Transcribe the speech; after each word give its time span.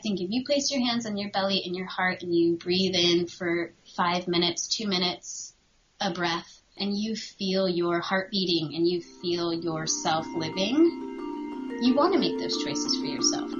think 0.00 0.20
if 0.20 0.30
you 0.30 0.44
place 0.44 0.70
your 0.70 0.80
hands 0.80 1.06
on 1.06 1.16
your 1.16 1.30
belly 1.30 1.62
and 1.64 1.76
your 1.76 1.86
heart 1.86 2.22
and 2.22 2.34
you 2.34 2.56
breathe 2.56 2.94
in 2.94 3.26
for 3.26 3.72
five 3.96 4.28
minutes, 4.28 4.68
two 4.68 4.88
minutes, 4.88 5.54
a 6.00 6.12
breath, 6.12 6.60
and 6.76 6.96
you 6.96 7.14
feel 7.14 7.68
your 7.68 8.00
heart 8.00 8.30
beating 8.30 8.74
and 8.74 8.86
you 8.86 9.02
feel 9.22 9.52
yourself 9.52 10.26
living, 10.34 10.74
you 11.82 11.94
want 11.94 12.12
to 12.14 12.18
make 12.18 12.38
those 12.38 12.62
choices 12.62 12.96
for 12.98 13.06
yourself. 13.06 13.50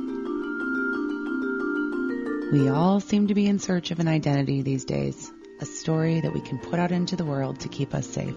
We 2.52 2.68
all 2.68 3.00
seem 3.00 3.28
to 3.28 3.34
be 3.34 3.46
in 3.46 3.58
search 3.58 3.90
of 3.90 4.00
an 4.00 4.08
identity 4.08 4.62
these 4.62 4.84
days, 4.84 5.30
a 5.60 5.64
story 5.64 6.20
that 6.20 6.32
we 6.32 6.40
can 6.40 6.58
put 6.58 6.80
out 6.80 6.90
into 6.90 7.14
the 7.14 7.24
world 7.24 7.60
to 7.60 7.68
keep 7.68 7.94
us 7.94 8.06
safe. 8.06 8.34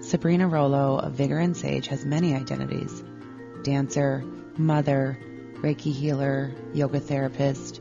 Sabrina 0.00 0.48
Rollo 0.48 0.98
of 0.98 1.12
Vigor 1.12 1.38
and 1.38 1.56
Sage 1.56 1.88
has 1.88 2.04
many 2.04 2.34
identities 2.34 3.04
dancer, 3.62 4.24
mother, 4.56 5.18
Reiki 5.62 5.92
healer, 5.92 6.50
yoga 6.74 6.98
therapist, 6.98 7.80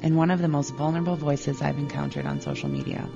and 0.00 0.16
one 0.16 0.30
of 0.30 0.40
the 0.40 0.48
most 0.48 0.74
vulnerable 0.74 1.16
voices 1.16 1.60
I've 1.60 1.76
encountered 1.76 2.24
on 2.24 2.40
social 2.40 2.70
media. 2.70 3.06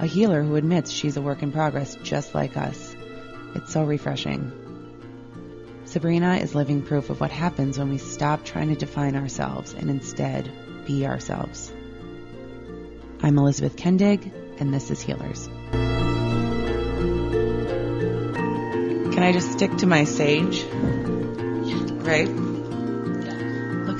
A 0.00 0.06
healer 0.06 0.42
who 0.42 0.56
admits 0.56 0.90
she's 0.90 1.16
a 1.16 1.22
work 1.22 1.44
in 1.44 1.52
progress 1.52 1.94
just 2.02 2.34
like 2.34 2.56
us. 2.56 2.96
It's 3.54 3.72
so 3.72 3.84
refreshing. 3.84 4.50
Sabrina 5.84 6.38
is 6.38 6.56
living 6.56 6.82
proof 6.82 7.10
of 7.10 7.20
what 7.20 7.30
happens 7.30 7.78
when 7.78 7.90
we 7.90 7.98
stop 7.98 8.44
trying 8.44 8.70
to 8.70 8.74
define 8.74 9.14
ourselves 9.14 9.72
and 9.72 9.88
instead 9.88 10.50
be 10.84 11.06
ourselves. 11.06 11.72
I'm 13.22 13.38
Elizabeth 13.38 13.76
Kendig, 13.76 14.32
and 14.60 14.74
this 14.74 14.90
is 14.90 15.00
Healers. 15.00 15.46
Can 19.14 19.22
I 19.22 19.30
just 19.30 19.52
stick 19.52 19.76
to 19.76 19.86
my 19.86 20.02
sage? 20.02 20.64
Right? 22.04 22.53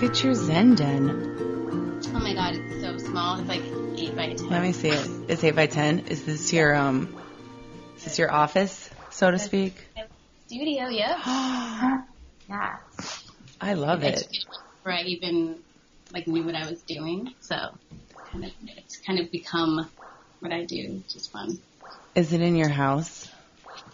Look 0.05 0.13
at 0.13 0.23
your 0.23 0.35
Zen 0.35 0.75
den. 0.75 1.99
Oh 2.15 2.19
my 2.19 2.35
god, 2.35 2.57
it's 2.57 2.83
so 2.83 2.99
small. 2.99 3.41
It's 3.41 3.49
like 3.49 3.63
8 3.97 4.15
by 4.15 4.35
10. 4.35 4.51
Let 4.51 4.61
me 4.61 4.73
see 4.73 4.89
it. 4.89 5.11
It's 5.29 5.43
eight 5.43 5.57
by 5.57 5.67
ten. 5.67 6.01
Is 6.01 6.27
this 6.27 6.53
your 6.53 6.75
um? 6.75 7.17
Is 7.97 8.05
this 8.05 8.19
your 8.19 8.31
office, 8.31 8.91
so 9.09 9.31
to 9.31 9.39
speak? 9.39 9.75
Studio, 10.47 10.89
yeah. 10.89 12.03
yeah. 12.51 12.77
I 13.59 13.73
love 13.73 14.05
it. 14.05 14.29
Before 14.29 14.93
I 14.93 15.05
even 15.05 15.61
like 16.13 16.27
knew 16.27 16.45
what 16.45 16.55
I 16.55 16.69
was 16.69 16.83
doing, 16.83 17.33
so 17.41 17.57
kind 18.31 18.45
of, 18.45 18.51
it's 18.77 18.99
kind 18.99 19.21
of 19.21 19.31
become 19.31 19.89
what 20.41 20.53
I 20.53 20.67
do, 20.67 21.01
which 21.03 21.17
is 21.17 21.29
fun. 21.29 21.59
Is 22.15 22.35
it 22.35 22.43
in 22.43 22.57
your 22.57 22.69
house? 22.69 23.27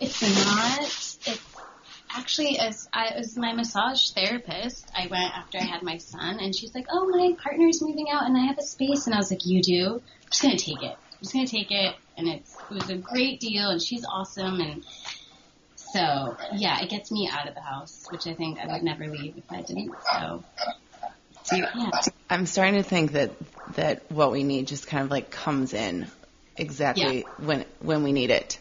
It's 0.00 0.20
not. 0.44 1.09
Actually 2.14 2.58
as 2.58 2.88
I 2.92 3.06
as 3.08 3.36
my 3.36 3.52
massage 3.52 4.10
therapist. 4.10 4.90
I 4.96 5.06
went 5.06 5.36
after 5.36 5.58
I 5.58 5.64
had 5.64 5.82
my 5.82 5.98
son, 5.98 6.40
and 6.40 6.54
she's 6.54 6.74
like, 6.74 6.86
"Oh, 6.90 7.06
my 7.08 7.34
partner's 7.42 7.80
moving 7.82 8.10
out, 8.10 8.26
and 8.26 8.36
I 8.36 8.46
have 8.46 8.58
a 8.58 8.62
space." 8.62 9.06
And 9.06 9.14
I 9.14 9.18
was 9.18 9.30
like, 9.30 9.46
"You 9.46 9.62
do? 9.62 9.94
I'm 9.94 10.30
just 10.30 10.42
gonna 10.42 10.56
take 10.56 10.82
it. 10.82 10.98
I'm 11.12 11.18
just 11.22 11.32
gonna 11.32 11.46
take 11.46 11.70
it." 11.70 11.94
And 12.16 12.28
it's 12.28 12.56
it 12.68 12.74
was 12.74 12.90
a 12.90 12.96
great 12.96 13.40
deal, 13.40 13.70
and 13.70 13.80
she's 13.80 14.04
awesome, 14.04 14.60
and 14.60 14.84
so 15.76 16.36
yeah, 16.54 16.80
it 16.82 16.88
gets 16.88 17.10
me 17.12 17.28
out 17.32 17.48
of 17.48 17.54
the 17.54 17.60
house, 17.60 18.08
which 18.10 18.26
I 18.26 18.34
think 18.34 18.58
I 18.58 18.66
would 18.72 18.82
never 18.82 19.06
leave 19.06 19.36
if 19.36 19.44
I 19.50 19.62
didn't. 19.62 19.94
So 20.18 20.44
you, 21.52 21.66
yeah, 21.74 21.90
I'm 22.28 22.46
starting 22.46 22.74
to 22.74 22.82
think 22.82 23.12
that 23.12 23.30
that 23.74 24.10
what 24.10 24.32
we 24.32 24.44
need 24.44 24.66
just 24.66 24.86
kind 24.86 25.04
of 25.04 25.10
like 25.10 25.30
comes 25.30 25.74
in 25.74 26.06
exactly 26.56 27.24
when 27.38 27.64
when 27.80 28.02
we 28.02 28.12
need 28.12 28.30
it. 28.30 28.58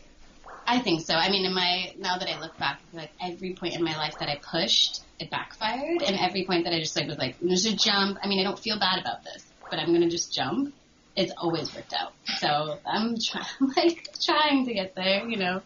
I 0.70 0.78
think 0.78 1.02
so. 1.02 1.16
I 1.16 1.31
mean, 1.31 1.45
in 1.45 1.53
my 1.56 1.94
now 1.98 2.20
that 2.20 2.30
I 2.30 2.39
look 2.39 2.56
back, 2.59 2.80
like 2.94 3.09
every 3.20 3.53
point 3.56 3.73
in 3.73 3.84
my 3.84 3.98
life 3.98 4.20
that 4.20 4.30
I 4.30 4.36
pushed, 4.39 5.02
it 5.20 5.31
backfired, 5.31 6.03
and 6.03 6.16
every 6.16 6.45
point 6.45 6.66
that 6.66 6.73
I 6.73 6.80
just 6.80 6.95
like 6.95 7.08
was 7.08 7.17
like, 7.17 7.38
there's 7.42 7.66
a 7.66 7.76
jump. 7.76 8.20
I 8.22 8.28
mean, 8.28 8.39
I 8.39 8.44
don't 8.44 8.59
feel 8.59 8.78
bad 8.78 9.00
about 9.00 9.23
this, 9.23 9.44
but 9.72 9.80
I'm 9.80 9.92
gonna 9.92 10.11
just 10.11 10.31
jump. 10.31 10.76
It's 11.16 11.34
always 11.36 11.73
worked 11.73 11.95
out. 11.95 12.14
So 12.38 12.78
I'm 12.86 13.17
trying, 13.20 13.45
like 13.78 14.09
trying 14.22 14.67
to 14.67 14.73
get 14.76 14.94
there. 14.94 15.28
You 15.28 15.38
know, 15.38 15.64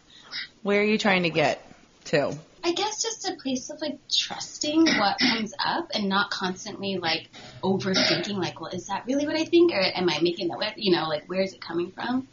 Where 0.62 0.80
are 0.80 0.84
you 0.84 0.96
trying 0.96 1.24
to 1.24 1.30
get 1.30 1.62
to? 2.06 2.34
I 2.64 2.72
guess 2.72 3.02
just 3.02 3.28
a 3.28 3.34
place 3.34 3.68
of 3.68 3.82
like 3.82 3.98
trusting 4.10 4.86
what 4.86 5.18
comes 5.18 5.52
up 5.62 5.90
and 5.92 6.08
not 6.08 6.30
constantly 6.30 6.96
like 6.96 7.28
overthinking. 7.62 8.38
Like, 8.38 8.58
well, 8.58 8.70
is 8.70 8.86
that 8.86 9.04
really 9.06 9.26
what 9.26 9.36
I 9.36 9.44
think, 9.44 9.70
or 9.70 9.82
am 9.82 10.08
I 10.08 10.20
making 10.22 10.48
that? 10.48 10.58
way? 10.58 10.72
You 10.76 10.96
know, 10.96 11.08
like 11.08 11.26
where 11.26 11.42
is 11.42 11.52
it 11.52 11.60
coming 11.60 11.90
from? 11.90 12.26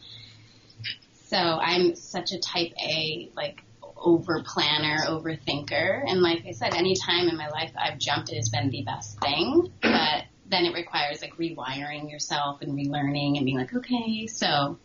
So 1.32 1.38
I'm 1.38 1.94
such 1.94 2.32
a 2.32 2.38
type 2.38 2.74
A, 2.78 3.30
like 3.34 3.62
over 3.96 4.42
planner, 4.44 4.98
overthinker. 5.08 6.02
And 6.06 6.20
like 6.20 6.44
I 6.46 6.50
said, 6.50 6.74
any 6.74 6.94
time 6.94 7.28
in 7.28 7.38
my 7.38 7.48
life 7.48 7.72
I've 7.74 7.98
jumped, 7.98 8.30
it 8.30 8.36
has 8.36 8.50
been 8.50 8.68
the 8.68 8.82
best 8.82 9.18
thing. 9.18 9.72
But 9.80 10.24
then 10.44 10.66
it 10.66 10.74
requires 10.74 11.22
like 11.22 11.34
rewiring 11.38 12.10
yourself 12.10 12.60
and 12.60 12.72
relearning 12.74 13.38
and 13.38 13.46
being 13.46 13.56
like, 13.56 13.74
okay, 13.74 14.26
so 14.26 14.78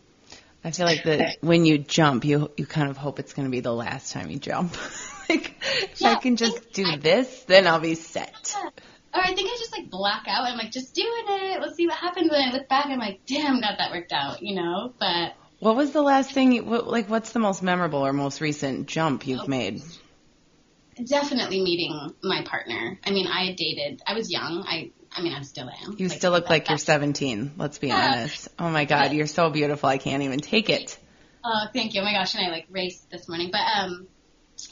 I 0.64 0.70
feel 0.70 0.86
like 0.86 1.04
that 1.04 1.36
when 1.42 1.66
you 1.66 1.76
jump, 1.76 2.24
you 2.24 2.50
you 2.56 2.64
kind 2.64 2.88
of 2.88 2.96
hope 2.96 3.18
it's 3.18 3.34
going 3.34 3.46
to 3.46 3.52
be 3.52 3.60
the 3.60 3.74
last 3.74 4.14
time 4.14 4.30
you 4.30 4.38
jump. 4.38 4.74
like 5.28 5.54
if 5.60 6.02
I 6.02 6.14
can 6.14 6.36
just 6.36 6.58
think 6.60 6.72
do 6.72 6.86
I- 6.86 6.96
this, 6.96 7.44
then 7.44 7.66
I'll 7.66 7.78
be 7.78 7.94
set. 7.94 8.56
or 8.56 8.72
I 9.20 9.34
think 9.34 9.50
I 9.50 9.56
just 9.58 9.72
like 9.72 9.90
black 9.90 10.24
out. 10.28 10.46
I'm 10.46 10.56
like, 10.56 10.72
just 10.72 10.94
doing 10.94 11.24
it. 11.28 11.60
Let's 11.60 11.76
see 11.76 11.86
what 11.86 11.96
happens. 11.96 12.30
And 12.32 12.50
I 12.50 12.56
look 12.56 12.68
back, 12.70 12.86
I'm 12.86 12.98
like, 12.98 13.20
damn, 13.26 13.60
got 13.60 13.76
that 13.76 13.90
worked 13.90 14.12
out, 14.12 14.42
you 14.42 14.54
know. 14.54 14.94
But 14.98 15.34
What 15.60 15.76
was 15.76 15.90
the 15.92 16.02
last 16.02 16.32
thing? 16.32 16.52
You, 16.52 16.64
what, 16.64 16.86
like, 16.86 17.08
what's 17.08 17.32
the 17.32 17.40
most 17.40 17.62
memorable 17.62 18.06
or 18.06 18.12
most 18.12 18.40
recent 18.40 18.86
jump 18.86 19.26
you've 19.26 19.48
made? 19.48 19.82
definitely 21.06 21.62
meeting 21.62 22.12
my 22.22 22.42
partner. 22.44 22.98
I 23.04 23.10
mean, 23.10 23.26
I 23.28 23.54
dated. 23.56 24.02
I 24.06 24.14
was 24.14 24.30
young. 24.30 24.64
I, 24.66 24.90
I 25.12 25.22
mean, 25.22 25.32
I 25.32 25.42
still 25.42 25.68
am. 25.70 25.94
You 25.98 26.08
still 26.08 26.32
look 26.32 26.44
that- 26.44 26.50
like 26.50 26.68
you're 26.68 26.78
17. 26.78 27.52
Let's 27.56 27.78
be 27.78 27.88
Yeah. 27.88 28.14
honest. 28.16 28.48
Oh 28.58 28.68
my 28.68 28.84
God, 28.84 29.12
you're 29.12 29.26
so 29.26 29.50
beautiful. 29.50 29.88
I 29.88 29.98
can't 29.98 30.22
even 30.22 30.40
take 30.40 30.70
it. 30.70 30.98
Oh, 31.44 31.66
thank 31.72 31.94
you. 31.94 32.00
Oh 32.00 32.04
my 32.04 32.12
gosh, 32.12 32.34
and 32.34 32.44
I 32.46 32.50
like 32.50 32.66
raced 32.68 33.08
this 33.10 33.28
morning, 33.28 33.50
but 33.52 33.60
um, 33.76 34.08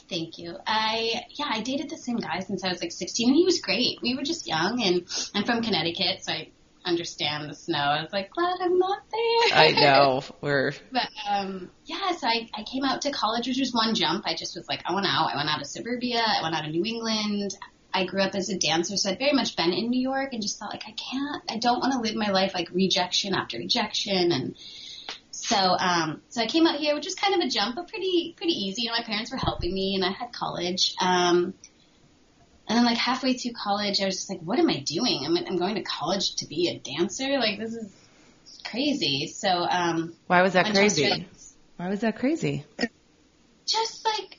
thank 0.09 0.37
you. 0.37 0.57
I 0.67 1.21
yeah, 1.29 1.45
I 1.49 1.61
dated 1.61 1.89
the 1.89 1.97
same 1.97 2.17
guy 2.17 2.41
since 2.41 2.63
I 2.63 2.69
was 2.69 2.81
like 2.81 2.91
16, 2.91 3.29
and 3.29 3.35
he 3.37 3.45
was 3.45 3.61
great. 3.61 3.99
We 4.01 4.15
were 4.15 4.23
just 4.23 4.47
young, 4.47 4.83
and 4.83 5.07
I'm 5.33 5.45
from 5.45 5.63
Connecticut, 5.63 6.23
so 6.25 6.33
I 6.33 6.49
understand 6.87 7.49
the 7.49 7.55
snow. 7.55 7.77
I 7.77 8.01
was 8.01 8.11
like, 8.11 8.31
glad 8.31 8.57
I'm 8.61 8.79
not 8.79 8.99
there. 9.11 9.57
I 9.57 9.71
know. 9.71 10.23
We're 10.41 10.73
But 10.91 11.09
um, 11.29 11.69
yeah, 11.85 12.11
so 12.13 12.27
I, 12.27 12.49
I 12.53 12.63
came 12.63 12.83
out 12.83 13.01
to 13.01 13.11
college, 13.11 13.47
which 13.47 13.59
was 13.59 13.73
one 13.73 13.93
jump. 13.95 14.23
I 14.25 14.35
just 14.35 14.55
was 14.55 14.67
like, 14.67 14.81
I 14.85 14.93
went 14.93 15.07
out. 15.07 15.31
I 15.33 15.37
went 15.37 15.49
out 15.49 15.61
of 15.61 15.67
suburbia. 15.67 16.21
I 16.21 16.41
went 16.41 16.55
out 16.55 16.65
of 16.65 16.71
New 16.71 16.85
England. 16.85 17.55
I 17.93 18.05
grew 18.05 18.21
up 18.21 18.35
as 18.35 18.49
a 18.49 18.57
dancer, 18.57 18.95
so 18.97 19.09
I'd 19.09 19.17
very 19.17 19.33
much 19.33 19.55
been 19.55 19.73
in 19.73 19.89
New 19.89 19.99
York 19.99 20.33
and 20.33 20.41
just 20.41 20.59
felt 20.59 20.71
like 20.71 20.83
I 20.87 20.91
can't, 20.91 21.43
I 21.49 21.57
don't 21.57 21.79
want 21.79 21.93
to 21.93 21.99
live 21.99 22.15
my 22.15 22.31
life 22.31 22.53
like 22.53 22.69
rejection 22.71 23.33
after 23.33 23.57
rejection. 23.57 24.31
And 24.31 24.55
so, 25.31 25.55
um, 25.55 26.21
so 26.29 26.41
I 26.41 26.47
came 26.47 26.67
out 26.67 26.79
here, 26.79 26.93
which 26.93 27.05
was 27.05 27.15
kind 27.15 27.33
of 27.33 27.39
a 27.39 27.49
jump, 27.49 27.75
but 27.75 27.87
pretty, 27.87 28.35
pretty 28.37 28.53
easy. 28.53 28.83
You 28.83 28.89
know, 28.89 28.97
my 28.97 29.03
parents 29.03 29.31
were 29.31 29.37
helping 29.37 29.73
me 29.73 29.95
and 29.95 30.05
I 30.05 30.11
had 30.11 30.31
college. 30.31 30.95
Um, 31.01 31.53
and 32.67 32.77
then 32.77 32.85
like 32.85 32.97
halfway 32.97 33.33
through 33.33 33.53
college, 33.53 34.01
I 34.01 34.05
was 34.05 34.15
just 34.15 34.29
like, 34.29 34.41
what 34.41 34.59
am 34.59 34.69
I 34.69 34.79
doing? 34.79 35.23
I'm, 35.25 35.37
I'm 35.37 35.57
going 35.57 35.75
to 35.75 35.83
college 35.83 36.35
to 36.37 36.47
be 36.47 36.67
a 36.69 36.77
dancer? 36.77 37.39
Like, 37.39 37.59
this 37.59 37.73
is 37.73 37.91
crazy. 38.65 39.27
So, 39.27 39.47
um, 39.47 40.13
why 40.27 40.41
was 40.41 40.53
that 40.53 40.73
crazy? 40.73 41.27
Why 41.77 41.89
was 41.89 42.01
that 42.01 42.17
crazy? 42.17 42.65
just 43.67 44.05
like 44.05 44.37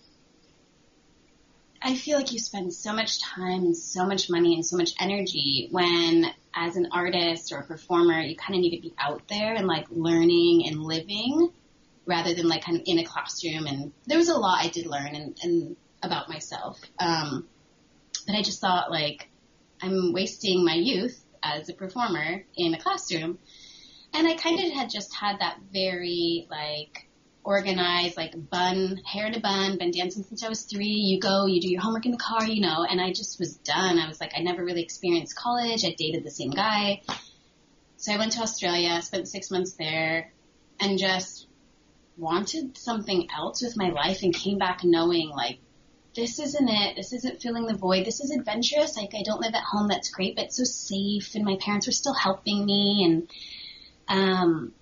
I 1.80 1.94
feel 1.94 2.18
like 2.18 2.32
you 2.32 2.40
spend 2.40 2.72
so 2.72 2.92
much 2.92 3.22
time 3.22 3.62
and 3.62 3.76
so 3.76 4.04
much 4.04 4.28
money 4.28 4.54
and 4.54 4.66
so 4.66 4.76
much 4.76 4.94
energy 4.98 5.68
when 5.70 6.26
as 6.52 6.76
an 6.76 6.88
artist 6.90 7.52
or 7.52 7.58
a 7.58 7.64
performer 7.64 8.20
you 8.20 8.34
kind 8.34 8.56
of 8.56 8.60
need 8.60 8.76
to 8.76 8.82
be 8.82 8.94
out 8.98 9.22
there 9.28 9.54
and 9.54 9.66
like 9.66 9.86
learning 9.90 10.66
and 10.66 10.82
living 10.82 11.52
rather 12.04 12.34
than 12.34 12.48
like 12.48 12.64
kind 12.64 12.78
of 12.78 12.82
in 12.86 12.98
a 12.98 13.04
classroom 13.04 13.66
and 13.66 13.92
there 14.06 14.18
was 14.18 14.28
a 14.28 14.36
lot 14.36 14.64
I 14.64 14.68
did 14.68 14.86
learn 14.86 15.14
and, 15.14 15.38
and 15.42 15.76
about 16.02 16.28
myself 16.28 16.80
um, 16.98 17.46
but 18.28 18.36
I 18.36 18.42
just 18.42 18.60
thought 18.60 18.92
like 18.92 19.28
I'm 19.82 20.12
wasting 20.12 20.64
my 20.64 20.74
youth 20.74 21.18
as 21.42 21.68
a 21.68 21.74
performer 21.74 22.44
in 22.56 22.74
a 22.74 22.78
classroom 22.78 23.38
and 24.12 24.28
I 24.28 24.36
kind 24.36 24.60
of 24.60 24.70
had 24.72 24.90
just 24.90 25.14
had 25.14 25.40
that 25.40 25.58
very 25.72 26.46
like 26.50 27.08
organized, 27.44 28.18
like 28.18 28.34
bun, 28.50 29.00
hair 29.06 29.26
in 29.26 29.34
a 29.34 29.40
bun, 29.40 29.78
been 29.78 29.90
dancing 29.90 30.22
since 30.22 30.44
I 30.44 30.50
was 30.50 30.64
three. 30.64 30.86
You 30.86 31.18
go, 31.18 31.46
you 31.46 31.62
do 31.62 31.70
your 31.70 31.80
homework 31.80 32.04
in 32.04 32.12
the 32.12 32.18
car, 32.18 32.44
you 32.44 32.60
know, 32.60 32.84
and 32.88 33.00
I 33.00 33.12
just 33.12 33.38
was 33.38 33.56
done. 33.56 33.98
I 33.98 34.06
was 34.06 34.20
like, 34.20 34.32
I 34.36 34.40
never 34.42 34.62
really 34.62 34.82
experienced 34.82 35.34
college. 35.34 35.82
I 35.84 35.94
dated 35.96 36.24
the 36.24 36.30
same 36.30 36.50
guy. 36.50 37.00
So 37.96 38.12
I 38.12 38.18
went 38.18 38.32
to 38.32 38.42
Australia, 38.42 39.00
spent 39.00 39.28
six 39.28 39.50
months 39.50 39.72
there, 39.78 40.32
and 40.78 40.98
just 40.98 41.46
wanted 42.18 42.76
something 42.76 43.28
else 43.34 43.62
with 43.62 43.78
my 43.78 43.90
life 43.90 44.22
and 44.22 44.34
came 44.34 44.58
back 44.58 44.80
knowing 44.84 45.30
like, 45.30 45.60
this 46.14 46.38
isn't 46.38 46.68
it. 46.68 46.96
This 46.96 47.12
isn't 47.12 47.40
filling 47.40 47.66
the 47.66 47.74
void. 47.74 48.04
This 48.04 48.20
is 48.20 48.30
adventurous. 48.30 48.96
Like 48.96 49.14
I 49.14 49.22
don't 49.22 49.40
live 49.40 49.54
at 49.54 49.62
home. 49.62 49.88
That's 49.88 50.10
great, 50.10 50.36
but 50.36 50.46
it's 50.46 50.56
so 50.56 50.64
safe. 50.64 51.34
And 51.34 51.44
my 51.44 51.56
parents 51.60 51.86
were 51.86 51.92
still 51.92 52.14
helping 52.14 52.64
me. 52.64 53.04
And 53.04 53.30
um, 54.08 54.72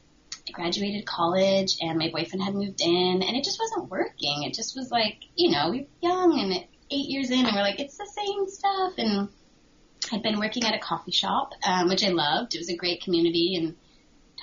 I 0.49 0.53
graduated 0.53 1.05
college, 1.05 1.77
and 1.81 1.99
my 1.99 2.11
boyfriend 2.11 2.43
had 2.43 2.55
moved 2.55 2.81
in, 2.81 3.23
and 3.23 3.37
it 3.37 3.45
just 3.45 3.59
wasn't 3.59 3.91
working. 3.91 4.45
It 4.45 4.55
just 4.55 4.77
was 4.77 4.91
like, 4.91 5.19
you 5.35 5.51
know, 5.51 5.71
we 5.71 5.81
were 5.81 6.09
young, 6.09 6.39
and 6.41 6.53
it, 6.53 6.69
eight 6.91 7.09
years 7.09 7.31
in, 7.31 7.45
and 7.45 7.55
we're 7.55 7.63
like, 7.63 7.81
it's 7.81 7.97
the 7.97 8.07
same 8.07 8.49
stuff. 8.49 8.93
And 8.99 9.29
I'd 10.13 10.23
been 10.23 10.39
working 10.39 10.65
at 10.65 10.75
a 10.75 10.79
coffee 10.79 11.13
shop, 11.13 11.53
um, 11.67 11.89
which 11.89 12.05
I 12.05 12.11
loved. 12.11 12.55
It 12.55 12.59
was 12.59 12.71
a 12.71 12.77
great 12.77 13.03
community 13.03 13.57
and 13.57 13.75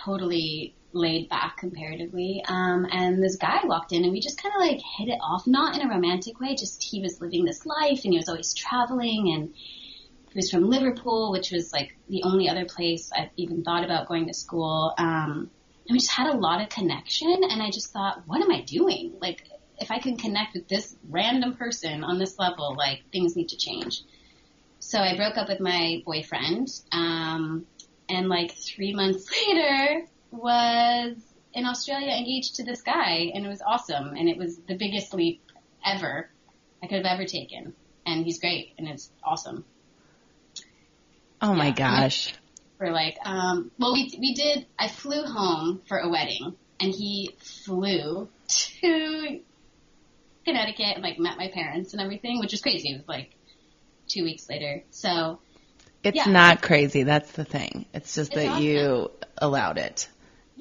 totally 0.04 0.76
laid 0.94 1.30
back 1.30 1.58
comparatively. 1.58 2.44
Um, 2.48 2.88
and 2.92 3.22
this 3.22 3.36
guy 3.36 3.60
walked 3.64 3.92
in 3.92 4.04
and 4.04 4.14
we 4.14 4.20
just 4.20 4.42
kind 4.42 4.54
of 4.56 4.62
like 4.62 4.82
hit 4.98 5.10
it 5.10 5.20
off, 5.22 5.48
not 5.48 5.76
in 5.76 5.86
a 5.86 5.90
romantic 5.90 6.40
way, 6.40 6.56
just 6.56 6.82
he 6.84 7.02
was 7.02 7.20
living 7.20 7.46
this 7.46 7.66
life 7.66 8.04
and 8.04 8.14
he 8.14 8.18
was 8.18 8.30
always 8.30 8.54
traveling 8.54 9.34
and 9.34 9.54
he 10.30 10.38
was 10.38 10.50
from 10.50 10.70
Liverpool, 10.70 11.32
which 11.32 11.52
was 11.52 11.72
like 11.74 11.96
the 12.10 12.24
only 12.24 12.50
other 12.50 12.66
place 12.66 13.12
I've 13.16 13.30
even 13.38 13.64
thought 13.64 13.84
about 13.84 14.08
going 14.08 14.28
to 14.28 14.34
school. 14.34 14.94
Um, 14.98 15.50
and 15.88 15.94
we 15.94 16.00
just 16.00 16.12
had 16.12 16.28
a 16.28 16.38
lot 16.38 16.62
of 16.62 16.70
connection 16.70 17.42
and 17.50 17.62
I 17.62 17.70
just 17.70 17.92
thought, 17.92 18.24
what 18.26 18.42
am 18.42 18.52
I 18.52 18.62
doing? 18.62 19.16
Like, 19.20 19.44
if 19.80 19.92
I 19.92 20.00
can 20.00 20.18
connect 20.18 20.54
with 20.54 20.68
this 20.68 20.96
random 21.10 21.56
person 21.56 22.04
on 22.04 22.20
this 22.20 22.38
level, 22.40 22.76
like 22.78 23.02
things 23.12 23.36
need 23.36 23.50
to 23.50 23.58
change. 23.58 24.04
So 24.80 25.00
I 25.00 25.16
broke 25.16 25.38
up 25.38 25.48
with 25.50 25.60
my 25.60 26.04
boyfriend, 26.06 26.68
um, 26.92 27.66
and 28.10 28.30
like 28.30 28.52
three 28.52 28.94
months 28.94 29.30
later, 29.48 30.06
was 30.34 31.16
in 31.54 31.66
Australia 31.66 32.12
engaged 32.12 32.56
to 32.56 32.64
this 32.64 32.82
guy, 32.82 33.32
and 33.34 33.46
it 33.46 33.50
was 33.50 33.62
awesome, 33.62 34.16
and 34.16 34.28
it 34.28 34.38
was 34.38 34.58
the 34.68 34.76
biggest 34.76 35.14
leap 35.14 35.42
ever 35.86 36.30
I 36.82 36.88
could 36.88 36.98
have 36.98 37.06
ever 37.06 37.26
taken, 37.26 37.74
and 38.06 38.26
he's 38.26 38.40
great, 38.40 38.74
and 38.78 38.88
it's 38.88 39.10
awesome. 39.24 39.64
Oh 41.42 41.54
my 41.54 41.72
gosh. 41.72 42.34
For 42.78 42.90
like, 42.92 43.18
um, 43.24 43.72
well, 43.78 43.94
we 43.94 44.12
we 44.20 44.34
did. 44.34 44.66
I 44.78 44.88
flew 44.88 45.24
home 45.24 45.82
for 45.88 45.98
a 45.98 46.10
wedding, 46.10 46.56
and 46.80 46.92
he 46.92 47.36
flew 47.38 48.28
to 48.48 49.40
Connecticut 50.46 50.96
and 50.96 51.04
like 51.04 51.20
met 51.20 51.38
my 51.38 51.50
parents 51.54 51.94
and 51.94 52.02
everything, 52.02 52.40
which 52.40 52.54
is 52.54 52.62
crazy. 52.62 52.90
It 52.90 52.98
was 52.98 53.08
like 53.08 53.36
two 54.08 54.24
weeks 54.24 54.50
later, 54.50 54.84
so. 54.90 55.40
It's 56.04 56.18
Yeah. 56.18 56.26
not 56.26 56.62
crazy. 56.62 57.04
That's 57.04 57.32
the 57.32 57.46
thing. 57.46 57.86
It's 57.94 58.14
just 58.14 58.34
It's 58.34 58.44
that 58.44 58.50
awesome. 58.52 58.64
you 58.64 59.12
allowed 59.38 59.78
it. 59.78 60.10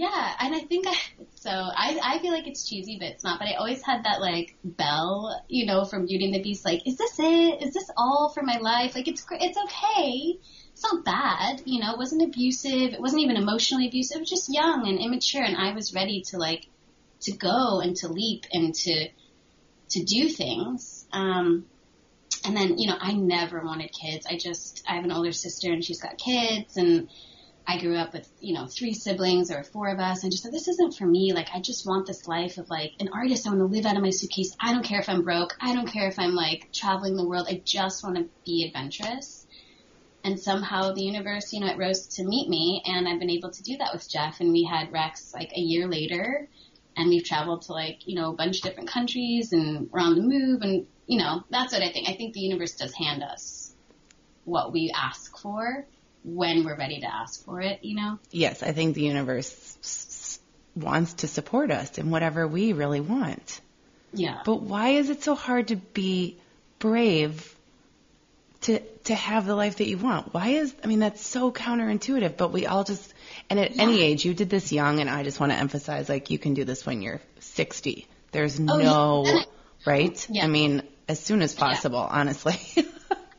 Yeah, 0.03 0.35
and 0.41 0.53
I 0.53 0.59
think 0.59 0.89
I, 0.89 0.95
so. 1.37 1.49
I 1.51 1.97
I 2.03 2.19
feel 2.19 2.33
like 2.33 2.49
it's 2.49 2.69
cheesy, 2.69 2.97
but 2.99 3.07
it's 3.07 3.23
not. 3.23 3.39
But 3.39 3.47
I 3.47 3.55
always 3.55 3.83
had 3.83 4.05
that 4.05 4.21
like 4.21 4.57
bell, 4.65 5.45
you 5.47 5.65
know, 5.65 5.85
from 5.85 6.07
Beauty 6.07 6.25
and 6.25 6.35
the 6.35 6.43
Beast. 6.43 6.65
Like, 6.65 6.85
is 6.89 6.99
this 6.99 7.21
it? 7.21 7.63
Is 7.63 7.73
this 7.73 7.89
all 7.97 8.33
for 8.35 8.43
my 8.43 8.59
life? 8.59 8.97
Like, 8.97 9.07
it's 9.07 9.25
it's 9.31 9.57
okay. 9.57 10.39
It's 10.73 10.83
not 10.83 11.05
bad, 11.05 11.63
you 11.67 11.81
know. 11.81 11.93
It 11.93 11.99
wasn't 11.99 12.23
abusive. 12.23 12.95
It 12.95 13.01
wasn't 13.01 13.23
even 13.23 13.37
emotionally 13.37 13.87
abusive. 13.87 14.17
It 14.17 14.21
was 14.23 14.31
just 14.31 14.53
young 14.53 14.89
and 14.89 14.99
immature, 14.99 15.45
and 15.45 15.57
I 15.57 15.73
was 15.73 15.95
ready 15.95 16.23
to 16.31 16.37
like 16.37 16.67
to 17.21 17.37
go 17.37 17.79
and 17.79 17.95
to 17.99 18.09
leap 18.09 18.47
and 18.53 18.75
to 18.75 19.09
to 19.91 20.03
do 20.03 20.29
things. 20.29 21.07
Um, 21.13 21.67
and 22.45 22.57
then, 22.57 22.77
you 22.77 22.89
know, 22.89 22.97
I 23.01 23.13
never 23.13 23.61
wanted 23.63 23.93
kids. 23.93 24.27
I 24.27 24.37
just, 24.37 24.83
I 24.89 24.97
have 24.97 25.05
an 25.05 25.13
older 25.13 25.31
sister 25.31 25.71
and 25.71 25.85
she's 25.85 26.01
got 26.01 26.19
kids 26.19 26.77
and 26.77 27.09
I 27.67 27.79
grew 27.79 27.97
up 27.97 28.13
with, 28.13 28.29
you 28.41 28.55
know, 28.55 28.67
three 28.67 28.93
siblings. 28.93 29.51
or 29.51 29.63
four 29.63 29.89
of 29.89 29.99
us. 29.99 30.23
And 30.23 30.33
just 30.33 30.43
thought, 30.43 30.53
this 30.53 30.69
isn't 30.69 30.97
for 30.97 31.07
me. 31.07 31.33
Like, 31.33 31.49
I 31.55 31.61
just 31.61 31.87
want 31.87 32.07
this 32.07 32.27
life 32.27 32.59
of 32.59 32.69
like 32.69 32.93
an 33.01 33.11
artist. 33.13 33.47
I 33.47 33.51
want 33.51 33.61
to 33.61 33.67
live 33.67 33.87
out 33.87 33.97
of 33.97 34.03
my 34.03 34.11
suitcase. 34.11 34.55
I 34.61 34.73
don't 34.73 34.85
care 34.85 35.01
if 35.01 35.09
I'm 35.09 35.23
broke. 35.23 35.57
I 35.61 35.75
don't 35.75 35.87
care 35.87 36.09
if 36.09 36.19
I'm 36.19 36.35
like 36.35 36.73
traveling 36.73 37.17
the 37.17 37.27
world. 37.27 37.47
I 37.49 37.63
just 37.65 38.03
want 38.03 38.17
to 38.17 38.29
be 38.45 38.67
adventurous. 38.67 39.47
And 40.25 40.39
somehow 40.39 40.93
the 40.93 41.03
universe, 41.03 41.53
you 41.53 41.61
know, 41.61 41.67
it 41.67 41.79
rose 41.79 42.07
to 42.17 42.25
meet 42.25 42.49
me 42.49 42.83
and 42.87 43.09
I've 43.09 43.19
been 43.19 43.31
able 43.31 43.51
to 43.51 43.63
do 43.63 43.77
that 43.79 43.93
with 43.93 44.09
Jeff. 44.09 44.41
And 44.41 44.53
we 44.53 44.63
had 44.63 44.93
Rex 44.93 45.35
like 45.35 45.53
a 45.57 45.61
year 45.61 45.89
later 45.89 46.49
and 46.97 47.09
we've 47.09 47.25
traveled 47.25 47.63
to 47.63 47.73
like, 47.73 48.07
you 48.07 48.15
know, 48.15 48.31
a 48.31 48.37
bunch 48.37 48.59
of 48.59 48.63
different 48.63 48.89
countries 48.89 49.53
and 49.53 49.91
we're 49.91 50.01
on 50.01 50.15
the 50.15 50.23
move 50.23 50.63
and, 50.63 50.87
you 51.07 51.19
know, 51.19 51.43
that's 51.51 51.73
what 51.73 51.83
I 51.83 51.91
think. 51.91 52.09
I 52.09 52.15
think 52.15 52.35
the 52.35 52.41
universe 52.41 52.77
does 52.77 52.95
hand 52.95 53.25
us 53.25 53.75
what 54.45 54.73
we 54.73 54.93
ask 54.95 55.37
for 55.39 55.87
when 56.25 56.65
we're 56.65 56.77
ready 56.77 57.01
to 57.01 57.07
ask 57.13 57.45
for 57.45 57.61
it, 57.61 57.81
you 57.85 57.97
know? 57.97 58.19
Yes, 58.31 58.63
I 58.63 58.73
think 58.73 58.95
the 58.95 59.03
universe 59.03 59.51
s- 59.83 60.39
wants 60.77 61.15
to 61.15 61.29
support 61.29 61.71
us 61.71 61.99
in 61.99 62.11
whatever 62.11 62.47
we 62.47 62.73
really 62.73 63.01
want. 63.01 63.61
Yeah. 64.13 64.41
But 64.45 64.63
why 64.63 64.91
is 64.91 65.11
it 65.11 65.23
so 65.23 65.35
hard 65.35 65.69
to 65.69 65.77
be 65.77 66.37
brave 66.79 67.55
to 68.63 68.79
to 69.05 69.15
have 69.15 69.47
the 69.47 69.55
life 69.57 69.77
that 69.79 69.87
you 69.89 69.99
want? 69.99 70.33
Why 70.33 70.49
is 70.49 70.75
I 70.85 70.87
mean 70.87 71.01
that's 71.01 71.25
so 71.27 71.51
counterintuitive, 71.51 72.37
but 72.37 72.53
we 72.53 72.67
all 72.67 72.85
just 72.85 73.13
and 73.51 73.59
at 73.59 73.79
any 73.79 74.03
age 74.03 74.25
you 74.25 74.35
did 74.35 74.49
this 74.51 74.71
young 74.71 75.01
and 75.01 75.11
I 75.11 75.23
just 75.25 75.41
want 75.41 75.51
to 75.53 75.59
emphasize 75.59 76.09
like 76.09 76.31
you 76.31 76.39
can 76.39 76.55
do 76.55 76.65
this 76.65 76.85
when 76.87 77.03
you're 77.03 77.21
60. 77.41 78.07
There's 78.31 78.61
Oh, 78.61 78.63
no 78.65 79.25
yeah. 79.27 79.43
right? 79.87 80.27
Yeah. 80.31 80.45
I 80.45 80.47
mean 80.49 80.83
as 81.09 81.19
soon 81.21 81.43
as 81.43 81.55
possible, 81.55 81.99
honestly. 81.99 82.55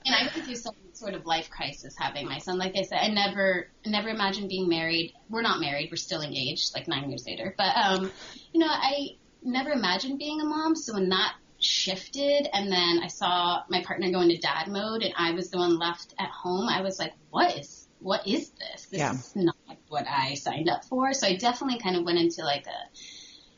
And 0.06 0.14
I 0.14 0.24
went 0.24 0.46
through 0.46 0.56
some 0.56 0.74
sort 1.04 1.16
of 1.16 1.26
life 1.26 1.50
crisis 1.50 1.94
having 2.00 2.26
my 2.26 2.38
son. 2.38 2.58
Like 2.58 2.78
I 2.78 2.84
said, 2.84 3.00
I 3.02 3.10
never, 3.10 3.68
never 3.86 4.08
imagined 4.08 4.48
being 4.48 4.70
married. 4.70 5.14
We're 5.30 5.42
not 5.42 5.60
married. 5.60 5.90
We're 5.92 5.98
still 5.98 6.22
engaged, 6.22 6.72
like 6.74 6.88
nine 6.88 7.10
years 7.10 7.26
later. 7.28 7.54
But, 7.58 7.76
um, 7.76 8.12
you 8.54 8.60
know, 8.62 8.70
I 8.70 9.18
never 9.44 9.72
imagined 9.72 10.18
being 10.18 10.40
a 10.40 10.46
mom. 10.46 10.76
So 10.76 10.94
when 10.94 11.10
that 11.10 11.34
shifted 11.60 12.48
and 12.54 12.72
then 12.72 13.02
I 13.04 13.08
saw 13.08 13.64
my 13.70 13.84
partner 13.84 14.12
go 14.12 14.22
into 14.22 14.38
dad 14.38 14.70
mode 14.70 15.04
and 15.04 15.14
I 15.18 15.32
was 15.32 15.50
the 15.50 15.58
one 15.58 15.78
left 15.78 16.14
at 16.18 16.30
home, 16.30 16.70
I 16.70 16.82
was 16.82 17.00
like, 17.00 17.14
what 17.30 17.58
is, 17.58 17.88
what 18.00 18.26
is 18.26 18.52
this? 18.52 18.88
This 18.90 19.00
Yeah. 19.00 19.12
is 19.12 19.34
not 19.36 19.56
what 19.90 20.08
I 20.08 20.36
signed 20.36 20.70
up 20.70 20.86
for. 20.86 21.14
So 21.14 21.28
I 21.28 21.36
definitely 21.36 21.80
kind 21.80 21.98
of 21.98 22.06
went 22.06 22.20
into 22.20 22.44
like 22.44 22.66
a, 22.66 22.98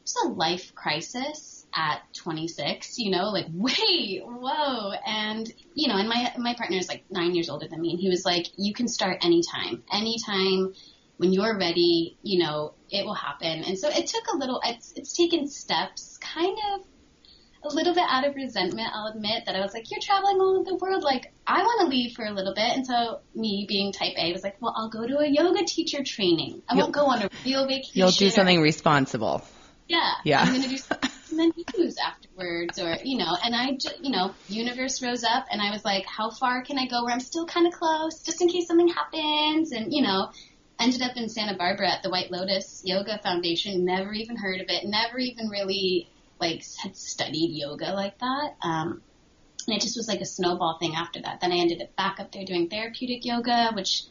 just 0.04 0.18
a 0.26 0.30
life 0.30 0.74
crisis 0.74 1.55
at 1.76 2.02
26, 2.16 2.98
you 2.98 3.12
know, 3.12 3.30
like, 3.30 3.48
wait, 3.54 4.22
whoa. 4.24 4.92
And, 5.06 5.52
you 5.74 5.88
know, 5.88 5.98
and 5.98 6.08
my, 6.08 6.34
my 6.38 6.54
partner 6.56 6.78
is 6.78 6.88
like 6.88 7.04
nine 7.10 7.36
years 7.36 7.50
older 7.50 7.68
than 7.68 7.82
me. 7.82 7.92
And 7.92 8.00
he 8.00 8.10
was 8.10 8.26
like, 8.26 8.48
you 8.58 8.74
can 8.74 8.88
start 8.88 9.24
anytime, 9.24 9.84
anytime 9.92 10.74
when 11.18 11.32
you're 11.32 11.58
ready, 11.58 12.18
you 12.24 12.44
know, 12.44 12.74
it 12.90 13.06
will 13.06 13.14
happen. 13.14 13.64
And 13.64 13.78
so 13.78 13.90
it 13.90 14.08
took 14.08 14.24
a 14.34 14.38
little, 14.38 14.62
it's, 14.64 14.94
it's 14.96 15.14
taken 15.14 15.48
steps 15.48 16.18
kind 16.18 16.58
of 16.74 16.82
a 17.66 17.74
little 17.74 17.94
bit 17.94 18.04
out 18.08 18.28
of 18.28 18.36
resentment, 18.36 18.88
I'll 18.94 19.08
admit 19.08 19.46
that 19.46 19.56
I 19.56 19.60
was 19.60 19.74
like, 19.74 19.90
you're 19.90 20.00
traveling 20.00 20.38
all 20.40 20.60
over 20.60 20.70
the 20.70 20.76
world. 20.76 21.04
Like, 21.04 21.34
I 21.48 21.62
want 21.64 21.82
to 21.82 21.88
leave 21.88 22.14
for 22.14 22.24
a 22.26 22.32
little 22.32 22.54
bit. 22.54 22.72
And 22.76 22.86
so 22.86 23.22
me 23.34 23.66
being 23.68 23.92
type 23.92 24.14
A 24.18 24.32
was 24.34 24.44
like, 24.44 24.62
well, 24.62 24.74
I'll 24.76 24.90
go 24.90 25.06
to 25.06 25.18
a 25.18 25.28
yoga 25.28 25.66
teacher 25.66 26.04
training. 26.04 26.62
I 26.70 26.76
won't 26.76 26.94
go 26.94 27.06
on 27.08 27.24
a 27.24 27.30
real 27.44 27.68
vacation. 27.68 27.92
You'll 27.94 28.12
do 28.12 28.28
or- 28.28 28.32
something 28.32 28.62
responsible. 28.62 29.44
yeah. 29.88 30.14
Yeah. 30.24 30.42
I'm 30.42 30.54
gonna 30.54 30.68
do 30.68 30.78
something 30.78 31.10
and 31.38 31.54
then 31.54 31.64
use 31.78 31.98
afterwards, 31.98 32.80
or 32.80 32.98
you 33.04 33.18
know. 33.18 33.38
And 33.44 33.56
I, 33.56 33.72
ju- 33.72 33.98
you 34.02 34.12
know, 34.12 34.34
universe 34.48 35.02
rose 35.02 35.24
up, 35.24 35.46
and 35.52 35.62
I 35.62 35.72
was 35.72 35.84
like, 35.84 36.06
how 36.06 36.30
far 36.32 36.64
can 36.64 36.80
I 36.80 36.88
go 36.88 37.04
where 37.04 37.14
I'm 37.14 37.20
still 37.20 37.46
kind 37.46 37.68
of 37.68 37.74
close, 37.74 38.22
just 38.24 38.42
in 38.42 38.50
case 38.50 38.68
something 38.68 38.88
happens, 38.88 39.72
and 39.72 39.94
you 39.94 40.02
know. 40.02 40.32
Ended 40.78 41.04
up 41.04 41.16
in 41.16 41.30
Santa 41.30 41.56
Barbara 41.56 41.90
at 41.90 42.04
the 42.04 42.10
White 42.10 42.32
Lotus 42.32 42.82
Yoga 42.84 43.18
Foundation. 43.24 43.86
Never 43.86 44.12
even 44.12 44.36
heard 44.36 44.60
of 44.60 44.66
it. 44.68 44.84
Never 44.84 45.18
even 45.20 45.48
really 45.48 46.10
like 46.38 46.66
had 46.84 46.98
studied 46.98 47.52
yoga 47.52 47.94
like 47.94 48.18
that. 48.20 48.56
Um, 48.62 49.02
and 49.68 49.78
it 49.78 49.82
just 49.82 49.96
was 49.96 50.10
like 50.10 50.20
a 50.20 50.26
snowball 50.26 50.78
thing 50.78 50.94
after 50.96 51.22
that. 51.22 51.40
Then 51.40 51.54
I 51.54 51.60
ended 51.60 51.82
up 51.82 51.96
back 51.96 52.20
up 52.20 52.34
there 52.34 52.44
doing 52.44 52.70
therapeutic 52.70 53.24
yoga, 53.24 53.72
which 53.74 54.04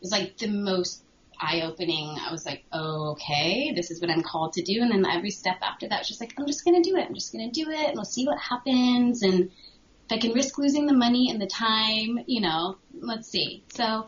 was 0.00 0.10
like 0.10 0.36
the 0.36 0.48
most 0.48 1.03
eye 1.44 1.62
opening. 1.62 2.16
I 2.26 2.32
was 2.32 2.46
like, 2.46 2.64
oh, 2.72 3.12
okay, 3.12 3.72
this 3.74 3.90
is 3.90 4.00
what 4.00 4.10
I'm 4.10 4.22
called 4.22 4.54
to 4.54 4.62
do. 4.62 4.80
And 4.80 4.90
then 4.90 5.06
every 5.06 5.30
step 5.30 5.56
after 5.62 5.88
that 5.88 6.00
was 6.00 6.08
just 6.08 6.20
like, 6.20 6.34
I'm 6.38 6.46
just 6.46 6.64
going 6.64 6.82
to 6.82 6.88
do 6.88 6.96
it. 6.96 7.06
I'm 7.06 7.14
just 7.14 7.32
going 7.32 7.50
to 7.50 7.64
do 7.64 7.70
it 7.70 7.88
and 7.88 7.94
we'll 7.94 8.04
see 8.04 8.26
what 8.26 8.38
happens. 8.38 9.22
And 9.22 9.44
if 9.44 10.12
I 10.12 10.18
can 10.18 10.32
risk 10.32 10.58
losing 10.58 10.86
the 10.86 10.94
money 10.94 11.30
and 11.30 11.40
the 11.40 11.46
time, 11.46 12.20
you 12.26 12.40
know, 12.40 12.78
let's 13.00 13.28
see. 13.28 13.64
So 13.74 14.06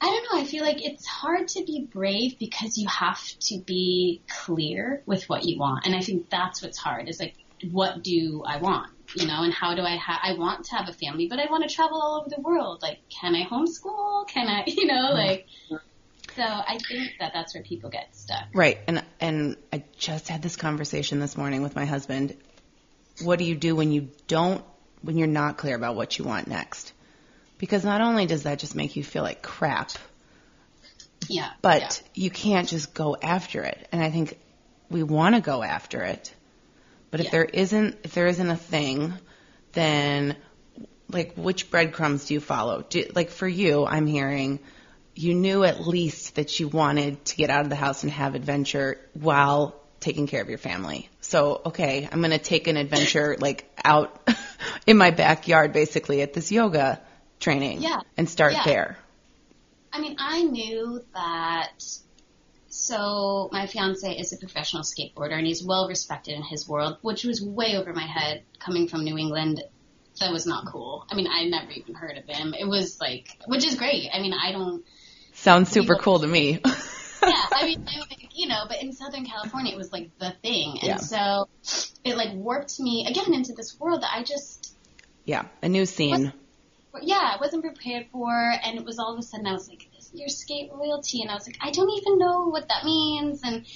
I 0.00 0.06
don't 0.06 0.24
know. 0.32 0.40
I 0.40 0.44
feel 0.44 0.62
like 0.62 0.84
it's 0.84 1.06
hard 1.06 1.48
to 1.48 1.64
be 1.64 1.88
brave 1.90 2.38
because 2.38 2.76
you 2.76 2.86
have 2.88 3.20
to 3.40 3.58
be 3.58 4.22
clear 4.28 5.02
with 5.06 5.28
what 5.28 5.44
you 5.44 5.58
want. 5.58 5.86
And 5.86 5.94
I 5.94 6.00
think 6.00 6.28
that's 6.30 6.62
what's 6.62 6.78
hard 6.78 7.08
is 7.08 7.18
like, 7.18 7.34
what 7.70 8.02
do 8.02 8.42
I 8.46 8.58
want? 8.58 8.90
You 9.14 9.26
know, 9.26 9.42
and 9.42 9.54
how 9.54 9.74
do 9.74 9.82
I 9.82 9.96
have, 9.96 10.18
I 10.22 10.34
want 10.34 10.64
to 10.66 10.76
have 10.76 10.88
a 10.88 10.92
family, 10.92 11.28
but 11.28 11.38
I 11.38 11.50
want 11.50 11.66
to 11.66 11.74
travel 11.74 12.00
all 12.02 12.20
over 12.20 12.28
the 12.28 12.42
world. 12.42 12.82
Like, 12.82 12.98
can 13.08 13.34
I 13.34 13.44
homeschool? 13.44 14.28
Can 14.28 14.48
I, 14.48 14.64
you 14.66 14.86
know, 14.86 15.12
like, 15.12 15.46
so 16.36 16.42
I 16.42 16.78
think 16.88 17.12
that 17.18 17.32
that's 17.32 17.54
where 17.54 17.62
people 17.62 17.90
get 17.90 18.14
stuck. 18.14 18.44
Right. 18.54 18.78
And 18.86 19.02
and 19.20 19.56
I 19.72 19.82
just 19.98 20.28
had 20.28 20.42
this 20.42 20.56
conversation 20.56 21.18
this 21.18 21.36
morning 21.36 21.62
with 21.62 21.74
my 21.74 21.84
husband. 21.84 22.36
What 23.22 23.38
do 23.38 23.44
you 23.44 23.54
do 23.54 23.74
when 23.74 23.90
you 23.92 24.10
don't 24.28 24.62
when 25.02 25.16
you're 25.16 25.26
not 25.26 25.56
clear 25.56 25.74
about 25.74 25.96
what 25.96 26.18
you 26.18 26.24
want 26.24 26.46
next? 26.46 26.92
Because 27.58 27.84
not 27.84 28.00
only 28.00 28.26
does 28.26 28.42
that 28.42 28.58
just 28.58 28.74
make 28.74 28.96
you 28.96 29.02
feel 29.02 29.22
like 29.22 29.42
crap, 29.42 29.92
Yeah. 31.28 31.50
but 31.62 32.02
you 32.14 32.30
can't 32.30 32.68
just 32.68 32.92
go 32.92 33.16
after 33.20 33.62
it. 33.62 33.88
And 33.90 34.02
I 34.02 34.10
think 34.10 34.38
we 34.90 35.02
want 35.02 35.34
to 35.34 35.40
go 35.40 35.62
after 35.62 36.02
it. 36.02 36.34
But 37.10 37.20
if 37.20 37.26
Yeah. 37.26 37.30
there 37.32 37.44
isn't 37.44 37.96
if 38.04 38.12
there 38.12 38.26
isn't 38.26 38.50
a 38.50 38.56
thing, 38.56 39.14
then 39.72 40.36
like 41.08 41.34
which 41.36 41.70
breadcrumbs 41.70 42.26
do 42.26 42.34
you 42.34 42.40
follow? 42.40 42.84
Do, 42.88 43.04
like 43.14 43.30
for 43.30 43.48
you, 43.48 43.86
I'm 43.86 44.06
hearing 44.06 44.58
you 45.16 45.34
knew 45.34 45.64
at 45.64 45.86
least 45.86 46.34
that 46.36 46.60
you 46.60 46.68
wanted 46.68 47.24
to 47.24 47.36
get 47.36 47.50
out 47.50 47.62
of 47.62 47.70
the 47.70 47.76
house 47.76 48.02
and 48.02 48.12
have 48.12 48.34
adventure 48.34 49.00
while 49.14 49.74
taking 49.98 50.26
care 50.26 50.42
of 50.42 50.48
your 50.48 50.58
family. 50.58 51.08
So, 51.22 51.62
okay, 51.66 52.06
I'm 52.10 52.20
going 52.20 52.30
to 52.32 52.38
take 52.38 52.68
an 52.68 52.76
adventure 52.76 53.36
like 53.40 53.68
out 53.84 54.28
in 54.86 54.96
my 54.98 55.10
backyard 55.10 55.72
basically 55.72 56.20
at 56.20 56.34
this 56.34 56.52
yoga 56.52 57.00
training 57.40 57.80
Yeah. 57.82 58.00
and 58.16 58.28
start 58.28 58.52
Yeah. 58.52 58.64
there. 58.64 58.98
I 59.92 60.00
mean, 60.00 60.16
I 60.18 60.42
knew 60.42 61.00
that. 61.14 61.82
So 62.68 63.48
my 63.52 63.66
fiance 63.66 64.12
is 64.12 64.34
a 64.34 64.36
professional 64.36 64.82
skateboarder 64.82 65.32
and 65.32 65.46
he's 65.46 65.64
well 65.64 65.88
respected 65.88 66.34
in 66.34 66.42
his 66.42 66.68
world, 66.68 66.98
which 67.00 67.24
was 67.24 67.42
way 67.42 67.76
over 67.76 67.94
my 67.94 68.06
head 68.06 68.42
coming 68.58 68.86
from 68.86 69.04
New 69.04 69.16
England. 69.16 69.62
That 70.20 70.32
was 70.32 70.46
not 70.46 70.66
cool. 70.66 71.06
I 71.10 71.14
mean, 71.14 71.26
I 71.26 71.44
never 71.44 71.70
even 71.72 71.94
heard 71.94 72.18
of 72.18 72.24
him. 72.26 72.54
It 72.58 72.66
was 72.66 73.00
like, 73.00 73.28
which 73.46 73.66
is 73.66 73.74
great. 73.76 74.10
I 74.12 74.20
mean, 74.20 74.34
I 74.34 74.52
don't. 74.52 74.84
Sounds 75.46 75.70
super 75.70 75.94
cool 75.94 76.18
to 76.18 76.26
me. 76.26 76.60
Yeah, 77.22 77.42
I 77.52 77.64
mean, 77.64 77.84
you 78.34 78.46
know, 78.46 78.64
but 78.68 78.82
in 78.82 78.92
Southern 78.92 79.24
California, 79.24 79.72
it 79.72 79.76
was 79.76 79.90
like 79.92 80.10
the 80.18 80.32
thing, 80.42 80.78
and 80.82 80.88
Yeah. 80.88 80.96
so 80.96 81.48
it 82.04 82.16
like 82.16 82.34
warped 82.34 82.78
me 82.78 83.06
again 83.08 83.34
into 83.34 83.52
this 83.52 83.78
world 83.80 84.02
that 84.02 84.10
I 84.12 84.22
just 84.22 84.76
yeah, 85.24 85.46
a 85.62 85.68
new 85.68 85.86
scene. 85.86 86.32
yeah, 87.00 87.32
I 87.34 87.38
wasn't 87.40 87.62
prepared 87.64 88.06
for, 88.12 88.30
and 88.64 88.78
it 88.78 88.84
was 88.84 88.98
all 89.00 89.12
of 89.14 89.18
a 89.18 89.22
sudden 89.22 89.46
I 89.46 89.52
was 89.52 89.68
like, 89.68 89.88
"This 89.92 90.10
your 90.12 90.28
skate 90.28 90.70
royalty," 90.72 91.22
and 91.22 91.30
I 91.30 91.34
was 91.34 91.46
like, 91.46 91.58
I 91.60 91.70
don't 91.70 91.90
even 91.90 92.18
know 92.18 92.46
what 92.46 92.68
that 92.68 92.84
means, 92.84 93.40
and 93.42 93.66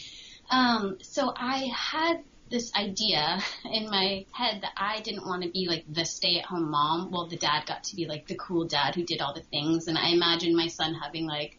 um, 0.50 0.98
so 1.02 1.32
I 1.36 1.70
had 1.74 2.22
this 2.50 2.72
idea 2.74 3.40
in 3.64 3.88
my 3.88 4.26
head 4.32 4.62
that 4.62 4.72
I 4.76 5.00
didn't 5.00 5.26
want 5.26 5.44
to 5.44 5.50
be 5.50 5.66
like 5.68 5.84
the 5.88 6.04
stay-at-home 6.04 6.70
mom. 6.70 7.10
Well, 7.10 7.28
the 7.28 7.36
dad 7.36 7.66
got 7.66 7.84
to 7.84 7.96
be 7.96 8.06
like 8.06 8.26
the 8.26 8.36
cool 8.36 8.66
dad 8.66 8.94
who 8.94 9.04
did 9.04 9.20
all 9.20 9.34
the 9.34 9.42
things, 9.42 9.86
and 9.86 9.96
I 9.96 10.10
imagined 10.10 10.56
my 10.56 10.68
son 10.68 10.94
having 10.94 11.26
like. 11.26 11.56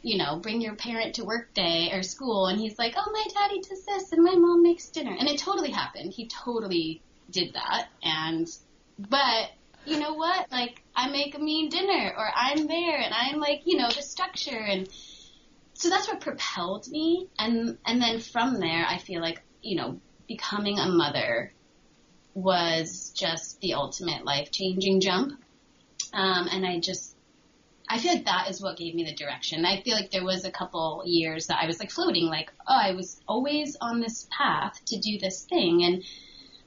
You 0.00 0.16
know, 0.16 0.38
bring 0.38 0.60
your 0.60 0.76
parent 0.76 1.16
to 1.16 1.24
work 1.24 1.52
day 1.54 1.90
or 1.92 2.04
school, 2.04 2.46
and 2.46 2.56
he's 2.56 2.78
like, 2.78 2.94
"Oh, 2.96 3.10
my 3.12 3.24
daddy 3.34 3.60
does 3.60 3.84
this, 3.84 4.12
and 4.12 4.22
my 4.22 4.36
mom 4.36 4.62
makes 4.62 4.90
dinner," 4.90 5.14
and 5.18 5.28
it 5.28 5.40
totally 5.40 5.72
happened. 5.72 6.12
He 6.14 6.28
totally 6.28 7.02
did 7.28 7.54
that, 7.54 7.88
and 8.00 8.46
but 8.96 9.50
you 9.84 9.98
know 9.98 10.14
what? 10.14 10.46
Like, 10.52 10.80
I 10.94 11.10
make 11.10 11.34
a 11.34 11.40
mean 11.40 11.68
dinner, 11.68 12.14
or 12.16 12.30
I'm 12.32 12.68
there, 12.68 12.96
and 12.96 13.12
I'm 13.12 13.40
like, 13.40 13.62
you 13.64 13.76
know, 13.76 13.88
the 13.88 14.02
structure, 14.02 14.56
and 14.56 14.88
so 15.74 15.90
that's 15.90 16.06
what 16.06 16.20
propelled 16.20 16.86
me. 16.88 17.26
And 17.36 17.76
and 17.84 18.00
then 18.00 18.20
from 18.20 18.60
there, 18.60 18.86
I 18.88 18.98
feel 18.98 19.20
like, 19.20 19.42
you 19.68 19.76
know, 19.76 20.00
becoming 20.26 20.78
a 20.78 20.88
mother 20.88 21.52
was 22.34 23.12
just 23.14 23.60
the 23.60 23.74
ultimate 23.74 24.24
life 24.24 24.50
changing 24.50 25.00
jump. 25.00 25.40
Um, 26.12 26.48
and 26.50 26.66
I 26.66 26.80
just, 26.80 27.14
I 27.88 27.98
feel 27.98 28.14
like 28.14 28.24
that 28.24 28.48
is 28.50 28.62
what 28.62 28.78
gave 28.78 28.94
me 28.94 29.04
the 29.04 29.14
direction. 29.14 29.64
I 29.64 29.82
feel 29.82 29.94
like 29.94 30.10
there 30.10 30.24
was 30.24 30.44
a 30.44 30.50
couple 30.50 31.02
years 31.04 31.46
that 31.48 31.58
I 31.62 31.66
was 31.66 31.78
like 31.78 31.90
floating, 31.90 32.26
like, 32.26 32.50
oh, 32.66 32.80
I 32.82 32.92
was 32.92 33.20
always 33.26 33.76
on 33.80 34.00
this 34.00 34.26
path 34.36 34.80
to 34.86 34.98
do 34.98 35.18
this 35.18 35.44
thing, 35.44 35.84
and 35.84 36.04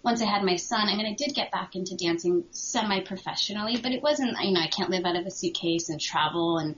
once 0.03 0.22
I 0.22 0.25
had 0.25 0.43
my 0.43 0.55
son, 0.55 0.89
I 0.89 0.96
mean, 0.96 1.05
I 1.05 1.13
did 1.13 1.36
get 1.36 1.51
back 1.51 1.75
into 1.75 1.96
dancing 1.96 2.46
semi-professionally, 2.51 3.79
but 3.84 3.91
it 3.91 4.01
wasn't, 4.01 4.36
you 4.41 4.51
know, 4.51 4.60
I 4.60 4.67
can't 4.67 4.89
live 4.89 5.05
out 5.05 5.15
of 5.15 5.25
a 5.25 5.31
suitcase 5.31 5.89
and 5.89 6.01
travel 6.01 6.58
and 6.58 6.75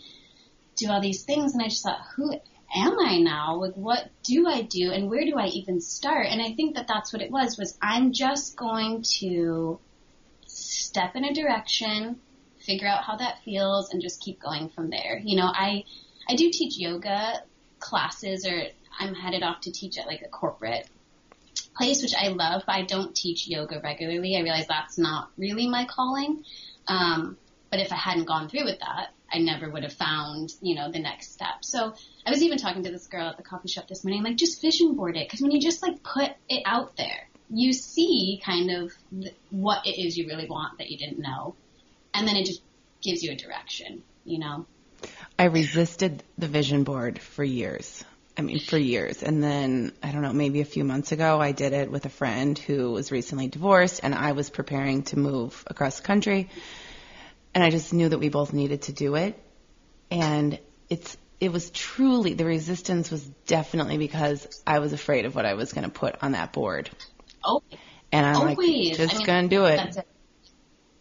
do 0.76 0.90
all 0.90 1.00
these 1.00 1.24
things. 1.24 1.54
And 1.54 1.64
I 1.64 1.70
just 1.70 1.84
thought, 1.84 2.02
who 2.16 2.34
am 2.74 3.00
I 3.00 3.20
now? 3.20 3.56
Like, 3.56 3.76
what 3.76 4.10
do 4.24 4.48
I 4.48 4.62
do 4.62 4.92
and 4.92 5.10
where 5.10 5.26
do 5.26 5.38
I 5.38 5.48
even 5.48 5.80
start? 5.80 6.28
And 6.30 6.42
I 6.42 6.54
think 6.54 6.76
that 6.76 6.88
that's 6.88 7.14
what 7.14 7.22
it 7.22 7.32
was, 7.32 7.58
was 7.58 7.78
I'm 7.82 8.12
just 8.14 8.56
going 8.56 9.04
to 9.20 9.80
step 10.46 11.16
in 11.16 11.26
a 11.26 11.34
direction, 11.34 12.20
figure 12.66 12.88
out 12.88 13.04
how 13.04 13.18
that 13.18 13.44
feels 13.44 13.92
and 13.92 14.02
just 14.02 14.22
keep 14.22 14.42
going 14.42 14.70
from 14.70 14.90
there. 14.90 15.22
You 15.24 15.38
know, 15.38 15.48
I, 15.48 15.84
I 16.28 16.36
do 16.36 16.50
teach 16.52 16.78
yoga 16.78 17.44
classes 17.80 18.46
or 18.46 18.64
I'm 19.00 19.14
headed 19.14 19.44
off 19.44 19.62
to 19.62 19.72
teach 19.72 19.98
at 19.98 20.08
like 20.08 20.22
a 20.22 20.30
corporate 20.30 20.88
place, 21.76 22.02
which 22.02 22.14
I 22.16 22.30
love, 22.30 22.64
but 22.66 22.76
I 22.76 22.84
don't 22.84 23.16
teach 23.16 23.48
yoga 23.48 23.82
regularly. 23.84 24.38
I 24.38 24.42
realize 24.42 24.68
that's 24.68 24.98
not 24.98 25.30
really 25.38 25.68
my 25.68 25.86
calling. 25.86 26.44
Um, 26.88 27.38
but 27.72 27.80
if 27.80 27.92
I 27.92 27.96
hadn't 27.96 28.26
gone 28.26 28.50
through 28.50 28.66
with 28.66 28.80
that, 28.80 29.10
I 29.34 29.40
never 29.40 29.70
would 29.70 29.84
have 29.84 29.94
found, 29.94 30.54
you 30.62 30.76
know, 30.76 30.92
the 30.92 31.00
next 31.00 31.34
step. 31.34 31.64
So 31.64 31.94
I 32.26 32.30
was 32.30 32.44
even 32.44 32.58
talking 32.58 32.84
to 32.84 32.92
this 32.92 33.08
girl 33.08 33.28
at 33.28 33.38
the 33.38 33.44
coffee 33.44 33.68
shop 33.68 33.88
this 33.88 34.04
morning, 34.04 34.24
like 34.24 34.38
just 34.38 34.62
vision 34.62 34.96
board 34.96 35.18
it, 35.18 35.28
because 35.28 35.42
when 35.42 35.52
you 35.52 35.60
just 35.60 35.82
like 35.82 36.04
put 36.04 36.32
it 36.48 36.64
out 36.66 36.96
there, 36.98 37.28
you 37.50 37.74
see 37.74 38.42
kind 38.46 38.70
of 38.72 38.94
th- 39.12 39.36
what 39.50 39.86
it 39.88 40.00
is 40.00 40.18
you 40.18 40.28
really 40.28 40.48
want 40.48 40.78
that 40.78 40.90
you 40.90 40.98
didn't 40.98 41.20
know, 41.20 41.56
and 42.14 42.28
then 42.28 42.36
it 42.36 42.46
just 42.46 42.62
gives 43.02 43.24
you 43.24 43.32
a 43.32 43.36
direction, 43.36 44.04
you 44.24 44.40
know. 44.40 44.66
I 45.38 45.46
resisted 45.46 46.24
the 46.38 46.48
vision 46.48 46.84
board 46.84 47.20
for 47.20 47.44
years. 47.44 48.04
I 48.36 48.42
mean, 48.42 48.60
for 48.60 48.78
years. 48.78 49.22
And 49.22 49.44
then, 49.44 49.92
I 50.02 50.12
don't 50.12 50.24
know, 50.24 50.34
maybe 50.34 50.62
a 50.62 50.66
few 50.66 50.84
months 50.84 51.12
ago, 51.12 51.40
I 51.40 51.52
did 51.52 51.74
it 51.74 51.92
with 51.92 52.06
a 52.06 52.10
friend 52.10 52.58
who 52.58 52.92
was 52.92 53.12
recently 53.12 53.48
divorced, 53.48 54.00
and 54.02 54.16
I 54.16 54.32
was 54.32 54.50
preparing 54.50 55.04
to 55.04 55.20
move 55.20 55.64
across 55.68 55.98
the 55.98 56.04
country. 56.04 56.50
And 57.56 57.64
I 57.64 57.70
just 57.70 57.94
knew 57.94 58.10
that 58.10 58.18
we 58.18 58.30
both 58.30 58.54
needed 58.54 58.84
to 58.84 58.94
do 58.94 59.16
it. 59.16 59.40
And 60.10 60.60
it's, 60.90 61.18
it 61.40 61.52
was 61.52 61.70
truly, 61.70 62.34
the 62.34 62.46
resistance 62.46 63.12
was 63.12 63.24
definitely 63.46 63.98
because 63.98 64.62
I 64.66 64.80
was 64.80 64.94
afraid 64.94 65.26
of 65.26 65.36
what 65.36 65.46
I 65.46 65.54
was 65.54 65.74
going 65.74 65.84
to 65.84 65.92
put 65.92 66.24
on 66.24 66.32
that 66.34 66.54
board. 66.54 66.90
Oh, 67.44 67.62
And 68.12 68.26
I'm 68.26 68.56
like, 68.56 68.58
just 68.96 69.16
I 69.16 69.18
mean, 69.18 69.26
going 69.26 69.50
to 69.50 69.56
do 69.56 69.66
it. 69.66 69.98
It. 69.98 70.08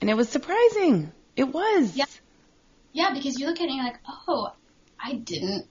And 0.00 0.10
it 0.10 0.14
was 0.14 0.28
surprising. 0.28 1.12
It 1.36 1.44
was. 1.44 1.96
Yeah. 1.96 2.04
Yeah, 2.92 3.14
because 3.14 3.38
you 3.38 3.46
look 3.46 3.60
at 3.60 3.64
it 3.64 3.68
and 3.68 3.76
you're 3.76 3.84
like, 3.84 4.00
oh, 4.28 4.52
I 5.02 5.14
didn't, 5.14 5.66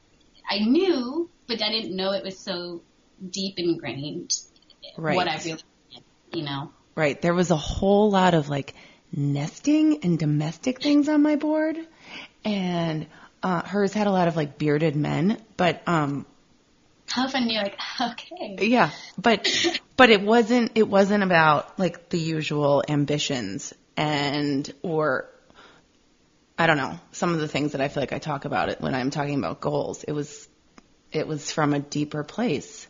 I 0.50 0.60
knew, 0.60 1.30
but 1.48 1.62
I 1.62 1.70
didn't 1.70 1.96
know 1.96 2.12
it 2.14 2.24
was 2.24 2.38
so 2.38 2.82
deep 3.30 3.60
ingrained. 3.60 4.34
Right. 4.98 5.16
What 5.16 5.28
I 5.28 5.38
really, 5.38 5.62
you 6.34 6.44
know. 6.44 6.72
Right. 6.96 7.22
There 7.22 7.34
was 7.34 7.52
a 7.52 7.56
whole 7.56 8.10
lot 8.10 8.34
of 8.34 8.50
like 8.50 8.74
nesting 9.12 10.04
and 10.04 10.18
domestic 10.18 10.82
things 10.82 11.10
on 11.10 11.22
my 11.22 11.36
board. 11.36 11.78
And 12.44 13.08
uh, 13.44 13.62
hers 13.64 13.94
had 13.94 14.08
a 14.08 14.12
lot 14.12 14.28
of 14.28 14.36
like 14.36 14.58
bearded 14.58 14.96
men, 14.96 15.42
but 15.58 15.82
um 15.88 16.26
How 17.08 17.28
fun 17.28 17.50
you're 17.50 17.64
like, 17.64 17.78
okay. 18.02 18.58
yeah, 18.60 18.92
but 19.18 19.48
but 19.98 20.10
it 20.10 20.22
wasn't 20.22 20.72
it 20.76 20.88
wasn't 20.88 21.24
about 21.24 21.78
like 21.80 22.10
the 22.10 22.20
usual 22.20 22.84
ambitions 22.88 23.74
and 23.98 24.72
or 24.82 25.28
I 26.58 26.68
don't 26.68 26.78
know, 26.78 27.00
some 27.12 27.34
of 27.34 27.40
the 27.40 27.48
things 27.48 27.72
that 27.72 27.82
I 27.82 27.88
feel 27.88 28.02
like 28.04 28.14
I 28.14 28.20
talk 28.20 28.46
about 28.46 28.70
it 28.70 28.80
when 28.82 28.94
I'm 28.94 29.10
talking 29.10 29.38
about 29.38 29.62
goals. 29.62 30.04
It 30.04 30.12
was 30.12 30.48
it 31.12 31.28
was 31.28 31.52
from 31.52 31.74
a 31.74 31.80
deeper 31.80 32.24
place. 32.24 32.88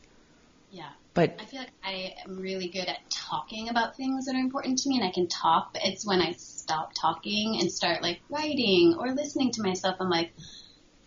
But 1.13 1.37
I 1.39 1.45
feel 1.45 1.59
like 1.59 1.71
I 1.83 2.15
am 2.25 2.39
really 2.39 2.69
good 2.69 2.87
at 2.87 3.09
talking 3.09 3.67
about 3.67 3.97
things 3.97 4.25
that 4.25 4.35
are 4.35 4.39
important 4.39 4.77
to 4.79 4.89
me 4.89 4.97
and 4.97 5.05
I 5.05 5.11
can 5.11 5.27
talk, 5.27 5.73
but 5.73 5.81
it's 5.83 6.05
when 6.05 6.21
I 6.21 6.31
stop 6.33 6.91
talking 6.93 7.57
and 7.59 7.69
start 7.69 8.01
like 8.01 8.21
writing 8.29 8.95
or 8.97 9.11
listening 9.11 9.51
to 9.51 9.61
myself, 9.61 9.97
I'm 9.99 10.09
like, 10.09 10.31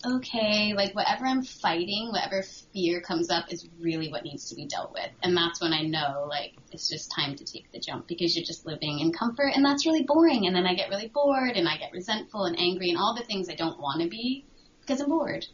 okay, 0.07 0.75
like 0.75 0.95
whatever 0.95 1.25
I'm 1.27 1.43
fighting, 1.43 2.11
whatever 2.13 2.43
fear 2.73 3.01
comes 3.01 3.31
up 3.31 3.51
is 3.53 3.67
really 3.81 4.11
what 4.11 4.25
needs 4.25 4.51
to 4.51 4.55
be 4.55 4.67
dealt 4.67 4.93
with. 4.93 5.09
And 5.23 5.37
that's 5.37 5.61
when 5.61 5.73
I 5.73 5.83
know 5.83 6.27
like 6.29 6.53
it's 6.73 6.89
just 6.89 7.11
time 7.11 7.37
to 7.37 7.45
take 7.45 7.73
the 7.73 7.79
jump 7.79 8.07
because 8.07 8.37
you're 8.37 8.45
just 8.45 8.67
living 8.67 9.01
in 9.01 9.13
comfort 9.13 9.53
and 9.55 9.65
that's 9.65 9.87
really 9.87 10.03
boring. 10.03 10.47
And 10.47 10.55
then 10.55 10.67
I 10.67 10.75
get 10.75 10.91
really 10.91 11.09
bored 11.09 11.57
and 11.57 11.69
I 11.69 11.79
get 11.79 11.93
resentful 11.93 12.45
and 12.45 12.59
angry 12.59 12.91
and 12.91 12.99
all 12.99 13.15
the 13.15 13.25
things 13.25 13.49
I 13.49 13.55
don't 13.55 13.81
want 13.81 14.03
to 14.03 14.09
be 14.09 14.45
because 14.81 15.01
I'm 15.01 15.09
bored. 15.09 15.47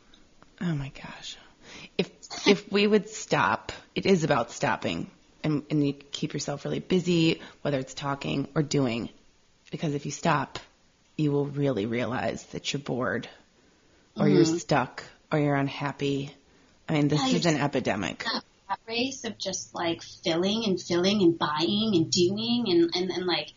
Oh 0.60 0.74
my 0.74 0.90
gosh. 0.90 1.36
If 1.96 2.10
if 2.46 2.70
we 2.72 2.86
would 2.86 3.08
stop, 3.08 3.72
it 4.00 4.06
is 4.06 4.24
about 4.24 4.50
stopping 4.50 5.10
and, 5.44 5.62
and 5.68 5.86
you 5.86 5.92
keep 5.92 6.32
yourself 6.32 6.64
really 6.64 6.80
busy, 6.80 7.38
whether 7.60 7.78
it's 7.78 7.92
talking 7.92 8.48
or 8.54 8.62
doing. 8.62 9.10
Because 9.70 9.94
if 9.94 10.06
you 10.06 10.10
stop, 10.10 10.58
you 11.18 11.30
will 11.30 11.44
really 11.44 11.84
realize 11.84 12.42
that 12.52 12.72
you're 12.72 12.80
bored 12.80 13.28
or 14.18 14.26
you're 14.26 14.44
mm-hmm. 14.44 14.56
stuck 14.56 15.04
or 15.30 15.38
you're 15.38 15.54
unhappy. 15.54 16.30
I 16.88 16.94
mean, 16.94 17.08
this 17.08 17.20
Yeah, 17.30 17.36
is 17.36 17.44
an 17.44 17.58
epidemic. 17.58 18.24
that 18.68 18.78
race 18.88 19.24
of 19.24 19.36
just 19.36 19.74
like 19.74 20.00
filling 20.00 20.64
and 20.64 20.80
filling 20.80 21.20
and 21.20 21.38
buying 21.38 21.92
and 21.94 22.10
doing 22.10 22.70
and, 22.70 22.90
and, 22.96 23.10
and 23.10 23.26
like 23.26 23.52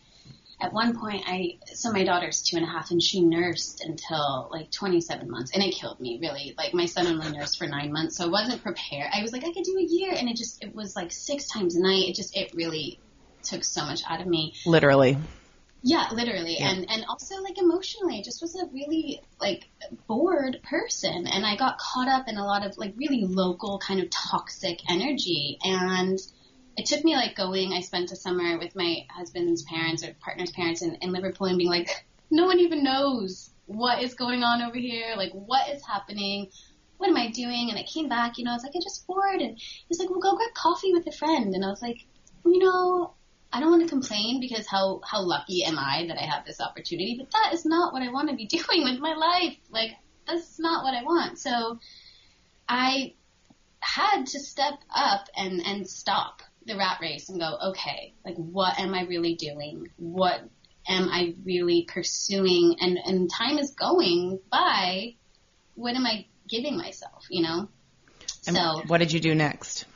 at 0.60 0.72
one 0.72 0.98
point 0.98 1.22
I 1.26 1.58
so 1.74 1.92
my 1.92 2.04
daughter's 2.04 2.42
two 2.42 2.56
and 2.56 2.64
a 2.64 2.68
half 2.68 2.90
and 2.90 3.02
she 3.02 3.20
nursed 3.22 3.84
until 3.84 4.48
like 4.52 4.70
27 4.70 5.30
months 5.30 5.52
and 5.52 5.62
it 5.62 5.74
killed 5.74 6.00
me 6.00 6.18
really. 6.20 6.54
Like 6.56 6.74
my 6.74 6.86
son 6.86 7.06
only 7.06 7.30
nursed 7.36 7.58
for 7.58 7.66
nine 7.66 7.92
months 7.92 8.16
so 8.16 8.24
I 8.24 8.28
wasn't 8.28 8.62
prepared. 8.62 9.10
I 9.12 9.22
was 9.22 9.32
like 9.32 9.44
I 9.44 9.52
could 9.52 9.64
do 9.64 9.76
a 9.78 9.82
year 9.82 10.14
and 10.16 10.28
it 10.28 10.36
just 10.36 10.62
it 10.62 10.74
was 10.74 10.94
like 10.96 11.12
six 11.12 11.48
times 11.48 11.76
a 11.76 11.82
night. 11.82 12.08
It 12.08 12.14
just 12.14 12.36
it 12.36 12.52
really 12.54 13.00
took 13.42 13.64
so 13.64 13.84
much 13.84 14.02
out 14.08 14.20
of 14.20 14.26
me. 14.26 14.54
Literally. 14.64 15.18
yeah, 15.82 16.08
literally, 16.12 16.56
Yeah. 16.58 16.70
and 16.70 16.90
and 16.90 17.04
also 17.10 17.42
like 17.42 17.58
emotionally, 17.58 18.18
I 18.18 18.22
just 18.22 18.40
was 18.40 18.56
a 18.56 18.64
really 18.72 19.20
like 19.38 19.68
bored 20.06 20.60
person, 20.62 21.26
and 21.26 21.44
I 21.44 21.56
got 21.56 21.76
caught 21.78 22.08
up 22.08 22.26
in 22.26 22.38
a 22.38 22.44
lot 22.46 22.64
of 22.64 22.78
like 22.78 22.94
really 22.96 23.24
local 23.26 23.78
kind 23.78 24.00
of 24.00 24.08
toxic 24.08 24.78
energy, 24.88 25.58
and 25.62 26.18
it 26.76 26.86
took 26.86 27.04
me 27.04 27.14
like 27.14 27.36
going. 27.36 27.72
I 27.72 27.80
spent 27.80 28.12
a 28.12 28.16
summer 28.16 28.58
with 28.58 28.74
my 28.74 29.06
husband's 29.10 29.62
parents 29.62 30.04
or 30.04 30.14
partner's 30.20 30.50
parents 30.50 30.82
in, 30.82 30.96
in 30.96 31.12
Liverpool, 31.12 31.46
and 31.46 31.58
being 31.58 31.70
like, 31.70 32.04
no 32.30 32.46
one 32.46 32.60
even 32.60 32.82
knows 32.82 33.50
what 33.66 34.02
is 34.02 34.14
going 34.14 34.42
on 34.42 34.62
over 34.62 34.76
here, 34.76 35.14
like 35.16 35.32
what 35.32 35.68
is 35.70 35.84
happening. 35.84 36.50
What 36.98 37.08
am 37.08 37.16
I 37.16 37.30
doing? 37.30 37.70
And 37.70 37.78
I 37.78 37.82
came 37.82 38.08
back, 38.08 38.38
you 38.38 38.44
know, 38.44 38.52
I 38.52 38.54
was 38.54 38.62
like, 38.62 38.72
I'm 38.74 38.82
just 38.82 39.06
bored. 39.06 39.40
And 39.40 39.58
he's 39.88 39.98
like, 39.98 40.10
well, 40.10 40.20
go 40.20 40.36
grab 40.36 40.54
coffee 40.54 40.92
with 40.92 41.06
a 41.06 41.12
friend. 41.12 41.54
And 41.54 41.64
I 41.64 41.68
was 41.68 41.82
like, 41.82 41.98
you 42.44 42.58
know, 42.58 43.14
I 43.52 43.60
don't 43.60 43.70
want 43.70 43.82
to 43.82 43.88
complain 43.88 44.40
because 44.40 44.66
how 44.66 45.00
how 45.04 45.22
lucky 45.22 45.64
am 45.64 45.78
I 45.78 46.06
that 46.08 46.18
I 46.18 46.24
have 46.24 46.44
this 46.44 46.60
opportunity? 46.60 47.16
But 47.18 47.30
that 47.30 47.54
is 47.54 47.64
not 47.64 47.92
what 47.92 48.02
I 48.02 48.10
want 48.10 48.30
to 48.30 48.36
be 48.36 48.46
doing 48.58 48.84
with 48.84 48.98
my 48.98 49.14
life. 49.14 49.56
Like 49.70 49.92
that's 50.26 50.58
not 50.58 50.84
what 50.84 50.94
I 50.94 51.02
want. 51.02 51.38
So 51.38 51.78
I 52.68 53.14
had 53.80 54.26
to 54.26 54.40
step 54.40 54.78
up 54.94 55.28
and 55.36 55.62
and 55.64 55.88
stop 55.88 56.42
the 56.66 56.76
rat 56.76 56.98
race 57.00 57.28
and 57.28 57.40
go, 57.40 57.56
okay, 57.70 58.14
like 58.24 58.36
what 58.36 58.78
am 58.78 58.94
I 58.94 59.02
really 59.02 59.34
doing? 59.34 59.88
What 59.96 60.40
am 60.88 61.08
I 61.08 61.34
really 61.44 61.86
pursuing? 61.92 62.76
And 62.80 62.98
and 62.98 63.30
time 63.30 63.58
is 63.58 63.72
going 63.72 64.40
by. 64.50 65.16
What 65.74 65.96
am 65.96 66.06
I 66.06 66.26
giving 66.48 66.76
myself? 66.76 67.24
You 67.30 67.42
know. 67.42 67.68
And 68.46 68.56
so 68.56 68.82
what 68.86 68.98
did 68.98 69.12
you 69.12 69.20
do 69.20 69.34
next? 69.34 69.86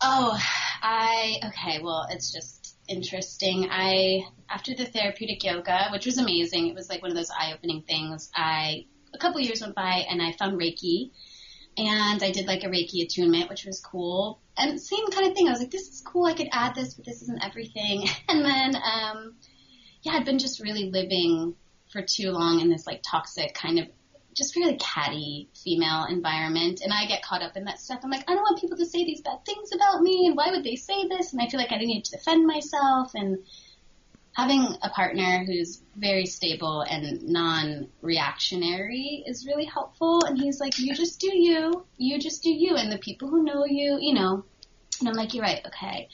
Oh, 0.00 0.38
I 0.82 1.36
okay. 1.46 1.80
Well, 1.82 2.06
it's 2.10 2.32
just 2.32 2.76
interesting. 2.88 3.68
I 3.70 4.22
after 4.48 4.74
the 4.74 4.84
therapeutic 4.84 5.42
yoga, 5.44 5.88
which 5.92 6.06
was 6.06 6.18
amazing, 6.18 6.68
it 6.68 6.74
was 6.74 6.88
like 6.88 7.02
one 7.02 7.10
of 7.10 7.16
those 7.16 7.30
eye-opening 7.30 7.82
things. 7.82 8.30
I 8.34 8.86
a 9.14 9.18
couple 9.18 9.40
years 9.40 9.60
went 9.60 9.74
by 9.74 10.04
and 10.08 10.22
I 10.22 10.32
found 10.32 10.58
Reiki, 10.60 11.10
and 11.76 12.22
I 12.22 12.30
did 12.30 12.46
like 12.46 12.64
a 12.64 12.68
Reiki 12.68 13.04
attunement, 13.04 13.48
which 13.48 13.64
was 13.64 13.80
cool. 13.80 14.40
And 14.56 14.80
same 14.80 15.06
kind 15.08 15.26
of 15.26 15.34
thing. 15.34 15.48
I 15.48 15.50
was 15.50 15.60
like, 15.60 15.70
this 15.70 15.88
is 15.88 16.00
cool. 16.00 16.24
I 16.24 16.34
could 16.34 16.48
add 16.52 16.74
this, 16.74 16.94
but 16.94 17.04
this 17.04 17.22
isn't 17.22 17.44
everything. 17.44 18.08
And 18.28 18.44
then, 18.44 18.76
um, 18.76 19.34
yeah, 20.02 20.12
I'd 20.12 20.24
been 20.24 20.38
just 20.38 20.60
really 20.60 20.90
living 20.90 21.54
for 21.92 22.02
too 22.02 22.30
long 22.30 22.60
in 22.60 22.68
this 22.68 22.86
like 22.86 23.02
toxic 23.08 23.54
kind 23.54 23.78
of 23.78 23.86
just 24.36 24.54
really 24.54 24.76
catty 24.76 25.48
female 25.64 26.06
environment 26.10 26.82
and 26.82 26.92
I 26.92 27.06
get 27.06 27.22
caught 27.22 27.42
up 27.42 27.56
in 27.56 27.64
that 27.64 27.80
stuff. 27.80 28.00
I'm 28.04 28.10
like, 28.10 28.28
I 28.28 28.34
don't 28.34 28.42
want 28.42 28.60
people 28.60 28.76
to 28.76 28.84
say 28.84 29.04
these 29.04 29.22
bad 29.22 29.44
things 29.46 29.70
about 29.74 30.02
me 30.02 30.26
and 30.26 30.36
why 30.36 30.50
would 30.50 30.64
they 30.64 30.76
say 30.76 31.08
this? 31.08 31.32
And 31.32 31.40
I 31.40 31.48
feel 31.48 31.58
like 31.58 31.72
I 31.72 31.78
need 31.78 32.04
to 32.04 32.16
defend 32.16 32.46
myself 32.46 33.12
and 33.14 33.38
having 34.36 34.76
a 34.82 34.90
partner 34.90 35.44
who's 35.46 35.80
very 35.96 36.26
stable 36.26 36.82
and 36.82 37.22
non-reactionary 37.22 39.24
is 39.26 39.46
really 39.46 39.64
helpful. 39.64 40.22
And 40.26 40.38
he's 40.38 40.60
like, 40.60 40.78
you 40.78 40.94
just 40.94 41.20
do 41.20 41.34
you, 41.34 41.86
you 41.96 42.18
just 42.18 42.42
do 42.42 42.50
you. 42.50 42.76
And 42.76 42.92
the 42.92 42.98
people 42.98 43.30
who 43.30 43.42
know 43.42 43.64
you, 43.64 43.96
you 43.98 44.12
know, 44.12 44.44
and 45.00 45.08
I'm 45.08 45.14
like, 45.14 45.32
you're 45.32 45.42
right. 45.42 45.64
Okay. 45.66 46.10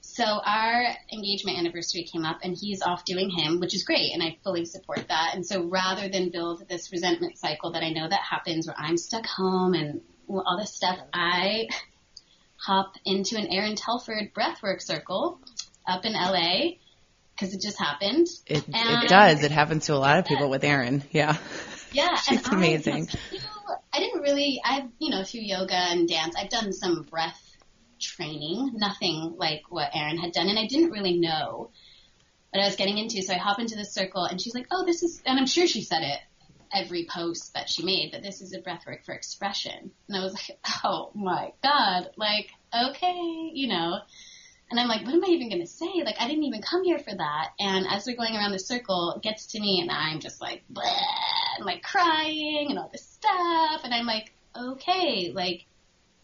So 0.00 0.24
our 0.24 0.86
engagement 1.12 1.56
anniversary 1.56 2.02
came 2.02 2.24
up 2.24 2.40
and 2.42 2.56
he's 2.60 2.82
off 2.82 3.04
doing 3.04 3.30
him, 3.30 3.60
which 3.60 3.76
is 3.76 3.84
great. 3.84 4.12
And 4.12 4.24
I 4.24 4.38
fully 4.42 4.64
support 4.64 5.06
that. 5.06 5.36
And 5.36 5.46
so 5.46 5.62
rather 5.62 6.08
than 6.08 6.30
build 6.30 6.68
this 6.68 6.90
resentment 6.90 7.38
cycle 7.38 7.70
that 7.74 7.84
I 7.84 7.90
know 7.90 8.08
that 8.08 8.22
happens 8.28 8.66
where 8.66 8.74
I'm 8.76 8.96
stuck 8.96 9.24
home 9.24 9.74
and 9.74 10.00
all 10.28 10.58
this 10.58 10.74
stuff, 10.74 10.98
I 11.14 11.68
hop 12.56 12.94
into 13.04 13.36
an 13.36 13.52
Erin 13.52 13.76
Telford 13.76 14.34
breathwork 14.34 14.82
circle 14.82 15.38
up 15.86 16.04
in 16.04 16.14
LA 16.14 16.81
because 17.42 17.54
it 17.54 17.60
just 17.60 17.78
happened. 17.78 18.28
It, 18.46 18.64
And- 18.72 19.04
it 19.04 19.08
does. 19.08 19.42
It 19.42 19.50
happens 19.50 19.86
to 19.86 19.94
a 19.94 19.96
lot 19.96 20.18
of 20.18 20.26
people 20.26 20.48
with 20.48 20.64
Erin. 20.64 21.02
Yeah. 21.10 21.36
Yeah, 21.94 22.14
She's 22.26 22.42
and 22.46 22.54
amazing. 22.54 23.10
I, 23.12 23.34
you 23.34 23.38
know, 23.38 23.76
I 23.92 23.98
didn't 23.98 24.22
really. 24.22 24.62
I've 24.64 24.88
you 24.98 25.10
know 25.10 25.24
through 25.24 25.42
yoga 25.42 25.74
and 25.74 26.08
dance, 26.08 26.34
I've 26.38 26.48
done 26.48 26.72
some 26.72 27.02
breath 27.02 27.38
training, 28.00 28.70
nothing 28.76 29.34
like 29.36 29.64
what 29.68 29.90
Erin 29.94 30.16
had 30.16 30.32
done, 30.32 30.48
and 30.48 30.58
I 30.58 30.66
didn't 30.66 30.90
really 30.90 31.18
know 31.18 31.70
what 32.48 32.62
I 32.62 32.64
was 32.64 32.76
getting 32.76 32.96
into. 32.96 33.20
So 33.20 33.34
I 33.34 33.36
hop 33.36 33.58
into 33.58 33.76
this 33.76 33.92
circle, 33.92 34.24
and 34.24 34.40
she's 34.40 34.54
like, 34.54 34.68
"Oh, 34.70 34.86
this 34.86 35.02
is," 35.02 35.20
and 35.26 35.38
I'm 35.38 35.44
sure 35.44 35.66
she 35.66 35.82
said 35.82 36.02
it 36.02 36.18
every 36.74 37.06
post 37.12 37.52
that 37.52 37.68
she 37.68 37.84
made 37.84 38.14
that 38.14 38.22
this 38.22 38.40
is 38.40 38.54
a 38.54 38.62
breathwork 38.62 39.04
for 39.04 39.12
expression, 39.12 39.90
and 40.08 40.16
I 40.16 40.24
was 40.24 40.32
like, 40.32 40.58
"Oh 40.84 41.10
my 41.14 41.52
god!" 41.62 42.08
Like, 42.16 42.48
okay, 42.74 43.50
you 43.52 43.68
know. 43.68 43.98
And 44.72 44.80
I'm 44.80 44.88
like, 44.88 45.04
what 45.04 45.12
am 45.14 45.22
I 45.22 45.28
even 45.28 45.50
going 45.50 45.60
to 45.60 45.66
say? 45.66 46.02
Like, 46.02 46.16
I 46.18 46.26
didn't 46.26 46.44
even 46.44 46.62
come 46.62 46.82
here 46.82 46.98
for 46.98 47.14
that. 47.14 47.50
And 47.60 47.86
as 47.86 48.06
we're 48.06 48.16
going 48.16 48.34
around 48.34 48.52
the 48.52 48.58
circle, 48.58 49.12
it 49.14 49.22
gets 49.22 49.48
to 49.48 49.60
me, 49.60 49.82
and 49.82 49.90
I'm 49.90 50.18
just 50.18 50.40
like, 50.40 50.62
Bleh, 50.72 50.90
and 51.58 51.66
like 51.66 51.82
crying 51.82 52.68
and 52.70 52.78
all 52.78 52.88
this 52.90 53.06
stuff. 53.06 53.82
And 53.84 53.92
I'm 53.92 54.06
like, 54.06 54.32
okay, 54.58 55.30
like, 55.34 55.66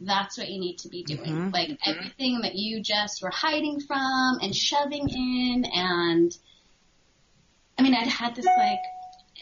that's 0.01 0.39
what 0.39 0.49
you 0.49 0.59
need 0.59 0.79
to 0.79 0.89
be 0.89 1.03
doing. 1.03 1.51
Mhm. 1.51 1.53
Like, 1.53 1.79
everything 1.85 2.41
that 2.41 2.55
you 2.55 2.81
just 2.81 3.23
were 3.23 3.29
hiding 3.29 3.81
from 3.81 4.39
and 4.41 4.57
shoving 4.57 5.11
in. 5.11 5.67
And 5.67 6.35
I 7.79 7.83
mean, 7.83 7.95
I'd 7.95 8.07
had 8.07 8.35
this, 8.35 8.47
like, 8.47 8.81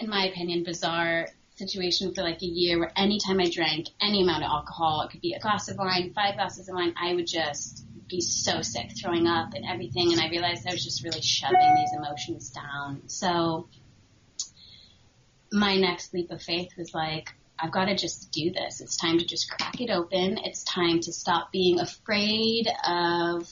in 0.01 0.11
my 0.11 0.27
opinion, 0.27 0.65
bizarre 0.65 1.29
situation 1.55 2.13
for 2.13 2.23
like 2.23 2.43
a 2.43 2.47
year 2.47 2.81
where 2.81 2.93
anytime 2.97 3.39
I 3.39 3.49
drank 3.49 3.87
any 4.01 4.23
amount 4.23 4.43
of 4.43 4.51
alcohol, 4.51 5.03
it 5.03 5.13
could 5.13 5.21
be 5.21 5.35
a 5.35 5.39
glass 5.39 5.69
of 5.69 5.79
wine, 5.79 6.13
five 6.13 6.35
glasses 6.35 6.69
of 6.69 6.75
wine, 6.75 6.93
I 7.01 7.15
would 7.15 7.29
just 7.29 7.85
be 8.09 8.21
so 8.21 8.63
sick, 8.63 8.93
throwing 9.01 9.27
up 9.27 9.55
and 9.55 9.65
everything. 9.65 10.13
And 10.13 10.21
I 10.21 10.29
realized 10.29 10.67
I 10.67 10.73
was 10.73 10.85
just 10.85 11.03
really 11.03 11.23
shoving 11.23 11.75
these 11.77 11.91
emotions 11.97 12.51
down. 12.51 13.03
So 13.09 13.69
my 15.53 15.77
next 15.77 16.13
leap 16.13 16.31
of 16.31 16.43
faith 16.43 16.71
was 16.77 16.95
like, 16.95 17.31
I've 17.59 17.73
got 17.73 17.87
to 17.87 17.97
just 17.97 18.31
do 18.33 18.51
this. 18.53 18.81
It's 18.81 18.97
time 18.97 19.19
to 19.19 19.25
just 19.25 19.51
crack 19.51 19.81
it 19.81 19.91
open. 19.91 20.39
It's 20.45 20.63
time 20.65 21.01
to 21.01 21.13
stop 21.13 21.51
being 21.53 21.81
afraid 21.81 22.69
of 22.87 23.51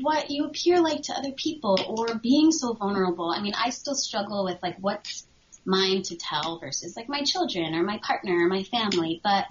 what 0.00 0.30
you 0.30 0.44
appear 0.44 0.80
like 0.80 1.02
to 1.02 1.14
other 1.14 1.32
people 1.32 1.76
or 1.88 2.14
being 2.14 2.52
so 2.52 2.74
vulnerable. 2.74 3.30
I 3.30 3.42
mean, 3.42 3.54
I 3.54 3.70
still 3.70 3.96
struggle 3.96 4.44
with 4.44 4.58
like 4.62 4.76
what's 4.78 5.26
mine 5.64 6.02
to 6.02 6.16
tell 6.16 6.58
versus 6.60 6.96
like 6.96 7.08
my 7.08 7.22
children 7.24 7.74
or 7.74 7.82
my 7.82 7.98
partner 7.98 8.36
or 8.36 8.48
my 8.48 8.62
family. 8.62 9.20
But, 9.24 9.46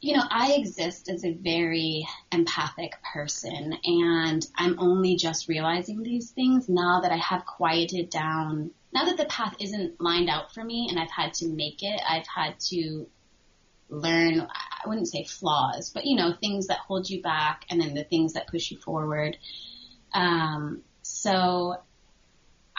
you 0.00 0.16
know, 0.16 0.22
I 0.28 0.54
exist 0.54 1.08
as 1.10 1.24
a 1.24 1.32
very 1.32 2.08
empathic 2.32 2.92
person 3.12 3.76
and 3.84 4.46
I'm 4.56 4.78
only 4.78 5.16
just 5.16 5.48
realizing 5.48 6.02
these 6.02 6.30
things 6.30 6.68
now 6.68 7.00
that 7.02 7.12
I 7.12 7.18
have 7.18 7.44
quieted 7.44 8.08
down. 8.08 8.70
Now 8.92 9.04
that 9.04 9.18
the 9.18 9.26
path 9.26 9.56
isn't 9.60 10.00
lined 10.00 10.30
out 10.30 10.54
for 10.54 10.64
me 10.64 10.88
and 10.88 10.98
I've 10.98 11.10
had 11.10 11.34
to 11.34 11.48
make 11.48 11.82
it, 11.82 12.00
I've 12.08 12.26
had 12.26 12.58
to 12.70 13.06
learn, 13.90 14.40
I 14.40 14.88
wouldn't 14.88 15.08
say 15.08 15.24
flaws, 15.24 15.90
but 15.90 16.06
you 16.06 16.16
know, 16.16 16.32
things 16.32 16.68
that 16.68 16.78
hold 16.78 17.10
you 17.10 17.20
back 17.20 17.66
and 17.68 17.78
then 17.78 17.92
the 17.92 18.04
things 18.04 18.32
that 18.32 18.48
push 18.48 18.70
you 18.70 18.78
forward. 18.78 19.36
Um, 20.14 20.80
so 21.02 21.76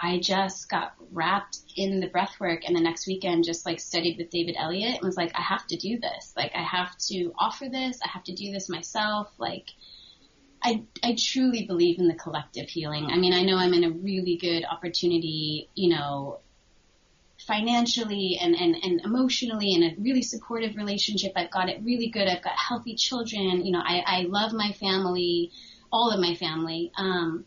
I 0.01 0.19
just 0.19 0.67
got 0.67 0.95
wrapped 1.11 1.59
in 1.75 1.99
the 1.99 2.07
breath 2.07 2.39
work 2.39 2.61
and 2.65 2.75
the 2.75 2.81
next 2.81 3.05
weekend 3.05 3.43
just 3.43 3.65
like 3.65 3.79
studied 3.79 4.17
with 4.17 4.31
David 4.31 4.55
Elliott 4.57 4.95
and 4.95 5.03
was 5.03 5.15
like, 5.15 5.31
I 5.35 5.41
have 5.41 5.67
to 5.67 5.77
do 5.77 5.99
this. 5.99 6.33
Like 6.35 6.51
I 6.55 6.63
have 6.63 6.97
to 7.09 7.33
offer 7.37 7.69
this. 7.69 7.99
I 8.03 8.09
have 8.09 8.23
to 8.23 8.33
do 8.33 8.51
this 8.51 8.67
myself. 8.67 9.29
Like 9.37 9.69
I, 10.63 10.83
I 11.03 11.15
truly 11.17 11.65
believe 11.65 11.99
in 11.99 12.07
the 12.07 12.15
collective 12.15 12.67
healing. 12.67 13.09
I 13.11 13.17
mean, 13.17 13.33
I 13.33 13.43
know 13.43 13.57
I'm 13.57 13.73
in 13.73 13.83
a 13.83 13.91
really 13.91 14.37
good 14.37 14.65
opportunity, 14.65 15.69
you 15.75 15.89
know, 15.95 16.39
financially 17.45 18.39
and, 18.41 18.55
and, 18.55 18.75
and 18.83 19.01
emotionally 19.01 19.73
in 19.73 19.83
a 19.83 19.95
really 19.99 20.21
supportive 20.23 20.75
relationship. 20.75 21.33
I've 21.35 21.51
got 21.51 21.69
it 21.69 21.81
really 21.83 22.09
good. 22.09 22.27
I've 22.27 22.43
got 22.43 22.53
healthy 22.53 22.95
children. 22.95 23.65
You 23.65 23.71
know, 23.71 23.81
I, 23.83 24.03
I 24.05 24.21
love 24.21 24.53
my 24.53 24.71
family, 24.73 25.51
all 25.91 26.11
of 26.11 26.19
my 26.19 26.35
family. 26.35 26.91
Um, 26.97 27.45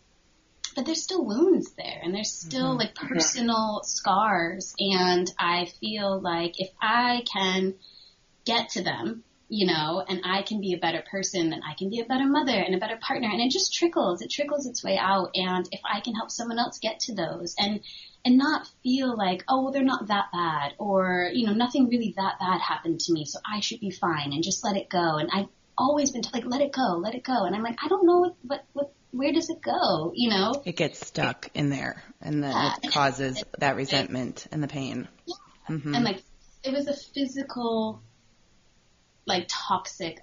but 0.75 0.87
there's 0.87 1.03
still 1.03 1.25
wounds 1.25 1.73
there 1.73 2.01
and 2.03 2.15
there's 2.15 2.33
still 2.33 2.71
mm-hmm. 2.71 2.79
like 2.79 2.95
personal 2.95 3.83
scars. 3.85 4.75
And 4.79 5.31
I 5.39 5.67
feel 5.81 6.21
like 6.21 6.61
if 6.61 6.71
I 6.81 7.23
can 7.33 7.75
get 8.45 8.71
to 8.71 8.83
them, 8.83 9.25
you 9.49 9.67
know, 9.67 10.05
and 10.07 10.23
I 10.25 10.43
can 10.43 10.61
be 10.61 10.73
a 10.73 10.79
better 10.79 11.03
person, 11.11 11.51
then 11.51 11.61
I 11.63 11.75
can 11.75 11.91
be 11.91 12.01
a 12.01 12.05
better 12.05 12.27
mother 12.27 12.53
and 12.53 12.75
a 12.75 12.79
better 12.79 12.97
partner. 12.97 13.29
And 13.31 13.41
it 13.41 13.53
just 13.53 13.75
trickles, 13.75 14.23
it 14.23 14.31
trickles 14.31 14.67
its 14.67 14.83
way 14.83 14.97
out. 14.99 15.31
And 15.35 15.69
if 15.71 15.81
I 15.85 16.01
can 16.01 16.15
help 16.15 16.31
someone 16.31 16.59
else 16.59 16.79
get 16.79 17.01
to 17.01 17.15
those 17.15 17.55
and, 17.59 17.81
and 18.25 18.39
not 18.39 18.69
feel 18.83 19.17
like, 19.17 19.45
oh, 19.49 19.63
well, 19.63 19.73
they're 19.73 19.85
not 19.85 20.09
that 20.09 20.33
bad 20.33 20.73
or, 20.79 21.31
you 21.33 21.47
know, 21.47 21.53
nothing 21.53 21.89
really 21.89 22.15
that 22.17 22.39
bad 22.41 22.61
happened 22.61 23.01
to 23.01 23.13
me. 23.13 23.27
So 23.27 23.39
I 23.47 23.61
should 23.61 23.81
be 23.81 23.91
fine 23.91 24.33
and 24.33 24.43
just 24.43 24.65
let 24.65 24.77
it 24.77 24.89
go. 24.89 25.19
And 25.19 25.29
I've 25.33 25.49
always 25.77 26.11
been 26.11 26.23
like, 26.33 26.47
let 26.47 26.63
it 26.63 26.73
go, 26.73 26.97
let 26.97 27.15
it 27.15 27.23
go. 27.23 27.45
And 27.45 27.55
I'm 27.55 27.63
like, 27.63 27.79
I 27.83 27.89
don't 27.89 28.07
know 28.07 28.21
what, 28.21 28.37
what, 28.43 28.65
what 28.73 28.93
where 29.15 29.33
does 29.33 29.49
it 29.49 29.63
go? 29.63 30.13
You 30.15 30.31
know? 30.31 30.63
It 30.65 30.77
gets 30.77 31.07
stuck 31.07 31.49
in 31.55 31.71
there 31.71 32.03
and 32.21 32.43
then 32.43 32.51
Yeah. 32.51 32.75
it 32.83 32.93
causes 32.93 33.43
that 33.59 33.77
resentment 33.77 34.47
and 34.51 34.63
the 34.63 34.69
pain. 34.69 35.09
Mhm. 35.69 35.95
And 35.95 36.05
like, 36.05 36.23
it 36.65 36.73
was 36.73 36.89
a 36.89 36.95
physical, 36.95 38.03
like 39.27 39.47
toxic 39.49 40.19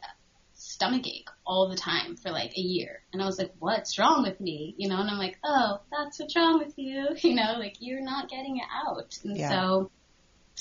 stomach 0.53 1.07
ache 1.07 1.29
all 1.45 1.69
the 1.69 1.75
time 1.75 2.17
for 2.17 2.31
like 2.31 2.51
a 2.57 2.61
year. 2.61 3.01
And 3.13 3.21
I 3.21 3.25
was 3.25 3.39
like, 3.39 3.53
what's 3.59 3.97
wrong 3.97 4.23
with 4.23 4.39
me? 4.41 4.75
You 4.77 4.89
know, 4.89 4.99
and 4.99 5.09
I'm 5.09 5.17
like, 5.17 5.37
oh, 5.43 5.79
that's 5.89 6.19
what's 6.19 6.35
wrong 6.35 6.59
with 6.59 6.73
you. 6.77 7.15
You 7.23 7.35
know, 7.35 7.55
like 7.57 7.77
you're 7.79 8.03
not 8.03 8.29
getting 8.29 8.57
it 8.57 8.67
out. 8.87 9.17
And 9.23 9.37
Yeah. 9.37 9.49
so, 9.49 9.91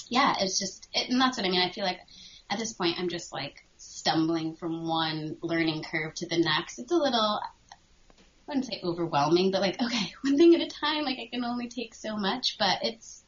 yeah, 0.09 0.37
it's 0.39 0.59
just, 0.59 0.89
it, 0.95 1.11
and 1.11 1.21
that's 1.21 1.37
what 1.37 1.47
I 1.47 1.51
mean. 1.51 1.61
I 1.61 1.73
feel 1.73 1.85
like 1.85 2.01
at 2.49 2.59
this 2.59 2.73
point, 2.73 2.97
I'm 2.99 3.09
just 3.09 3.33
like 3.33 3.67
stumbling 3.77 4.55
from 4.55 4.87
one 4.87 5.37
learning 5.43 5.83
curve 5.83 6.15
to 6.15 6.27
the 6.29 6.39
next. 6.39 6.79
It's 6.79 6.93
a 6.93 6.97
little, 6.97 7.41
wouldn't 8.51 8.67
say 8.67 8.81
overwhelming, 8.85 9.53
but 9.53 9.61
like, 9.61 9.81
okay, 9.81 10.13
one 10.23 10.37
thing 10.37 10.55
at 10.55 10.61
a 10.61 10.69
time, 10.69 11.05
like 11.05 11.19
I 11.19 11.29
can 11.33 11.45
only 11.45 11.69
take 11.69 11.95
so 11.95 12.17
much, 12.17 12.57
but 12.59 12.81
it's, 12.83 13.23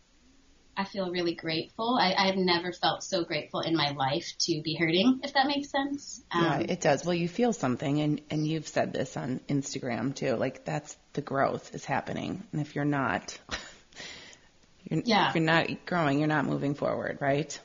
I 0.76 0.84
feel 0.84 1.10
really 1.10 1.34
grateful. 1.34 1.96
I, 2.00 2.14
I've 2.14 2.36
never 2.36 2.72
felt 2.72 3.04
so 3.04 3.24
grateful 3.24 3.60
in 3.60 3.76
my 3.76 3.90
life 3.90 4.32
to 4.40 4.62
be 4.62 4.74
hurting, 4.74 5.20
if 5.22 5.34
that 5.34 5.46
makes 5.46 5.70
sense. 5.70 6.22
Um, 6.32 6.42
yeah, 6.42 6.58
it 6.60 6.80
does. 6.80 7.04
Well, 7.04 7.14
you 7.14 7.28
feel 7.28 7.52
something, 7.52 8.00
and 8.00 8.22
and 8.30 8.46
you've 8.46 8.66
said 8.66 8.94
this 8.94 9.16
on 9.18 9.40
Instagram 9.50 10.14
too. 10.14 10.34
Like 10.34 10.64
that's 10.64 10.96
the 11.12 11.20
growth 11.20 11.74
is 11.74 11.84
happening, 11.84 12.42
and 12.52 12.60
if 12.62 12.74
you're 12.74 12.86
not, 12.86 13.38
you're, 14.90 15.02
yeah. 15.04 15.28
if 15.28 15.34
you're 15.34 15.44
not 15.44 15.84
growing, 15.84 16.20
you're 16.20 16.28
not 16.28 16.46
moving 16.46 16.74
forward, 16.74 17.18
right? 17.20 17.60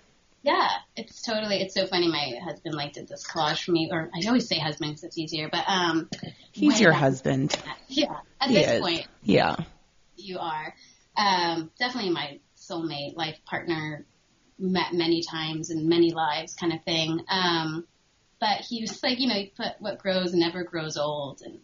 Yeah, 0.47 0.69
it's 0.95 1.21
totally. 1.23 1.57
It's 1.57 1.73
so 1.73 1.87
funny. 1.87 2.07
My 2.07 2.39
husband 2.41 2.73
like 2.73 2.93
did 2.93 3.09
this 3.09 3.27
collage 3.27 3.65
for 3.65 3.73
me, 3.73 3.89
or 3.91 4.09
I 4.15 4.25
always 4.27 4.47
say 4.47 4.57
husband 4.57 4.91
because 4.91 5.03
it's 5.03 5.17
easier, 5.17 5.49
but 5.51 5.65
um, 5.67 6.09
he's 6.53 6.79
your 6.79 6.93
husband. 6.93 7.53
Yeah, 7.89 8.15
at 8.39 8.49
he 8.49 8.55
this 8.55 8.71
is. 8.71 8.79
point, 8.79 9.07
yeah, 9.23 9.57
you 10.15 10.39
are. 10.39 10.73
Um, 11.17 11.69
definitely 11.77 12.11
my 12.11 12.39
soulmate, 12.55 13.17
life 13.17 13.37
partner, 13.45 14.05
met 14.57 14.93
many 14.93 15.21
times 15.21 15.69
in 15.69 15.89
many 15.89 16.13
lives 16.13 16.53
kind 16.53 16.71
of 16.71 16.81
thing. 16.85 17.25
Um, 17.27 17.85
but 18.39 18.61
he 18.61 18.79
was 18.79 19.03
like, 19.03 19.19
you 19.19 19.27
know, 19.27 19.35
you 19.35 19.49
put 19.53 19.73
what 19.79 19.99
grows 19.99 20.33
never 20.33 20.63
grows 20.63 20.95
old. 20.95 21.41
And 21.41 21.59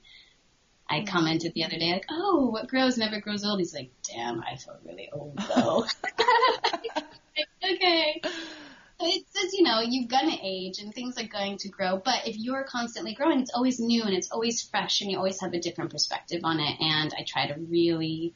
I 0.89 0.95
mm-hmm. 0.95 1.05
commented 1.05 1.53
the 1.53 1.63
other 1.63 1.77
day, 1.77 1.93
like, 1.93 2.07
oh, 2.11 2.49
what 2.49 2.67
grows 2.67 2.97
never 2.97 3.21
grows 3.21 3.45
old. 3.45 3.59
He's 3.59 3.73
like, 3.73 3.91
damn, 4.13 4.41
I 4.41 4.57
feel 4.57 4.77
really 4.83 5.09
old 5.13 5.39
though. 5.55 5.85
okay. 7.73 8.21
It 9.05 9.25
says, 9.29 9.53
you 9.53 9.63
know, 9.63 9.81
you're 9.81 10.07
gonna 10.07 10.37
age 10.41 10.79
and 10.79 10.93
things 10.93 11.17
are 11.17 11.27
going 11.27 11.57
to 11.59 11.69
grow, 11.69 11.97
but 12.03 12.27
if 12.27 12.37
you're 12.37 12.63
constantly 12.63 13.13
growing, 13.13 13.39
it's 13.39 13.53
always 13.53 13.79
new 13.79 14.03
and 14.03 14.13
it's 14.13 14.31
always 14.31 14.61
fresh 14.61 15.01
and 15.01 15.11
you 15.11 15.17
always 15.17 15.41
have 15.41 15.53
a 15.53 15.59
different 15.59 15.91
perspective 15.91 16.41
on 16.43 16.59
it. 16.59 16.77
And 16.79 17.13
I 17.17 17.23
try 17.27 17.47
to 17.47 17.59
really, 17.59 18.35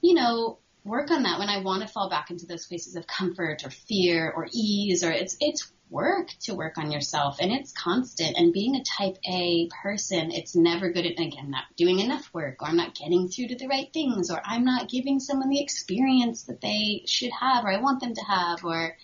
you 0.00 0.14
know, 0.14 0.58
work 0.84 1.10
on 1.10 1.22
that 1.22 1.38
when 1.38 1.48
I 1.48 1.62
want 1.62 1.82
to 1.82 1.88
fall 1.88 2.10
back 2.10 2.30
into 2.30 2.46
those 2.46 2.66
places 2.66 2.94
of 2.94 3.06
comfort 3.06 3.64
or 3.64 3.70
fear 3.70 4.30
or 4.30 4.46
ease 4.52 5.02
or 5.02 5.10
it's 5.10 5.36
it's 5.40 5.72
work 5.90 6.28
to 6.40 6.54
work 6.54 6.76
on 6.76 6.90
yourself 6.90 7.38
and 7.40 7.52
it's 7.52 7.72
constant. 7.72 8.36
And 8.36 8.52
being 8.52 8.76
a 8.76 8.84
type 8.84 9.16
A 9.26 9.68
person 9.82 10.30
it's 10.30 10.54
never 10.54 10.90
good. 10.90 11.06
At 11.06 11.12
again 11.12 11.50
not 11.50 11.64
doing 11.76 12.00
enough 12.00 12.28
work 12.32 12.56
or 12.60 12.68
I'm 12.68 12.76
not 12.76 12.94
getting 12.94 13.28
through 13.28 13.48
to 13.48 13.56
the 13.56 13.68
right 13.68 13.90
things 13.92 14.30
or 14.30 14.40
I'm 14.44 14.64
not 14.64 14.90
giving 14.90 15.20
someone 15.20 15.48
the 15.48 15.62
experience 15.62 16.44
that 16.44 16.60
they 16.60 17.04
should 17.06 17.32
have 17.38 17.64
or 17.64 17.72
I 17.72 17.80
want 17.80 18.00
them 18.00 18.14
to 18.14 18.24
have 18.24 18.64
or 18.64 18.96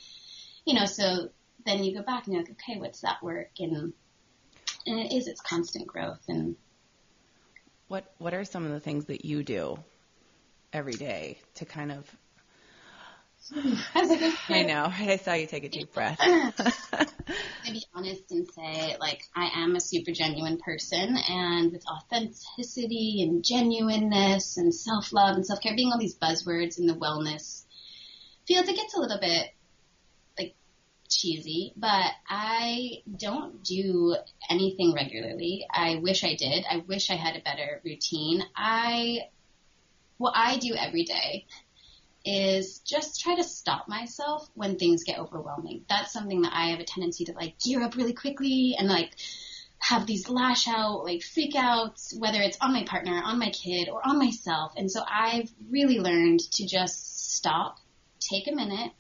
you 0.65 0.75
know 0.75 0.87
so 0.87 1.29
then 1.67 1.85
you 1.85 1.95
go 1.95 2.03
back 2.03 2.27
and 2.27 2.35
you're 2.35 2.43
like 2.43 2.53
okay 2.53 2.79
what's 2.79 3.01
that 3.01 3.23
work 3.23 3.51
and 3.59 3.93
and 4.87 4.99
it 4.99 5.13
is 5.13 5.27
it's 5.27 5.41
constant 5.41 5.87
growth 5.87 6.23
and 6.29 6.57
what 7.89 8.13
what 8.19 8.35
are 8.35 8.45
some 8.45 8.65
of 8.65 8.71
the 8.71 8.81
things 8.81 9.07
that 9.07 9.25
you 9.25 9.43
do 9.43 9.79
every 10.73 10.95
day 10.95 11.39
to 11.55 11.65
kind 11.65 11.93
of. 11.93 12.17
I 14.49 14.63
know. 14.63 14.93
I 14.97 15.17
saw 15.17 15.35
you 15.35 15.47
take 15.47 15.65
a 15.65 15.69
deep 15.69 15.93
breath. 15.93 16.19
to 16.19 17.73
be 17.73 17.83
honest 17.95 18.31
and 18.31 18.47
say, 18.49 18.97
like, 19.01 19.23
I 19.35 19.51
am 19.57 19.75
a 19.75 19.81
super 19.81 20.13
genuine 20.13 20.59
person, 20.59 21.17
and 21.17 21.73
with 21.73 21.85
authenticity 21.87 23.27
and 23.27 23.45
genuineness 23.45 24.57
and 24.57 24.75
self 24.75 25.13
love 25.13 25.37
and 25.37 25.47
self 25.47 25.61
care 25.61 25.75
being 25.75 25.91
all 25.91 25.99
these 25.99 26.17
buzzwords 26.17 26.79
in 26.79 26.87
the 26.87 26.95
wellness 26.95 27.65
field, 28.47 28.69
it 28.69 28.77
gets 28.77 28.95
a 28.95 29.01
little 29.01 29.19
bit 29.21 29.49
like 29.51 29.60
cheesy, 31.11 31.73
but 31.77 32.13
I 32.29 33.03
don't 33.15 33.63
do 33.63 34.17
anything 34.49 34.95
regularly. 34.95 35.67
I 35.71 35.97
wish 35.97 36.25
I 36.25 36.35
did. 36.37 36.65
I 36.71 36.79
wish 36.79 37.11
I 37.11 37.17
had 37.17 37.37
a 37.37 37.43
better 37.43 37.81
routine. 37.85 38.43
I 38.57 39.29
what 40.17 40.35
I 40.37 40.59
do 40.59 40.75
every 40.75 41.05
day 41.05 41.47
is 42.25 42.81
just 42.81 43.21
try 43.21 43.35
to 43.37 43.45
stop 43.45 43.89
myself 43.89 44.49
when 44.55 44.77
things 44.77 45.05
get 45.05 45.19
overwhelming. 45.19 45.85
That's 45.89 46.13
something 46.13 46.43
that 46.43 46.53
I 46.55 46.71
have 46.71 46.81
a 46.81 46.85
tendency 46.85 47.25
to 47.27 47.33
like 47.33 47.59
gear 47.59 47.83
up 47.83 47.97
really 47.97 48.13
quickly 48.13 48.77
and 48.79 48.89
like 48.89 49.17
have 49.79 50.07
these 50.07 50.29
lash 50.29 50.69
out, 50.69 51.05
like 51.05 51.23
freak 51.23 51.55
outs, 51.57 52.15
whether 52.17 52.41
it's 52.41 52.59
on 52.61 52.73
my 52.73 52.85
partner, 52.85 53.21
on 53.25 53.39
my 53.39 53.51
kid, 53.51 53.89
or 53.89 54.07
on 54.07 54.19
myself. 54.19 54.73
And 54.77 54.91
so 54.91 55.03
I've 55.11 55.51
really 55.71 55.99
learned 55.99 56.41
to 56.53 56.67
just 56.67 57.35
stop, 57.35 57.79
take 58.21 58.47
a 58.47 58.55
minute, 58.55 58.93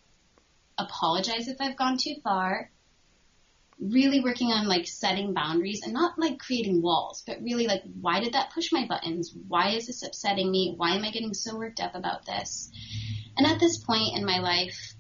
apologize 0.85 1.49
if 1.49 1.61
I've 1.61 1.77
gone 1.77 1.97
too 1.97 2.17
far, 2.23 2.71
really 3.81 4.21
working 4.21 4.49
on 4.49 4.69
like 4.69 4.87
setting 4.87 5.33
boundaries 5.33 5.83
and 5.83 5.93
not 5.93 6.19
like 6.19 6.39
creating 6.39 6.83
walls, 6.83 7.23
but 7.27 7.43
really 7.43 7.67
like, 7.67 7.83
why 8.01 8.21
did 8.21 8.35
that 8.35 8.53
push 8.53 8.73
my 8.73 8.87
buttons? 8.87 9.35
Why 9.49 9.71
is 9.71 9.87
this 9.87 10.03
upsetting 10.03 10.51
me? 10.51 10.75
Why 10.77 10.95
am 10.95 11.05
I 11.05 11.11
getting 11.11 11.35
so 11.35 11.57
worked 11.57 11.81
up 11.81 11.95
about 11.95 12.27
this? 12.27 12.71
And 13.37 13.47
at 13.47 13.59
this 13.59 13.79
point 13.79 14.17
in 14.17 14.25
my 14.27 14.41
life, 14.41 14.95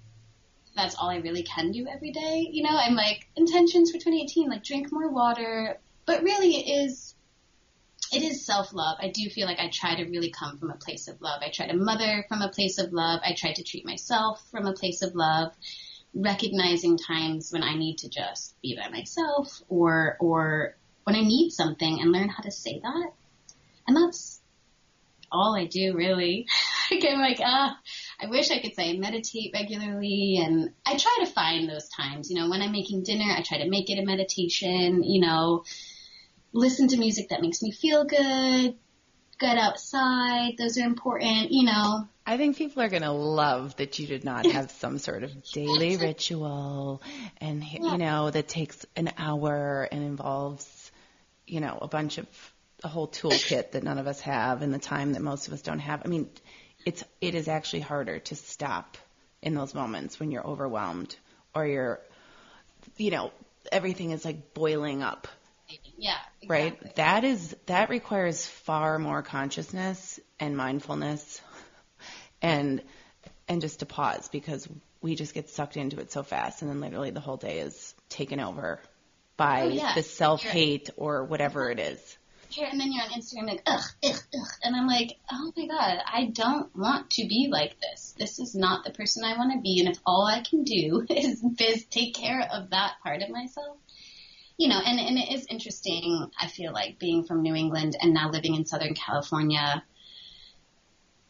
that's 0.74 0.94
all 0.94 1.10
I 1.10 1.16
really 1.16 1.42
can 1.42 1.72
do 1.72 1.86
every 1.88 2.10
day. 2.10 2.48
You 2.50 2.62
know, 2.62 2.76
I'm 2.76 2.94
like, 2.94 3.28
intentions 3.36 3.90
for 3.90 3.98
2018, 3.98 4.48
like 4.48 4.64
drink 4.64 4.90
more 4.90 5.10
water, 5.10 5.78
but 6.06 6.22
really 6.22 6.56
it 6.56 6.86
is, 6.86 7.14
it 8.12 8.22
is 8.22 8.44
self-love. 8.44 8.98
I 9.00 9.08
do 9.08 9.28
feel 9.30 9.46
like 9.46 9.60
I 9.60 9.70
try 9.72 9.94
to 9.96 10.04
really 10.04 10.30
come 10.30 10.58
from 10.58 10.70
a 10.70 10.76
place 10.76 11.08
of 11.08 11.20
love. 11.20 11.42
I 11.42 11.50
try 11.50 11.68
to 11.68 11.76
mother 11.76 12.24
from 12.28 12.42
a 12.42 12.48
place 12.48 12.78
of 12.78 12.92
love. 12.92 13.20
I 13.24 13.34
try 13.34 13.52
to 13.52 13.62
treat 13.62 13.86
myself 13.86 14.42
from 14.50 14.66
a 14.66 14.72
place 14.72 15.02
of 15.02 15.14
love 15.14 15.52
recognizing 16.14 16.98
times 16.98 17.52
when 17.52 17.62
I 17.62 17.74
need 17.74 17.98
to 17.98 18.08
just 18.08 18.60
be 18.62 18.76
by 18.76 18.88
myself 18.88 19.62
or 19.68 20.16
or 20.18 20.76
when 21.04 21.14
I 21.14 21.20
need 21.20 21.50
something 21.50 22.00
and 22.00 22.12
learn 22.12 22.28
how 22.28 22.42
to 22.42 22.50
say 22.50 22.80
that. 22.82 23.12
And 23.86 23.96
that's 23.96 24.40
all 25.30 25.56
I 25.56 25.66
do 25.66 25.96
really. 25.96 26.46
I'm 26.92 27.20
like, 27.20 27.38
ah, 27.40 27.78
I 28.20 28.26
wish 28.26 28.50
I 28.50 28.60
could 28.60 28.74
say 28.74 28.90
I 28.90 28.98
meditate 28.98 29.52
regularly 29.54 30.40
and 30.44 30.72
I 30.84 30.96
try 30.96 31.18
to 31.20 31.30
find 31.30 31.68
those 31.68 31.88
times, 31.88 32.30
you 32.30 32.36
know, 32.36 32.50
when 32.50 32.62
I'm 32.62 32.72
making 32.72 33.04
dinner, 33.04 33.32
I 33.32 33.42
try 33.42 33.58
to 33.58 33.70
make 33.70 33.90
it 33.90 34.00
a 34.00 34.04
meditation, 34.04 35.04
you 35.04 35.20
know, 35.20 35.62
listen 36.52 36.88
to 36.88 36.96
music 36.96 37.28
that 37.30 37.40
makes 37.40 37.62
me 37.62 37.70
feel 37.70 38.04
good, 38.04 38.74
get 39.38 39.56
outside, 39.56 40.56
those 40.58 40.78
are 40.78 40.84
important, 40.84 41.50
you 41.50 41.64
know, 41.64 42.08
I 42.30 42.36
think 42.36 42.56
people 42.56 42.80
are 42.80 42.88
going 42.88 43.02
to 43.02 43.10
love 43.10 43.74
that 43.78 43.98
you 43.98 44.06
did 44.06 44.24
not 44.24 44.46
have 44.46 44.70
some 44.70 44.98
sort 44.98 45.24
of 45.24 45.42
daily 45.50 45.96
ritual 46.00 47.02
and, 47.38 47.64
you 47.64 47.98
know, 47.98 48.30
that 48.30 48.46
takes 48.46 48.86
an 48.94 49.10
hour 49.18 49.88
and 49.90 50.04
involves, 50.04 50.92
you 51.44 51.58
know, 51.58 51.76
a 51.82 51.88
bunch 51.88 52.18
of 52.18 52.26
a 52.84 52.88
whole 52.88 53.08
toolkit 53.08 53.72
that 53.72 53.82
none 53.82 53.98
of 53.98 54.06
us 54.06 54.20
have 54.20 54.62
and 54.62 54.72
the 54.72 54.78
time 54.78 55.14
that 55.14 55.22
most 55.22 55.48
of 55.48 55.54
us 55.54 55.62
don't 55.62 55.80
have. 55.80 56.02
I 56.04 56.08
mean, 56.08 56.30
it's, 56.86 57.02
it 57.20 57.34
is 57.34 57.48
actually 57.48 57.80
harder 57.80 58.20
to 58.20 58.36
stop 58.36 58.96
in 59.42 59.54
those 59.54 59.74
moments 59.74 60.20
when 60.20 60.30
you're 60.30 60.46
overwhelmed 60.46 61.16
or 61.52 61.66
you're, 61.66 62.00
you 62.96 63.10
know, 63.10 63.32
everything 63.72 64.12
is 64.12 64.24
like 64.24 64.54
boiling 64.54 65.02
up. 65.02 65.26
Yeah. 65.96 66.16
Exactly. 66.42 66.48
Right? 66.48 66.94
That 66.96 67.24
is, 67.24 67.56
that 67.66 67.90
requires 67.90 68.46
far 68.46 68.98
more 68.98 69.22
consciousness 69.22 70.20
and 70.38 70.56
mindfulness 70.56 71.40
and 72.42 72.82
and 73.48 73.60
just 73.60 73.80
to 73.80 73.86
pause 73.86 74.28
because 74.28 74.68
we 75.02 75.16
just 75.16 75.34
get 75.34 75.50
sucked 75.50 75.76
into 75.76 75.98
it 75.98 76.12
so 76.12 76.22
fast 76.22 76.62
and 76.62 76.70
then 76.70 76.80
literally 76.80 77.10
the 77.10 77.20
whole 77.20 77.36
day 77.36 77.58
is 77.58 77.94
taken 78.08 78.38
over 78.38 78.80
by 79.36 79.62
oh, 79.62 79.68
yeah. 79.68 79.94
the 79.94 80.02
self 80.02 80.42
hate 80.42 80.90
or 80.96 81.24
whatever 81.24 81.70
it 81.70 81.78
is. 81.78 82.16
And 82.58 82.80
then 82.80 82.92
you're 82.92 83.04
on 83.04 83.10
Instagram 83.10 83.46
like 83.46 83.62
ugh, 83.64 83.80
ugh, 84.04 84.22
ugh, 84.34 84.48
and 84.64 84.74
I'm 84.74 84.86
like, 84.86 85.16
oh 85.30 85.52
my 85.56 85.66
god, 85.66 85.98
I 86.04 86.26
don't 86.32 86.74
want 86.76 87.10
to 87.12 87.26
be 87.26 87.48
like 87.50 87.76
this. 87.80 88.14
This 88.18 88.40
is 88.40 88.54
not 88.56 88.84
the 88.84 88.90
person 88.90 89.24
I 89.24 89.38
want 89.38 89.52
to 89.52 89.60
be, 89.60 89.78
and 89.78 89.88
if 89.88 90.00
all 90.04 90.26
I 90.26 90.42
can 90.42 90.64
do 90.64 91.06
is, 91.10 91.44
is 91.60 91.84
take 91.84 92.14
care 92.14 92.46
of 92.52 92.70
that 92.70 92.94
part 93.04 93.22
of 93.22 93.30
myself, 93.30 93.76
you 94.60 94.68
know, 94.68 94.78
and 94.78 95.00
and 95.00 95.18
it 95.18 95.32
is 95.32 95.46
interesting. 95.48 96.30
I 96.38 96.46
feel 96.46 96.72
like 96.72 96.98
being 96.98 97.24
from 97.24 97.42
New 97.42 97.54
England 97.54 97.96
and 98.00 98.12
now 98.12 98.30
living 98.30 98.54
in 98.54 98.66
Southern 98.66 98.94
California 98.94 99.82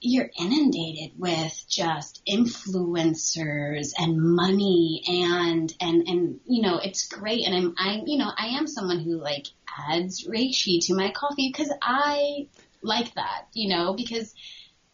you're 0.01 0.31
inundated 0.39 1.19
with 1.19 1.65
just 1.69 2.23
influencers 2.27 3.93
and 3.99 4.19
money 4.19 5.03
and 5.07 5.75
and 5.81 6.09
and 6.09 6.41
you 6.47 6.63
know 6.63 6.79
it's 6.79 7.07
great 7.09 7.45
and 7.47 7.55
I'm 7.55 7.75
I 7.77 8.03
you 8.07 8.17
know 8.17 8.31
I 8.37 8.49
am 8.59 8.67
someone 8.67 9.01
who 9.01 9.21
like 9.21 9.47
adds 9.91 10.27
reishi 10.27 10.85
to 10.87 10.95
my 10.95 11.13
coffee 11.15 11.53
because 11.53 11.71
I 11.83 12.49
like 12.83 13.15
that 13.15 13.49
you 13.53 13.69
know 13.69 13.93
because 13.93 14.35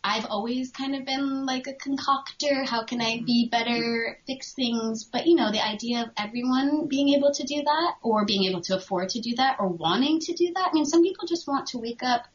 I've 0.06 0.26
always 0.26 0.70
kind 0.70 0.94
of 0.94 1.04
been 1.04 1.46
like 1.46 1.66
a 1.66 1.72
concoctor. 1.72 2.62
How 2.62 2.84
can 2.84 3.00
I 3.00 3.22
be 3.26 3.48
better, 3.50 4.20
fix 4.24 4.52
things? 4.52 5.02
But 5.02 5.26
you 5.26 5.34
know, 5.34 5.50
the 5.50 5.64
idea 5.66 6.02
of 6.02 6.10
everyone 6.16 6.86
being 6.86 7.08
able 7.08 7.32
to 7.32 7.42
do 7.42 7.56
that 7.64 7.94
or 8.02 8.24
being 8.24 8.44
able 8.44 8.60
to 8.62 8.76
afford 8.76 9.08
to 9.10 9.20
do 9.20 9.34
that 9.34 9.56
or 9.58 9.66
wanting 9.66 10.20
to 10.20 10.32
do 10.32 10.52
that. 10.54 10.68
I 10.70 10.72
mean, 10.72 10.84
some 10.84 11.02
people 11.02 11.26
just 11.26 11.48
want 11.48 11.66
to 11.68 11.78
wake 11.78 12.04
up 12.04 12.28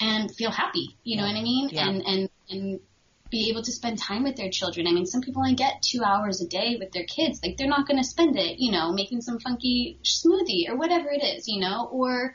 and 0.00 0.28
feel 0.34 0.50
happy. 0.50 0.96
You 1.04 1.18
know 1.18 1.22
what 1.22 1.36
I 1.36 1.42
mean? 1.42 1.68
Yeah. 1.70 1.88
And 1.88 2.02
and 2.02 2.30
and 2.50 2.80
be 3.30 3.50
able 3.50 3.62
to 3.62 3.70
spend 3.70 3.98
time 3.98 4.24
with 4.24 4.34
their 4.34 4.50
children. 4.50 4.88
I 4.88 4.92
mean, 4.92 5.06
some 5.06 5.20
people 5.20 5.42
only 5.42 5.54
get 5.54 5.82
two 5.82 6.02
hours 6.02 6.40
a 6.40 6.48
day 6.48 6.78
with 6.80 6.90
their 6.90 7.04
kids. 7.04 7.40
Like 7.44 7.58
they're 7.58 7.68
not 7.68 7.86
going 7.86 8.02
to 8.02 8.08
spend 8.08 8.36
it, 8.36 8.58
you 8.58 8.72
know, 8.72 8.92
making 8.92 9.20
some 9.20 9.38
funky 9.38 10.00
smoothie 10.02 10.68
or 10.68 10.76
whatever 10.76 11.10
it 11.10 11.22
is, 11.22 11.46
you 11.46 11.60
know, 11.60 11.88
or 11.92 12.34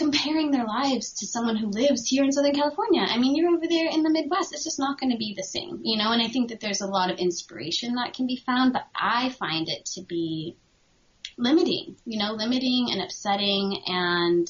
comparing 0.00 0.50
their 0.50 0.64
lives 0.64 1.12
to 1.12 1.26
someone 1.26 1.56
who 1.56 1.68
lives 1.68 2.08
here 2.08 2.24
in 2.24 2.32
Southern 2.32 2.54
California. 2.54 3.02
I 3.02 3.18
mean, 3.18 3.36
you're 3.36 3.54
over 3.54 3.66
there 3.68 3.86
in 3.90 4.02
the 4.02 4.08
Midwest. 4.08 4.54
It's 4.54 4.64
just 4.64 4.78
not 4.78 4.98
going 4.98 5.12
to 5.12 5.18
be 5.18 5.34
the 5.36 5.42
same, 5.42 5.80
you 5.82 5.98
know, 5.98 6.10
and 6.10 6.22
I 6.22 6.28
think 6.28 6.48
that 6.48 6.60
there's 6.60 6.80
a 6.80 6.86
lot 6.86 7.10
of 7.10 7.18
inspiration 7.18 7.96
that 7.96 8.14
can 8.14 8.26
be 8.26 8.42
found, 8.46 8.72
but 8.72 8.86
I 8.98 9.28
find 9.28 9.68
it 9.68 9.84
to 9.94 10.02
be 10.02 10.56
limiting, 11.36 11.96
you 12.06 12.18
know, 12.18 12.32
limiting 12.32 12.88
and 12.90 13.02
upsetting 13.02 13.82
and 13.86 14.48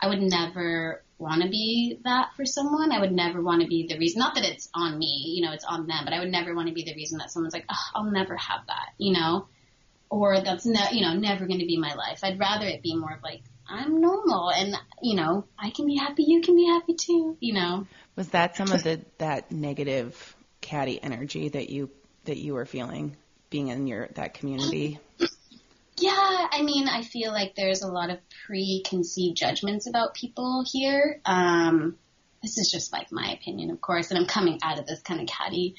I 0.00 0.08
would 0.08 0.22
never 0.22 1.02
want 1.18 1.42
to 1.42 1.48
be 1.48 1.98
that 2.04 2.30
for 2.36 2.46
someone. 2.46 2.92
I 2.92 3.00
would 3.00 3.12
never 3.12 3.42
want 3.42 3.62
to 3.62 3.68
be 3.68 3.86
the 3.88 3.98
reason, 3.98 4.20
not 4.20 4.36
that 4.36 4.44
it's 4.44 4.70
on 4.72 4.98
me, 4.98 5.34
you 5.36 5.44
know, 5.44 5.52
it's 5.52 5.64
on 5.64 5.88
them, 5.88 6.04
but 6.04 6.14
I 6.14 6.20
would 6.20 6.30
never 6.30 6.54
want 6.54 6.68
to 6.68 6.74
be 6.74 6.84
the 6.84 6.94
reason 6.94 7.18
that 7.18 7.32
someone's 7.32 7.54
like, 7.54 7.66
oh, 7.68 7.86
I'll 7.96 8.10
never 8.10 8.36
have 8.36 8.60
that, 8.68 8.90
you 8.98 9.14
know, 9.14 9.48
or 10.08 10.40
that's 10.40 10.64
ne- 10.64 10.92
you 10.92 11.02
know, 11.02 11.14
never 11.14 11.46
going 11.46 11.58
to 11.58 11.66
be 11.66 11.76
my 11.76 11.94
life. 11.94 12.20
I'd 12.22 12.38
rather 12.38 12.66
it 12.66 12.82
be 12.82 12.96
more 12.96 13.14
of 13.14 13.22
like, 13.22 13.42
I'm 13.70 14.00
normal 14.00 14.50
and, 14.50 14.76
you 15.00 15.16
know, 15.16 15.44
I 15.58 15.70
can 15.70 15.86
be 15.86 15.96
happy, 15.96 16.24
you 16.24 16.40
can 16.42 16.56
be 16.56 16.66
happy 16.66 16.94
too, 16.94 17.36
you 17.40 17.54
know. 17.54 17.86
Was 18.16 18.28
that 18.30 18.56
some 18.56 18.72
of 18.72 18.82
the, 18.82 19.00
that 19.18 19.52
negative 19.52 20.36
catty 20.60 21.00
energy 21.02 21.48
that 21.50 21.70
you, 21.70 21.90
that 22.24 22.36
you 22.36 22.54
were 22.54 22.66
feeling 22.66 23.16
being 23.48 23.68
in 23.68 23.86
your, 23.86 24.08
that 24.14 24.34
community? 24.34 24.98
Yeah, 25.96 26.48
I 26.50 26.62
mean, 26.62 26.88
I 26.88 27.02
feel 27.02 27.30
like 27.30 27.54
there's 27.54 27.82
a 27.82 27.88
lot 27.88 28.08
of 28.08 28.20
preconceived 28.46 29.36
judgments 29.36 29.86
about 29.86 30.14
people 30.14 30.64
here. 30.66 31.20
Um, 31.26 31.98
this 32.42 32.56
is 32.56 32.70
just 32.70 32.90
like 32.90 33.12
my 33.12 33.32
opinion, 33.32 33.70
of 33.70 33.82
course, 33.82 34.10
and 34.10 34.18
I'm 34.18 34.24
coming 34.24 34.58
out 34.62 34.78
of 34.78 34.86
this 34.86 35.02
kind 35.02 35.20
of 35.20 35.26
catty 35.26 35.76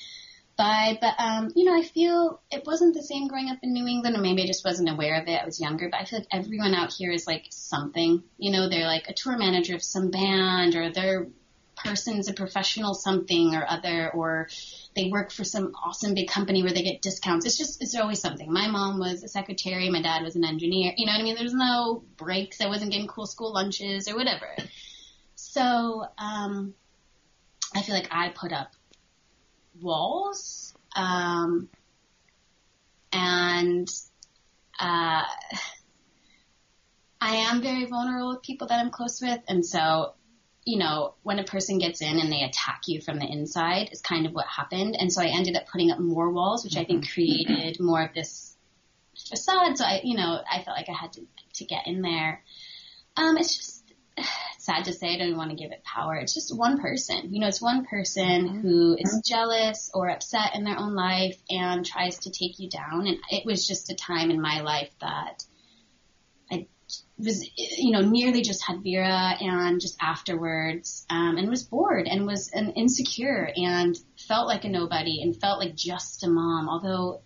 vibe. 0.62 1.00
But 1.02 1.16
um, 1.18 1.52
you 1.56 1.66
know, 1.66 1.78
I 1.78 1.84
feel 1.84 2.42
it 2.52 2.64
wasn't 2.66 2.94
the 2.94 3.04
same 3.04 3.28
growing 3.28 3.50
up 3.50 3.60
in 3.64 3.74
New 3.74 3.88
England, 3.88 4.16
or 4.16 4.22
maybe 4.22 4.44
I 4.44 4.48
just 4.48 4.66
wasn't 4.66 4.90
aware 4.90 5.20
of 5.22 5.28
it. 5.28 5.42
I 5.42 5.46
was 5.46 5.60
younger, 5.60 5.90
but 5.90 6.00
I 6.00 6.06
feel 6.06 6.20
like 6.20 6.28
everyone 6.32 6.74
out 6.74 6.94
here 6.94 7.12
is 7.12 7.28
like 7.28 7.48
something. 7.50 8.24
You 8.38 8.52
know, 8.52 8.70
they're 8.70 8.86
like 8.86 9.08
a 9.10 9.14
tour 9.14 9.38
manager 9.38 9.76
of 9.76 9.84
some 9.84 10.12
band, 10.12 10.76
or 10.76 10.92
their 10.92 11.28
person's 11.76 12.28
a 12.28 12.34
professional 12.34 12.94
something 12.94 13.56
or 13.56 13.66
other, 13.68 14.12
or 14.12 14.48
they 14.96 15.10
work 15.10 15.32
for 15.32 15.44
some 15.44 15.74
awesome 15.84 16.14
big 16.14 16.30
company 16.30 16.62
where 16.62 16.74
they 16.74 16.84
get 16.84 17.02
discounts. 17.02 17.46
It's 17.46 17.58
just 17.58 17.82
it's 17.82 17.96
always 17.96 18.20
something. 18.20 18.52
My 18.52 18.68
mom 18.68 19.00
was 19.00 19.24
a 19.24 19.28
secretary, 19.28 19.90
my 19.90 20.02
dad 20.02 20.24
was 20.24 20.36
an 20.36 20.46
engineer. 20.46 20.94
You 20.96 21.06
know 21.06 21.14
what 21.14 21.22
I 21.22 21.24
mean? 21.24 21.36
There's 21.36 21.54
no 21.54 22.04
breaks. 22.18 22.62
I 22.62 22.68
wasn't 22.68 22.92
getting 22.92 23.08
cool 23.08 23.26
school 23.26 23.54
lunches 23.54 24.08
or 24.08 24.16
whatever. 24.16 24.48
So 25.36 26.06
um, 26.18 26.76
I 27.74 27.82
feel 27.82 27.96
like 27.96 28.10
I 28.12 28.30
put 28.30 28.54
up 28.54 28.72
walls, 29.80 30.74
um, 30.96 31.70
and 33.12 33.88
uh, 34.80 35.24
I 37.22 37.36
am 37.36 37.62
very 37.62 37.86
vulnerable 37.86 38.30
with 38.30 38.44
people 38.44 38.68
that 38.68 38.80
I'm 38.80 38.92
close 38.92 39.22
with, 39.22 39.40
and 39.48 39.66
so 39.66 40.14
you 40.66 40.78
know, 40.78 41.16
when 41.24 41.40
a 41.40 41.44
person 41.44 41.80
gets 41.80 42.02
in 42.02 42.20
and 42.20 42.32
they 42.32 42.44
attack 42.44 42.82
you 42.86 43.02
from 43.02 43.18
the 43.18 43.26
inside 43.26 43.90
is 43.92 44.02
kind 44.02 44.26
of 44.26 44.34
what 44.34 44.46
happened. 44.46 44.96
And 45.00 45.12
so 45.12 45.22
I 45.22 45.28
ended 45.28 45.56
up 45.56 45.68
putting 45.68 45.92
up 45.92 46.00
more 46.00 46.30
walls, 46.30 46.64
which 46.64 46.78
I 46.78 46.84
think 46.84 47.04
mm-hmm. 47.04 47.14
created 47.14 47.80
more 47.80 48.04
of 48.04 48.14
this 48.14 48.56
facade. 49.30 49.78
So 49.78 49.86
I, 49.86 50.02
you 50.04 50.16
know, 50.16 50.40
I 50.50 50.62
felt 50.64 50.78
like 50.78 50.90
I 50.90 50.94
had 50.94 51.14
to, 51.14 51.22
to 51.56 51.66
get 51.66 51.88
in 51.88 52.02
there. 52.02 52.44
Um, 53.18 53.38
it's 53.38 53.56
just 53.56 53.94
sad 54.62 54.86
to 54.86 54.94
say. 54.94 55.16
I 55.16 55.18
don't 55.18 55.38
want 55.38 55.50
to 55.50 55.56
give 55.56 55.72
it 55.72 55.84
power. 55.84 56.16
It's 56.16 56.34
just 56.34 56.56
one 56.56 56.80
person. 56.80 57.34
You 57.34 57.42
know, 57.42 57.48
it's 57.48 57.62
one 57.62 57.86
person 57.86 58.48
mm-hmm. 58.48 58.62
who 58.62 58.96
is 58.98 59.22
jealous 59.26 59.90
or 59.94 60.10
upset 60.10 60.56
in 60.56 60.64
their 60.64 60.78
own 60.78 60.94
life 60.94 61.38
and 61.50 61.86
tries 61.86 62.20
to 62.20 62.32
take 62.32 62.60
you 62.60 62.70
down. 62.70 63.08
And 63.08 63.18
it 63.30 63.46
was 63.46 63.68
just 63.68 63.92
a 63.92 63.96
time 63.96 64.30
in 64.30 64.40
my 64.40 64.62
life 64.62 64.92
that 65.02 65.44
I 66.52 66.68
was, 67.18 67.50
you 67.58 67.92
know, 67.92 68.02
nearly 68.02 68.42
just 68.42 68.64
had 68.66 68.84
Vera 68.84 69.36
and 69.40 69.82
just 69.82 69.98
afterwards, 70.02 71.06
um, 71.10 71.38
and 71.38 71.50
was 71.50 71.64
bored 71.64 72.08
and 72.08 72.28
was 72.28 72.52
an 72.54 72.74
insecure 72.74 73.52
and 73.56 73.98
felt 74.28 74.48
like 74.48 74.66
a 74.66 74.70
nobody 74.70 75.22
and 75.22 75.40
felt 75.40 75.60
like 75.60 75.76
just 75.76 76.24
a 76.24 76.30
mom, 76.30 76.70
although 76.70 77.22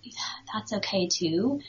that's 0.54 0.74
okay 0.74 1.08
too. 1.08 1.60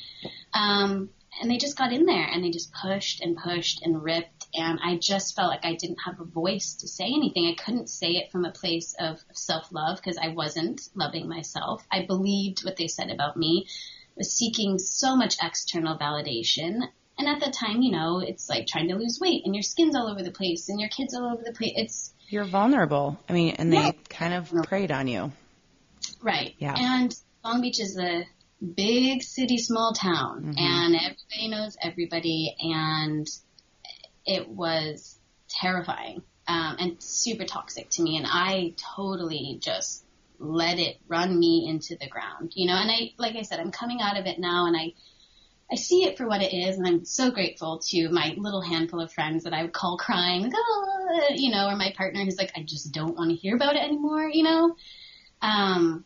Um, 0.55 1.11
and 1.40 1.50
they 1.50 1.59
just 1.59 1.76
got 1.76 1.92
in 1.92 2.07
there 2.07 2.26
and 2.26 2.42
they 2.42 2.50
just 2.50 2.72
pushed 2.72 3.20
and 3.20 3.37
pushed 3.37 3.83
and 3.83 4.02
ripped 4.02 4.36
and 4.57 4.81
I 4.83 4.97
just 4.97 5.37
felt 5.37 5.51
like 5.51 5.64
I 5.64 5.75
didn't 5.75 5.99
have 6.05 6.21
a 6.21 6.25
voice 6.25 6.75
to 6.81 6.88
say 6.88 7.05
anything. 7.05 7.47
I 7.47 7.62
couldn't 7.62 7.88
say 7.88 8.12
it 8.12 8.33
from 8.33 8.45
a 8.45 8.51
place 8.51 8.95
of 8.99 9.23
self-love 9.33 9.99
because 9.99 10.19
I 10.19 10.29
wasn't 10.29 10.88
loving 10.95 11.29
myself. 11.29 11.87
I 11.92 12.07
believed 12.07 12.64
what 12.64 12.77
they 12.77 12.88
said 12.88 13.11
about 13.11 13.37
me 13.37 13.66
was 14.16 14.33
seeking 14.33 14.79
so 14.79 15.14
much 15.14 15.37
external 15.42 15.99
validation 15.99 16.81
and 17.19 17.29
at 17.29 17.40
that 17.40 17.53
time, 17.55 17.83
you 17.83 17.92
know, 17.92 18.21
it's 18.21 18.49
like 18.49 18.66
trying 18.66 18.88
to 18.88 18.95
lose 18.95 19.19
weight 19.21 19.42
and 19.47 19.55
your 19.55 19.62
skin's 19.62 19.97
all 19.97 20.09
over 20.09 20.23
the 20.23 20.31
place 20.31 20.69
and 20.69 20.79
your 20.79 20.90
kids 20.90 21.14
all 21.14 21.33
over 21.33 21.42
the 21.42 21.53
place. 21.53 21.73
It's 21.77 22.12
you're 22.29 22.45
vulnerable. 22.45 23.19
I 23.29 23.33
mean, 23.33 23.55
and 23.59 23.73
they 23.73 23.77
yeah. 23.77 23.92
kind 24.09 24.35
of 24.35 24.53
preyed 24.64 24.90
on 24.90 25.09
you. 25.09 25.33
Right. 26.21 26.55
Yeah. 26.59 26.75
And 26.77 27.14
Long 27.45 27.62
Beach 27.62 27.81
is 27.81 27.99
a 27.99 28.27
big 28.62 29.23
city, 29.23 29.59
small 29.59 29.92
town, 29.92 30.42
mm-hmm. 30.42 30.59
and 30.59 30.95
everybody 30.95 31.49
knows 31.49 31.77
everybody, 31.81 32.55
and 32.59 33.27
it 34.26 34.48
was 34.48 35.18
terrifying 35.48 36.22
um, 36.48 36.76
and 36.78 37.02
super 37.02 37.44
toxic 37.44 37.90
to 37.90 38.02
me. 38.02 38.16
And 38.16 38.26
I 38.28 38.74
totally 38.96 39.58
just 39.62 40.04
let 40.38 40.78
it 40.78 40.98
run 41.08 41.38
me 41.38 41.66
into 41.68 41.96
the 41.96 42.08
ground, 42.08 42.52
you 42.54 42.66
know. 42.66 42.74
And 42.74 42.90
I, 42.90 43.12
like 43.18 43.36
I 43.36 43.42
said, 43.42 43.60
I'm 43.60 43.72
coming 43.72 44.00
out 44.00 44.18
of 44.18 44.26
it 44.26 44.38
now, 44.38 44.66
and 44.66 44.76
I 44.76 44.92
I 45.70 45.74
see 45.74 46.04
it 46.04 46.16
for 46.16 46.28
what 46.28 46.42
it 46.42 46.54
is, 46.54 46.78
and 46.78 46.86
I'm 46.86 47.04
so 47.04 47.30
grateful 47.30 47.80
to 47.88 48.08
my 48.10 48.34
little 48.36 48.60
handful 48.60 49.00
of 49.00 49.12
friends 49.12 49.44
that 49.44 49.52
I 49.52 49.62
would 49.62 49.72
call 49.72 49.96
crying, 49.96 50.42
like, 50.42 50.52
oh, 50.54 51.22
you 51.34 51.50
know, 51.50 51.68
or 51.68 51.76
my 51.76 51.92
partner 51.96 52.22
who's 52.22 52.38
like, 52.38 52.52
I 52.56 52.62
just 52.62 52.92
don't 52.92 53.16
want 53.16 53.30
to 53.30 53.36
hear 53.36 53.56
about 53.56 53.74
it 53.74 53.82
anymore, 53.82 54.28
you 54.32 54.44
know. 54.44 54.76
Um, 55.42 56.04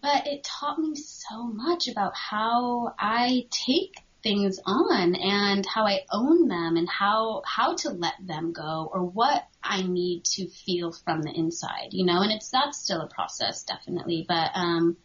but 0.00 0.26
it 0.26 0.44
taught 0.44 0.78
me 0.78 0.94
so 0.94 1.42
much 1.42 1.88
about 1.88 2.16
how 2.16 2.94
I 2.98 3.46
take 3.50 3.96
things 4.22 4.58
on 4.64 5.14
and 5.14 5.64
how 5.66 5.86
I 5.86 6.00
own 6.10 6.48
them 6.48 6.76
and 6.76 6.88
how 6.88 7.42
how 7.46 7.74
to 7.76 7.90
let 7.90 8.14
them 8.20 8.52
go 8.52 8.90
or 8.92 9.04
what 9.04 9.46
I 9.62 9.82
need 9.82 10.24
to 10.36 10.48
feel 10.48 10.92
from 10.92 11.22
the 11.22 11.32
inside, 11.32 11.88
you 11.92 12.04
know. 12.04 12.22
And 12.22 12.32
it's 12.32 12.50
that's 12.50 12.78
still 12.78 13.00
a 13.00 13.08
process, 13.08 13.64
definitely. 13.64 14.24
But 14.26 14.50
um, 14.54 14.96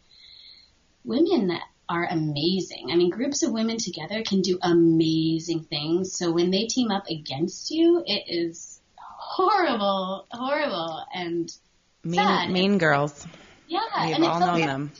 women 1.04 1.58
are 1.88 2.06
amazing. 2.10 2.88
I 2.90 2.96
mean, 2.96 3.10
groups 3.10 3.42
of 3.42 3.52
women 3.52 3.78
together 3.78 4.22
can 4.22 4.40
do 4.40 4.58
amazing 4.60 5.64
things. 5.64 6.16
So 6.16 6.32
when 6.32 6.50
they 6.50 6.64
team 6.66 6.90
up 6.90 7.06
against 7.08 7.70
you, 7.70 8.02
it 8.04 8.24
is 8.28 8.80
horrible, 8.96 10.26
horrible, 10.30 11.04
and 11.14 11.50
mean, 12.02 12.14
sad. 12.14 12.50
mean 12.50 12.78
girls. 12.78 13.26
Yeah, 13.68 13.80
we've 14.04 14.16
and 14.16 14.24
all 14.24 14.40
known 14.40 14.60
them. 14.60 14.92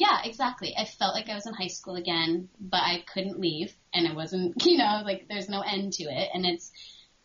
Yeah, 0.00 0.22
exactly. 0.24 0.74
I 0.78 0.86
felt 0.86 1.14
like 1.14 1.28
I 1.28 1.34
was 1.34 1.46
in 1.46 1.52
high 1.52 1.66
school 1.66 1.96
again, 1.96 2.48
but 2.58 2.80
I 2.82 3.04
couldn't 3.12 3.38
leave, 3.38 3.74
and 3.92 4.06
it 4.06 4.14
wasn't, 4.14 4.54
you 4.64 4.78
know, 4.78 5.02
like 5.04 5.26
there's 5.28 5.50
no 5.50 5.60
end 5.60 5.92
to 5.94 6.04
it, 6.04 6.30
and 6.32 6.46
it's, 6.46 6.72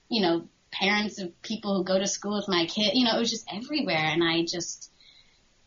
you 0.09 0.21
know, 0.21 0.49
parents 0.73 1.17
of 1.21 1.41
people 1.41 1.77
who 1.77 1.85
go 1.85 1.97
to 1.97 2.05
school 2.05 2.35
with 2.35 2.49
my 2.49 2.65
kid, 2.65 2.91
you 2.93 3.05
know, 3.05 3.15
it 3.15 3.19
was 3.19 3.31
just 3.31 3.47
everywhere, 3.49 3.95
and 3.95 4.21
I 4.21 4.43
just 4.43 4.91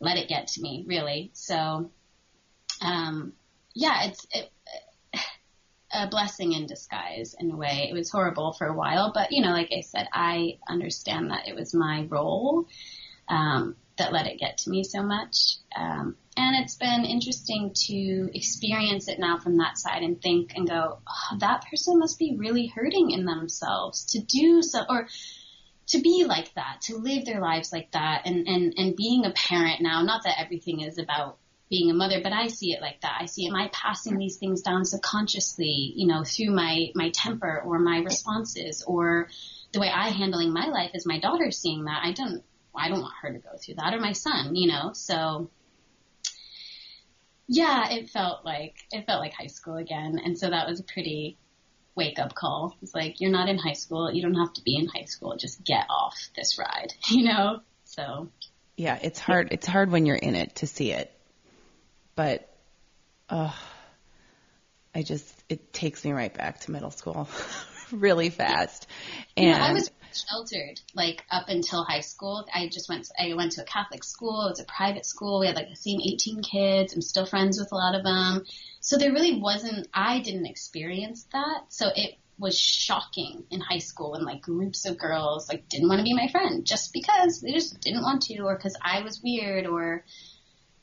let 0.01 0.19
it 0.19 0.29
get 0.29 0.49
to 0.49 0.61
me, 0.61 0.85
really. 0.87 1.31
So 1.33 1.91
um, 2.83 3.33
yeah, 3.75 4.05
it's 4.09 4.27
it, 4.33 4.51
a 5.91 6.09
blessing 6.09 6.53
in 6.53 6.67
disguise 6.67 7.35
in 7.41 7.51
a 7.51 7.57
way. 7.57 7.89
It 7.91 7.95
was 7.95 8.11
horrible 8.11 8.53
for 8.53 8.67
a 8.67 8.77
while, 8.77 9.13
but 9.15 9.33
you 9.33 9.41
know, 9.41 9.53
like 9.53 9.73
I 9.75 9.81
said, 9.81 10.09
I 10.13 10.59
understand 10.69 11.31
that 11.31 11.49
it 11.49 11.55
was 11.55 11.73
my 11.73 12.03
role 12.11 12.67
um, 13.29 13.77
that 13.99 14.13
let 14.13 14.27
it 14.27 14.39
get 14.39 14.59
to 14.59 14.71
me 14.71 14.85
so 14.85 15.03
much. 15.03 15.57
Um, 15.77 16.17
and 16.37 16.63
it's 16.63 16.77
been 16.77 17.05
interesting 17.05 17.73
to 17.87 18.31
experience 18.33 19.09
it 19.09 19.19
now 19.19 19.39
from 19.39 19.59
that 19.59 19.79
side 19.79 20.03
and 20.03 20.21
think 20.21 20.53
and 20.55 20.69
go, 20.69 20.99
oh, 21.07 21.37
that 21.39 21.65
person 21.71 21.99
must 21.99 22.19
be 22.19 22.37
really 22.39 22.67
hurting 22.67 23.11
in 23.11 23.25
themselves 23.25 24.05
to 24.13 24.21
do 24.21 24.63
so, 24.63 24.85
or 24.89 25.09
to 25.89 26.01
be 26.01 26.25
like 26.27 26.53
that, 26.55 26.83
to 26.83 26.97
live 26.97 27.25
their 27.25 27.41
lives 27.41 27.73
like 27.73 27.91
that, 27.93 28.23
and 28.25 28.47
and 28.47 28.75
and 28.77 28.97
being 28.97 29.25
a 29.25 29.33
parent 29.33 29.81
now. 29.81 30.03
Not 30.03 30.25
that 30.25 30.41
everything 30.41 30.81
is 30.81 30.99
about 30.99 31.39
being 31.71 31.91
a 31.91 31.95
mother, 31.95 32.21
but 32.23 32.33
I 32.33 32.49
see 32.49 32.73
it 32.73 32.81
like 32.81 33.01
that. 33.03 33.19
I 33.21 33.27
see 33.27 33.47
am 33.47 33.55
I 33.55 33.71
passing 33.73 34.17
these 34.17 34.37
things 34.39 34.63
down 34.63 34.85
subconsciously, 34.85 35.93
you 35.97 36.07
know, 36.07 36.25
through 36.25 36.51
my, 36.51 36.87
my 36.95 37.11
temper 37.11 37.63
or 37.65 37.79
my 37.79 37.99
responses 37.99 38.83
or 38.87 39.29
the 39.73 39.81
way 39.81 39.91
I 39.95 40.09
handling 40.09 40.53
my 40.53 40.67
life 40.69 40.93
is 40.95 41.07
my 41.07 41.21
daughter 41.21 41.51
seeing 41.51 41.85
that. 41.85 42.01
I 42.03 42.13
don't, 42.13 42.43
I 42.79 42.89
don't 42.89 43.01
want 43.01 43.15
her 43.23 43.33
to 43.33 43.39
go 43.39 43.51
through 43.59 43.77
that 43.77 43.95
or 43.95 44.01
my 44.01 44.13
son, 44.13 44.55
you 44.55 44.69
know, 44.69 44.93
so 44.93 45.51
yeah, 47.47 47.91
it 47.91 48.11
felt 48.11 48.45
like, 48.45 48.75
it 48.93 49.07
felt 49.07 49.21
like 49.21 49.33
high 49.33 49.47
school 49.47 49.77
again. 49.77 50.21
And 50.23 50.39
so 50.39 50.51
that 50.51 50.69
was 50.69 50.81
a 50.81 50.83
pretty 50.85 51.39
wake 51.95 52.19
up 52.19 52.35
call. 52.35 52.77
It's 52.83 52.95
like, 52.95 53.21
you're 53.21 53.31
not 53.31 53.49
in 53.49 53.57
high 53.57 53.73
school. 53.73 54.13
You 54.13 54.21
don't 54.21 54.35
have 54.35 54.53
to 54.55 54.63
be 54.63 54.77
in 54.77 54.87
high 54.87 55.07
school. 55.07 55.35
Just 55.37 55.65
get 55.65 55.87
off 55.89 56.29
this 56.37 56.59
ride, 56.59 56.93
you 57.11 57.25
know? 57.25 57.61
So. 57.85 58.29
Yeah, 58.77 58.99
it's 59.01 59.19
hard. 59.19 59.49
It's 59.51 59.67
hard 59.67 59.91
when 59.91 60.05
you're 60.05 60.17
in 60.17 60.35
it 60.35 60.57
to 60.57 60.67
see 60.67 60.93
it 60.93 61.13
but 62.19 62.53
uh, 63.29 63.53
I 64.93 65.05
just 65.05 65.33
it 65.49 65.73
takes 65.73 66.05
me 66.05 66.11
right 66.11 66.35
back 66.35 66.59
to 66.63 66.73
middle 66.73 66.91
school 66.91 67.29
really 67.93 68.31
fast. 68.31 68.87
And 69.37 69.47
you 69.47 69.53
know, 69.53 69.59
I 69.59 69.73
was 69.73 69.91
sheltered 70.13 70.81
like 70.95 71.25
up 71.31 71.49
until 71.49 71.85
high 71.85 72.01
school. 72.01 72.47
I 72.53 72.69
just 72.69 72.89
went. 72.89 73.09
I 73.19 73.35
went 73.35 73.53
to 73.53 73.63
a 73.63 73.65
Catholic 73.65 74.05
school. 74.05 74.47
It 74.47 74.51
was 74.51 74.61
a 74.61 74.65
private 74.65 75.07
school. 75.07 75.41
We 75.41 75.47
had 75.47 75.57
like 75.57 75.71
the 75.71 75.77
same 75.77 76.01
18 76.01 76.43
kids. 76.43 76.95
I'm 76.95 77.03
still 77.03 77.27
friends 77.27 77.59
with 77.59 77.73
a 77.73 77.77
lot 77.77 77.95
of 77.95 78.05
them. 78.05 78.45
So 78.81 78.97
there 78.97 79.13
really 79.13 79.41
wasn't. 79.41 79.89
I 79.93 80.21
didn't 80.21 80.47
experience 80.47 81.27
that. 81.33 81.65
So 81.69 81.89
it 81.95 82.17
was 82.39 82.59
shocking 82.59 83.45
in 83.51 83.61
high 83.61 83.79
school 83.79 84.13
when 84.13 84.25
like 84.25 84.41
groups 84.41 84.87
of 84.87 84.97
girls 84.97 85.49
like 85.49 85.69
didn't 85.69 85.89
want 85.89 85.99
to 85.99 86.05
be 86.05 86.15
my 86.15 86.29
friend 86.29 86.65
just 86.65 86.93
because 86.93 87.41
they 87.41 87.53
just 87.53 87.81
didn't 87.81 88.03
want 88.03 88.23
to 88.23 88.39
or 88.41 88.55
because 88.55 88.77
I 88.81 89.03
was 89.03 89.21
weird 89.23 89.67
or 89.67 90.05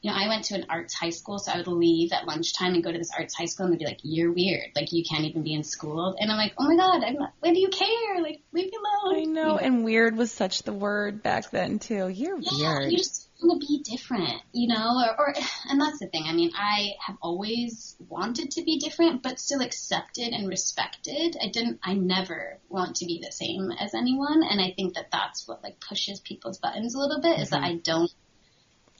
you 0.05 0.11
know, 0.11 0.17
I 0.17 0.27
went 0.27 0.45
to 0.45 0.53
an 0.53 0.67
arts 0.69 0.93
high 0.93 1.09
school, 1.09 1.39
so 1.39 1.51
I 1.51 1.57
would 1.57 1.65
leave 1.65 2.11
at 2.11 2.27
lunchtime 2.27 2.75
and 2.75 2.83
go 2.83 2.91
to 2.91 2.97
this 2.99 3.09
arts 3.17 3.33
high 3.33 3.45
school 3.45 3.65
and 3.65 3.73
they'd 3.73 3.79
be 3.79 3.85
like, 3.85 4.01
you're 4.03 4.31
weird. 4.31 4.69
Like, 4.75 4.93
you 4.93 5.03
can't 5.03 5.25
even 5.25 5.41
be 5.41 5.55
in 5.55 5.63
school. 5.63 6.15
And 6.19 6.31
I'm 6.31 6.37
like, 6.37 6.53
oh 6.59 6.67
my 6.67 6.75
God, 6.75 7.03
I'm 7.03 7.15
not, 7.15 7.33
why 7.39 7.51
do 7.51 7.59
you 7.59 7.69
care? 7.69 8.21
Like, 8.21 8.41
leave 8.51 8.65
me 8.67 8.77
alone. 8.77 9.19
I 9.19 9.23
know, 9.23 9.57
and 9.57 9.83
weird 9.83 10.15
was 10.15 10.31
such 10.31 10.61
the 10.61 10.73
word 10.73 11.23
back 11.23 11.49
then 11.49 11.79
too. 11.79 12.07
You're 12.07 12.37
yeah, 12.39 12.77
weird. 12.77 12.91
You 12.91 12.99
just 12.99 13.27
want 13.41 13.59
to 13.59 13.67
be 13.67 13.81
different, 13.81 14.43
you 14.53 14.67
know, 14.67 15.03
or, 15.03 15.19
or, 15.19 15.33
and 15.69 15.81
that's 15.81 15.97
the 15.97 16.05
thing. 16.05 16.25
I 16.27 16.33
mean, 16.33 16.51
I 16.55 16.89
have 17.03 17.17
always 17.19 17.95
wanted 18.07 18.51
to 18.51 18.63
be 18.63 18.77
different, 18.77 19.23
but 19.23 19.39
still 19.39 19.61
accepted 19.61 20.33
and 20.33 20.47
respected. 20.47 21.35
I 21.41 21.49
didn't, 21.49 21.79
I 21.83 21.95
never 21.95 22.59
want 22.69 22.97
to 22.97 23.07
be 23.07 23.23
the 23.25 23.31
same 23.31 23.71
as 23.71 23.95
anyone. 23.95 24.43
And 24.43 24.61
I 24.61 24.71
think 24.75 24.93
that 24.93 25.09
that's 25.11 25.47
what 25.47 25.63
like 25.63 25.79
pushes 25.79 26.19
people's 26.19 26.59
buttons 26.59 26.93
a 26.93 26.99
little 26.99 27.21
bit 27.21 27.33
mm-hmm. 27.33 27.41
is 27.41 27.49
that 27.49 27.63
mm-hmm. 27.63 27.77
I 27.77 27.81
don't 27.83 28.11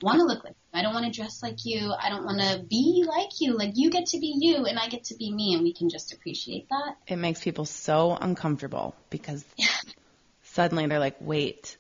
want 0.01 0.19
to 0.19 0.25
look 0.25 0.43
like 0.43 0.53
you. 0.53 0.79
I 0.79 0.81
don't 0.81 0.93
want 0.93 1.05
to 1.05 1.12
dress 1.12 1.41
like 1.41 1.65
you. 1.65 1.93
I 1.93 2.10
don't 2.10 2.25
want 2.25 2.41
to 2.41 2.63
be 2.69 3.05
like 3.08 3.39
you. 3.39 3.58
Like 3.58 3.71
you 3.75 3.89
get 3.89 4.08
to 4.08 4.19
be 4.19 4.36
you 4.38 4.65
and 4.65 4.77
I 4.77 4.88
get 4.89 5.05
to 5.05 5.15
be 5.15 5.31
me 5.31 5.53
and 5.53 5.63
we 5.63 5.73
can 5.73 5.89
just 5.89 6.13
appreciate 6.13 6.67
that. 6.69 6.97
It 7.08 7.15
makes 7.15 7.41
people 7.41 7.65
so 7.65 8.17
uncomfortable 8.19 8.95
because 9.10 9.45
suddenly 10.43 10.88
they're 10.88 10.99
like, 10.99 11.17
wait, 11.19 11.77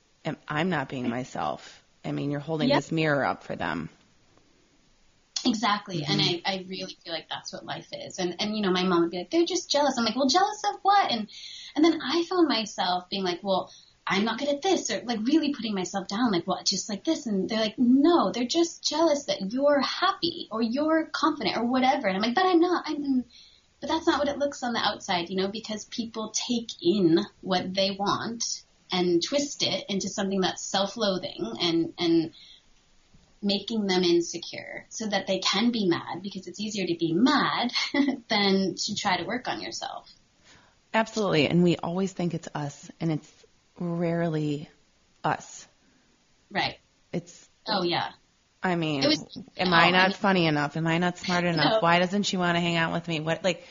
I'm 0.47 0.69
not 0.69 0.89
being 0.89 1.09
myself. 1.09 1.83
I 2.03 2.11
mean, 2.11 2.31
you're 2.31 2.39
holding 2.39 2.69
yep. 2.69 2.77
this 2.77 2.91
mirror 2.91 3.25
up 3.25 3.43
for 3.43 3.55
them. 3.55 3.89
Exactly. 5.45 6.01
Mm-hmm. 6.01 6.11
And 6.11 6.21
I, 6.21 6.41
I 6.45 6.65
really 6.67 6.97
feel 7.03 7.13
like 7.13 7.29
that's 7.29 7.53
what 7.53 7.65
life 7.65 7.87
is. 7.91 8.17
And, 8.17 8.35
and, 8.39 8.55
you 8.55 8.63
know, 8.63 8.71
my 8.71 8.83
mom 8.83 9.01
would 9.01 9.11
be 9.11 9.17
like, 9.17 9.29
they're 9.29 9.45
just 9.45 9.69
jealous. 9.69 9.95
I'm 9.97 10.05
like, 10.05 10.15
well, 10.15 10.27
jealous 10.27 10.61
of 10.73 10.79
what? 10.81 11.11
And, 11.11 11.27
and 11.75 11.85
then 11.85 11.99
I 12.01 12.23
found 12.23 12.47
myself 12.47 13.09
being 13.09 13.23
like, 13.23 13.41
well, 13.43 13.71
I'm 14.07 14.23
not 14.23 14.37
good 14.37 14.49
at 14.49 14.61
this 14.61 14.91
or 14.91 15.01
like 15.03 15.19
really 15.23 15.53
putting 15.53 15.73
myself 15.73 16.07
down 16.07 16.31
like 16.31 16.45
what 16.45 16.65
just 16.65 16.89
like 16.89 17.03
this 17.03 17.25
and 17.25 17.49
they're 17.49 17.59
like 17.59 17.75
no 17.77 18.31
they're 18.31 18.45
just 18.45 18.83
jealous 18.83 19.25
that 19.25 19.51
you're 19.51 19.81
happy 19.81 20.47
or 20.51 20.61
you're 20.61 21.05
confident 21.05 21.57
or 21.57 21.65
whatever 21.65 22.07
and 22.07 22.15
I'm 22.15 22.21
like 22.21 22.35
but 22.35 22.45
I'm 22.45 22.59
not 22.59 22.83
I'm 22.87 23.25
but 23.81 23.89
that's 23.89 24.05
not 24.05 24.19
what 24.19 24.27
it 24.27 24.37
looks 24.37 24.61
on 24.61 24.73
the 24.73 24.79
outside 24.79 25.29
you 25.29 25.37
know 25.37 25.47
because 25.47 25.85
people 25.85 26.31
take 26.33 26.69
in 26.81 27.19
what 27.41 27.73
they 27.73 27.91
want 27.91 28.43
and 28.91 29.23
twist 29.23 29.63
it 29.63 29.85
into 29.89 30.07
something 30.07 30.41
that's 30.41 30.63
self-loathing 30.63 31.57
and 31.61 31.93
and 31.97 32.31
making 33.41 33.85
them 33.85 34.03
insecure 34.03 34.85
so 34.89 35.07
that 35.07 35.27
they 35.27 35.39
can 35.39 35.71
be 35.71 35.87
mad 35.87 36.21
because 36.21 36.47
it's 36.47 36.59
easier 36.59 36.85
to 36.85 36.95
be 36.95 37.13
mad 37.13 37.71
than 38.29 38.75
to 38.75 38.95
try 38.95 39.17
to 39.17 39.23
work 39.23 39.47
on 39.47 39.61
yourself 39.61 40.11
Absolutely. 40.95 41.49
And 41.49 41.61
we 41.61 41.75
always 41.75 42.13
think 42.13 42.33
it's 42.33 42.47
us 42.55 42.89
and 43.01 43.11
it's 43.11 43.44
rarely 43.79 44.69
us. 45.23 45.67
Right. 46.51 46.77
It's. 47.11 47.49
Oh 47.67 47.83
yeah. 47.83 48.09
I 48.61 48.75
mean, 48.75 49.03
was, 49.03 49.23
am 49.57 49.73
oh, 49.73 49.75
I 49.75 49.91
not 49.91 49.99
I 49.99 50.07
mean, 50.07 50.13
funny 50.15 50.45
enough? 50.47 50.75
Am 50.75 50.87
I 50.87 50.97
not 50.97 51.17
smart 51.17 51.43
enough? 51.45 51.73
No. 51.73 51.79
Why 51.81 51.99
doesn't 51.99 52.23
she 52.23 52.37
want 52.37 52.55
to 52.55 52.61
hang 52.61 52.75
out 52.75 52.93
with 52.93 53.07
me? 53.07 53.19
What 53.19 53.43
like? 53.43 53.65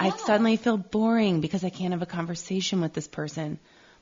Yeah. 0.00 0.06
I 0.06 0.16
suddenly 0.16 0.56
feel 0.56 0.76
boring 0.76 1.40
because 1.40 1.64
I 1.64 1.70
can't 1.70 1.92
have 1.92 2.02
a 2.02 2.06
conversation 2.06 2.80
with 2.80 2.92
this 2.92 3.08
person. 3.08 3.58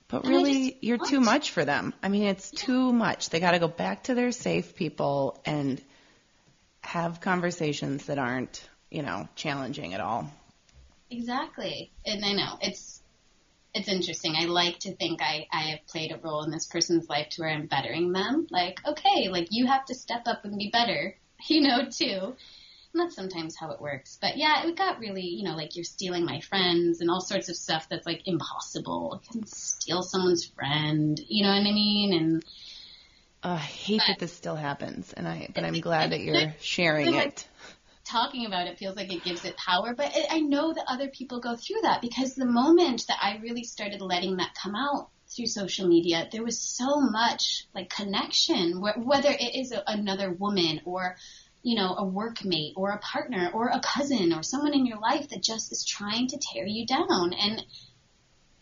But 0.08 0.24
and 0.24 0.30
really, 0.30 0.78
you're 0.80 1.04
too 1.04 1.20
much 1.20 1.50
for 1.50 1.64
them. 1.64 1.94
I 2.02 2.08
mean, 2.08 2.24
it's 2.24 2.52
yeah. 2.52 2.60
too 2.60 2.92
much. 2.92 3.30
They 3.30 3.40
got 3.40 3.52
to 3.52 3.58
go 3.58 3.68
back 3.68 4.04
to 4.04 4.14
their 4.14 4.30
safe 4.30 4.76
people 4.76 5.40
and 5.44 5.82
have 6.82 7.20
conversations 7.20 8.06
that 8.06 8.18
aren't, 8.18 8.62
you 8.88 9.02
know, 9.02 9.28
challenging 9.34 9.94
at 9.94 10.00
all. 10.00 10.30
Exactly. 11.10 11.90
And 12.04 12.24
I 12.24 12.32
know 12.32 12.58
it's 12.60 12.95
it's 13.76 13.88
interesting. 13.88 14.34
I 14.36 14.46
like 14.46 14.78
to 14.80 14.94
think 14.96 15.20
I, 15.22 15.46
I 15.52 15.70
have 15.70 15.86
played 15.86 16.10
a 16.10 16.18
role 16.18 16.42
in 16.42 16.50
this 16.50 16.66
person's 16.66 17.08
life 17.10 17.28
to 17.30 17.42
where 17.42 17.50
I'm 17.50 17.66
bettering 17.66 18.12
them. 18.12 18.46
Like, 18.50 18.78
okay, 18.86 19.28
like 19.28 19.48
you 19.50 19.66
have 19.66 19.84
to 19.86 19.94
step 19.94 20.22
up 20.26 20.44
and 20.44 20.58
be 20.58 20.70
better, 20.70 21.14
you 21.48 21.60
know, 21.60 21.88
too. 21.90 22.34
And 22.92 23.02
that's 23.04 23.14
sometimes 23.14 23.54
how 23.54 23.72
it 23.72 23.80
works. 23.80 24.16
But 24.20 24.38
yeah, 24.38 24.66
it 24.66 24.76
got 24.76 24.98
really, 24.98 25.26
you 25.26 25.44
know, 25.44 25.54
like 25.54 25.76
you're 25.76 25.84
stealing 25.84 26.24
my 26.24 26.40
friends 26.40 27.02
and 27.02 27.10
all 27.10 27.20
sorts 27.20 27.50
of 27.50 27.56
stuff 27.56 27.86
that's 27.90 28.06
like 28.06 28.22
impossible. 28.24 29.20
You 29.24 29.40
can 29.40 29.46
steal 29.46 30.02
someone's 30.02 30.46
friend, 30.46 31.20
you 31.28 31.44
know 31.44 31.50
what 31.50 31.60
I 31.60 31.72
mean? 31.72 32.14
And 32.14 32.44
uh, 33.42 33.48
I 33.48 33.56
hate 33.58 33.98
but, 33.98 34.06
that 34.12 34.18
this 34.18 34.32
still 34.32 34.56
happens, 34.56 35.12
and 35.12 35.28
I 35.28 35.50
but 35.54 35.64
I'm 35.64 35.78
glad 35.80 36.12
that 36.12 36.20
you're 36.20 36.54
sharing 36.60 37.14
it 37.14 37.46
talking 38.08 38.46
about 38.46 38.66
it 38.66 38.78
feels 38.78 38.96
like 38.96 39.12
it 39.12 39.24
gives 39.24 39.44
it 39.44 39.56
power, 39.56 39.94
but 39.94 40.16
it, 40.16 40.26
I 40.30 40.40
know 40.40 40.72
that 40.72 40.84
other 40.88 41.08
people 41.08 41.40
go 41.40 41.56
through 41.56 41.80
that 41.82 42.02
because 42.02 42.34
the 42.34 42.46
moment 42.46 43.04
that 43.08 43.18
I 43.20 43.38
really 43.38 43.64
started 43.64 44.00
letting 44.00 44.36
that 44.36 44.54
come 44.60 44.74
out 44.74 45.10
through 45.28 45.46
social 45.46 45.88
media, 45.88 46.28
there 46.30 46.44
was 46.44 46.60
so 46.60 47.00
much 47.00 47.66
like 47.74 47.90
connection, 47.90 48.80
wh- 48.80 49.06
whether 49.06 49.30
it 49.30 49.54
is 49.54 49.72
a, 49.72 49.82
another 49.86 50.30
woman 50.30 50.80
or 50.84 51.16
you 51.62 51.74
know, 51.74 51.94
a 51.94 52.06
workmate 52.06 52.74
or 52.76 52.90
a 52.90 52.98
partner 52.98 53.50
or 53.52 53.70
a 53.70 53.80
cousin 53.80 54.32
or 54.32 54.44
someone 54.44 54.72
in 54.72 54.86
your 54.86 55.00
life 55.00 55.28
that 55.30 55.42
just 55.42 55.72
is 55.72 55.84
trying 55.84 56.28
to 56.28 56.38
tear 56.38 56.64
you 56.64 56.86
down. 56.86 57.32
And 57.32 57.64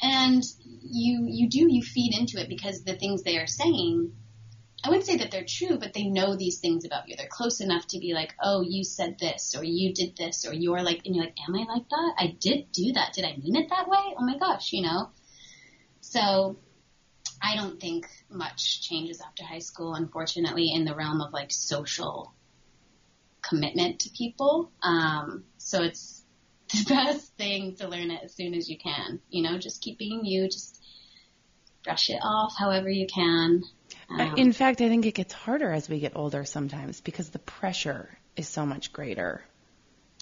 and 0.01 0.43
you 0.83 1.27
you 1.29 1.49
do 1.51 1.67
you 1.71 1.83
feed 1.83 2.17
into 2.19 2.41
it 2.41 2.49
because 2.49 2.83
the 2.83 2.97
things 2.97 3.23
they 3.23 3.37
are 3.37 3.47
saying 3.47 4.13
I 4.85 4.91
wouldn't 4.91 5.07
say 5.07 5.17
that 5.17 5.31
they're 5.31 5.47
true, 5.47 5.79
but 5.79 5.95
they 5.95 6.05
know 6.05 6.37
these 6.37 6.59
things 6.59 6.85
about 6.85 7.09
you. 7.09 7.17
They're 7.17 7.27
close 7.27 7.63
enough 7.63 7.87
to 7.89 7.99
be 7.99 8.13
like, 8.13 8.35
oh, 8.43 8.61
you 8.61 8.85
said 8.85 9.19
this, 9.19 9.57
or 9.57 9.65
you 9.65 9.95
did 9.95 10.15
this, 10.15 10.47
or 10.47 10.53
you're 10.53 10.83
like, 10.83 11.07
and 11.07 11.17
you're 11.17 11.25
like, 11.25 11.39
am 11.49 11.55
I 11.55 11.65
like 11.65 11.89
that? 11.89 12.15
I 12.19 12.37
did 12.39 12.71
do 12.71 12.93
that. 12.93 13.15
Did 13.15 13.25
I 13.25 13.35
mean 13.35 13.57
it 13.57 13.71
that 13.71 13.89
way? 13.89 14.15
Oh 14.19 14.27
my 14.27 14.37
gosh, 14.37 14.75
you 14.75 14.83
know? 14.83 15.09
So 16.03 16.59
I 17.41 17.57
don't 17.57 17.81
think 17.81 18.07
much 18.29 18.83
changes 18.83 19.23
after 19.23 19.43
high 19.43 19.61
school, 19.61 19.95
unfortunately, 19.95 20.71
in 20.75 20.85
the 20.85 20.95
realm 20.95 21.23
of 21.23 21.33
like 21.33 21.51
social 21.51 22.35
commitment 23.41 24.01
to 24.01 24.11
people. 24.11 24.71
Um, 24.83 25.45
so 25.57 25.83
it's 25.83 26.23
the 26.69 26.85
best 26.89 27.35
thing 27.39 27.77
to 27.77 27.89
learn 27.89 28.11
it 28.11 28.23
as 28.23 28.35
soon 28.35 28.53
as 28.53 28.69
you 28.69 28.77
can. 28.77 29.21
You 29.31 29.43
know, 29.45 29.59
just 29.59 29.81
keep 29.81 29.99
being 29.99 30.27
you, 30.27 30.45
just 30.45 30.83
brush 31.85 32.11
it 32.11 32.21
off 32.23 32.55
however 32.59 32.89
you 32.89 33.07
can. 33.07 33.63
Um, 34.11 34.35
In 34.37 34.53
fact, 34.53 34.81
I 34.81 34.89
think 34.89 35.07
it 35.07 35.15
gets 35.15 35.33
harder 35.33 35.71
as 35.71 35.89
we 35.89 36.01
get 36.01 36.13
older 36.15 36.45
sometimes 36.45 37.01
because 37.01 37.31
the 37.31 37.39
pressure 37.39 38.09
is 38.37 38.49
so 38.49 38.67
much 38.67 38.93
greater 38.93 39.43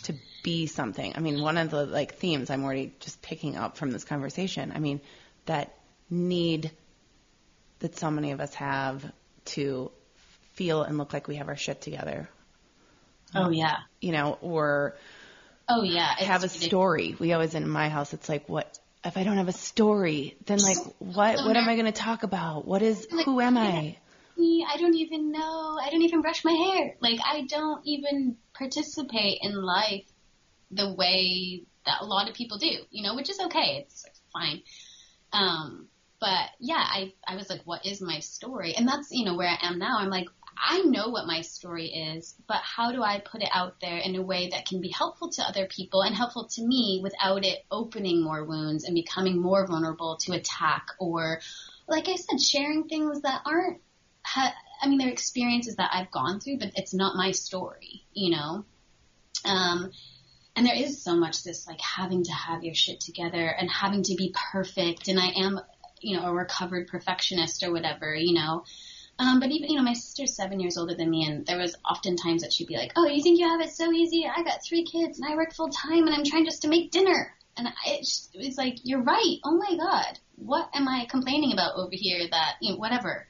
to 0.04 0.14
be 0.42 0.66
something. 0.66 1.12
I 1.16 1.20
mean, 1.20 1.40
one 1.40 1.58
of 1.58 1.70
the 1.70 1.86
like 1.86 2.16
themes 2.16 2.50
I'm 2.50 2.64
already 2.64 2.92
just 3.00 3.22
picking 3.22 3.56
up 3.56 3.76
from 3.76 3.90
this 3.90 4.04
conversation. 4.04 4.72
I 4.74 4.78
mean, 4.78 5.00
that 5.46 5.74
need 6.10 6.70
that 7.80 7.98
so 7.98 8.10
many 8.10 8.32
of 8.32 8.40
us 8.40 8.54
have 8.54 9.04
to 9.44 9.90
feel 10.52 10.82
and 10.82 10.98
look 10.98 11.12
like 11.12 11.28
we 11.28 11.36
have 11.36 11.48
our 11.48 11.56
shit 11.56 11.80
together. 11.80 12.28
Oh 13.34 13.50
yeah. 13.50 13.78
You 14.00 14.12
know, 14.12 14.38
or 14.40 14.96
oh 15.68 15.82
yeah, 15.82 16.14
have 16.18 16.44
a 16.44 16.48
story. 16.48 17.16
We 17.18 17.32
always 17.32 17.54
in 17.54 17.68
my 17.68 17.88
house. 17.88 18.12
It's 18.12 18.28
like 18.28 18.48
what 18.48 18.78
if 19.04 19.16
I 19.16 19.24
don't 19.24 19.36
have 19.36 19.48
a 19.48 19.52
story, 19.52 20.36
then 20.46 20.58
like 20.58 20.78
what 20.98 21.44
what 21.44 21.56
am 21.56 21.68
I 21.68 21.74
going 21.74 21.86
to 21.86 21.92
talk 21.92 22.22
about? 22.22 22.66
What 22.66 22.82
is 22.82 23.06
like, 23.10 23.24
who 23.24 23.40
am 23.40 23.58
I? 23.58 23.96
I 24.38 24.76
don't 24.78 24.94
even 24.94 25.32
know. 25.32 25.78
I 25.80 25.88
don't 25.90 26.02
even 26.02 26.20
brush 26.20 26.44
my 26.44 26.52
hair. 26.52 26.94
Like 27.00 27.20
I 27.24 27.42
don't 27.42 27.82
even 27.84 28.36
participate 28.54 29.38
in 29.42 29.54
life 29.54 30.04
the 30.70 30.92
way 30.92 31.64
that 31.84 32.00
a 32.00 32.04
lot 32.04 32.28
of 32.28 32.34
people 32.34 32.58
do, 32.58 32.70
you 32.90 33.02
know, 33.02 33.14
which 33.14 33.28
is 33.28 33.38
okay. 33.40 33.84
It's, 33.84 34.04
it's 34.06 34.20
fine. 34.32 34.62
Um, 35.32 35.88
but 36.20 36.50
yeah, 36.60 36.76
I 36.78 37.12
I 37.26 37.36
was 37.36 37.50
like, 37.50 37.62
what 37.64 37.84
is 37.84 38.00
my 38.00 38.20
story? 38.20 38.74
And 38.74 38.86
that's 38.86 39.10
you 39.10 39.24
know 39.24 39.36
where 39.36 39.48
I 39.48 39.66
am 39.66 39.78
now. 39.78 39.98
I'm 39.98 40.10
like, 40.10 40.28
I 40.56 40.80
know 40.82 41.08
what 41.08 41.26
my 41.26 41.40
story 41.40 41.86
is, 41.86 42.34
but 42.46 42.60
how 42.62 42.92
do 42.92 43.02
I 43.02 43.20
put 43.20 43.42
it 43.42 43.48
out 43.52 43.80
there 43.80 43.98
in 43.98 44.16
a 44.16 44.22
way 44.22 44.50
that 44.50 44.66
can 44.66 44.80
be 44.80 44.88
helpful 44.88 45.30
to 45.30 45.42
other 45.42 45.66
people 45.66 46.02
and 46.02 46.14
helpful 46.14 46.48
to 46.52 46.62
me 46.62 47.00
without 47.02 47.44
it 47.44 47.64
opening 47.70 48.22
more 48.22 48.44
wounds 48.44 48.84
and 48.84 48.94
becoming 48.94 49.40
more 49.40 49.66
vulnerable 49.66 50.16
to 50.22 50.32
attack 50.32 50.86
or, 50.98 51.40
like 51.88 52.08
I 52.08 52.16
said, 52.16 52.40
sharing 52.40 52.84
things 52.88 53.22
that 53.22 53.42
aren't, 53.44 53.80
I 54.34 54.88
mean, 54.88 54.98
they're 54.98 55.08
experiences 55.08 55.76
that 55.76 55.90
I've 55.92 56.10
gone 56.10 56.40
through, 56.40 56.58
but 56.58 56.72
it's 56.76 56.94
not 56.94 57.16
my 57.16 57.32
story, 57.32 58.04
you 58.12 58.30
know? 58.30 58.64
Um, 59.44 59.90
and 60.54 60.66
there 60.66 60.76
is 60.76 61.02
so 61.02 61.16
much 61.16 61.42
this 61.42 61.66
like 61.66 61.80
having 61.80 62.24
to 62.24 62.32
have 62.32 62.62
your 62.62 62.74
shit 62.74 63.00
together 63.00 63.46
and 63.46 63.70
having 63.70 64.02
to 64.04 64.14
be 64.14 64.34
perfect. 64.52 65.08
And 65.08 65.18
I 65.18 65.28
am, 65.36 65.60
you 66.00 66.16
know, 66.16 66.26
a 66.26 66.32
recovered 66.32 66.88
perfectionist 66.88 67.62
or 67.62 67.72
whatever, 67.72 68.14
you 68.14 68.34
know. 68.34 68.64
Um, 69.22 69.38
but 69.38 69.50
even, 69.50 69.70
you 69.70 69.76
know, 69.76 69.84
my 69.84 69.92
sister's 69.92 70.34
seven 70.34 70.58
years 70.58 70.76
older 70.76 70.94
than 70.94 71.08
me, 71.08 71.24
and 71.24 71.46
there 71.46 71.58
was 71.58 71.76
often 71.84 72.16
times 72.16 72.42
that 72.42 72.52
she'd 72.52 72.66
be 72.66 72.76
like, 72.76 72.92
"Oh, 72.96 73.06
you 73.06 73.22
think 73.22 73.38
you 73.38 73.48
have 73.48 73.60
it 73.60 73.70
so 73.70 73.92
easy? 73.92 74.26
I 74.26 74.42
got 74.42 74.64
three 74.64 74.84
kids, 74.84 75.20
and 75.20 75.30
I 75.30 75.36
work 75.36 75.54
full 75.54 75.68
time, 75.68 76.06
and 76.06 76.14
I'm 76.14 76.24
trying 76.24 76.44
just 76.44 76.62
to 76.62 76.68
make 76.68 76.90
dinner." 76.90 77.32
And 77.56 77.68
it's, 77.86 78.28
it's 78.34 78.56
like, 78.56 78.78
you're 78.82 79.02
right. 79.02 79.36
Oh 79.44 79.56
my 79.56 79.76
God. 79.76 80.18
What 80.36 80.70
am 80.74 80.88
I 80.88 81.06
complaining 81.08 81.52
about 81.52 81.76
over 81.76 81.90
here 81.92 82.26
that, 82.30 82.54
you 82.60 82.72
know, 82.72 82.78
whatever. 82.78 83.26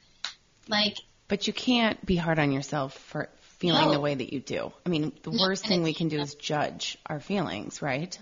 Like, 0.69 0.97
but 1.27 1.45
you 1.45 1.53
can't 1.53 2.03
be 2.05 2.15
hard 2.15 2.39
on 2.39 2.51
yourself 2.51 2.93
for 2.93 3.29
feeling 3.59 3.87
No. 3.87 3.91
the 3.91 3.99
way 3.99 4.15
that 4.15 4.31
you 4.31 4.39
do. 4.39 4.71
I 4.85 4.89
mean, 4.89 5.11
the 5.23 5.31
worst 5.31 5.63
and 5.63 5.69
thing 5.69 5.83
we 5.83 5.93
can 5.93 6.07
do 6.07 6.19
is 6.19 6.35
judge 6.35 6.97
our 7.05 7.19
feelings, 7.19 7.81
right? 7.81 8.17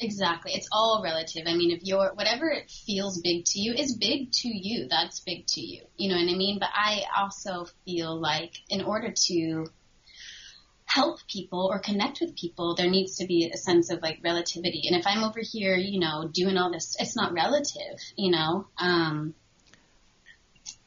Exactly. 0.00 0.52
It's 0.54 0.68
all 0.72 1.02
relative. 1.04 1.44
I 1.46 1.54
mean, 1.54 1.70
if 1.70 1.80
you're, 1.84 2.12
whatever 2.14 2.50
it 2.50 2.70
feels 2.70 3.20
big 3.20 3.44
to 3.46 3.60
you 3.60 3.74
is 3.74 3.96
big 3.96 4.32
to 4.32 4.48
you. 4.48 4.88
That's 4.88 5.20
big 5.20 5.46
to 5.48 5.60
you. 5.60 5.82
You 5.96 6.10
know 6.10 6.16
what 6.16 6.30
I 6.30 6.36
mean? 6.36 6.58
But 6.58 6.70
I 6.74 7.02
also 7.16 7.66
feel 7.84 8.20
like 8.20 8.54
in 8.68 8.82
order 8.82 9.12
to 9.26 9.66
help 10.84 11.18
people 11.28 11.68
or 11.70 11.78
connect 11.78 12.20
with 12.20 12.36
people, 12.36 12.74
there 12.74 12.90
needs 12.90 13.16
to 13.16 13.26
be 13.26 13.50
a 13.52 13.56
sense 13.56 13.90
of 13.90 14.02
like 14.02 14.18
relativity. 14.22 14.82
And 14.88 14.98
if 14.98 15.06
I'm 15.06 15.24
over 15.24 15.40
here, 15.40 15.76
you 15.76 16.00
know, 16.00 16.28
doing 16.32 16.56
all 16.56 16.72
this, 16.72 16.96
it's 16.98 17.16
not 17.16 17.32
relative, 17.32 17.98
you 18.16 18.32
know? 18.32 18.66
Um, 18.78 19.34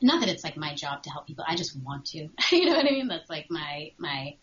not 0.02 0.20
that 0.20 0.30
it's 0.30 0.44
like 0.44 0.58
my 0.58 0.76
job 0.76 1.04
to 1.04 1.10
help 1.10 1.28
people. 1.28 1.46
I 1.48 1.56
just 1.56 1.78
want 1.82 2.06
to. 2.08 2.30
you 2.52 2.66
know 2.66 2.76
what 2.76 2.86
I 2.86 2.92
mean? 2.92 3.08
That's 3.08 3.30
like 3.30 3.48
my, 3.50 3.92
my, 3.98 4.36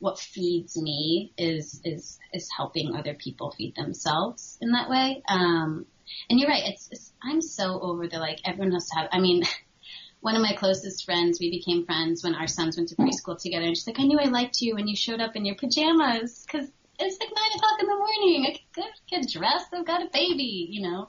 what 0.00 0.18
feeds 0.18 0.76
me 0.76 1.32
is 1.36 1.80
is 1.84 2.18
is 2.32 2.48
helping 2.56 2.94
other 2.94 3.14
people 3.14 3.50
feed 3.50 3.74
themselves 3.74 4.56
in 4.60 4.72
that 4.72 4.88
way. 4.88 5.22
Um, 5.28 5.86
and 6.30 6.38
you're 6.38 6.48
right. 6.48 6.64
It's, 6.66 6.88
it's 6.90 7.12
I'm 7.22 7.40
so 7.40 7.80
over 7.80 8.06
the 8.06 8.18
like 8.18 8.40
everyone 8.44 8.72
has 8.72 8.88
to 8.88 8.96
have. 8.96 9.08
I 9.12 9.20
mean, 9.20 9.42
one 10.20 10.36
of 10.36 10.42
my 10.42 10.54
closest 10.54 11.04
friends, 11.04 11.38
we 11.40 11.50
became 11.50 11.84
friends 11.84 12.22
when 12.22 12.34
our 12.34 12.46
sons 12.46 12.76
went 12.76 12.90
to 12.90 12.96
preschool 12.96 13.40
together, 13.40 13.66
and 13.66 13.76
she's 13.76 13.86
like, 13.86 14.00
I 14.00 14.04
knew 14.04 14.18
I 14.18 14.28
liked 14.28 14.60
you 14.60 14.74
when 14.74 14.88
you 14.88 14.96
showed 14.96 15.20
up 15.20 15.36
in 15.36 15.44
your 15.44 15.56
pajamas 15.56 16.44
because 16.46 16.68
it's 17.00 17.18
like 17.20 17.30
nine 17.34 17.56
o'clock 17.56 17.80
in 17.80 17.86
the 17.86 17.96
morning. 17.96 18.46
I 18.46 18.58
could 18.74 18.84
get, 19.08 19.28
dressed. 19.30 19.68
I've 19.72 19.86
got 19.86 20.02
a 20.02 20.10
baby. 20.12 20.68
You 20.70 20.82
know, 20.82 21.08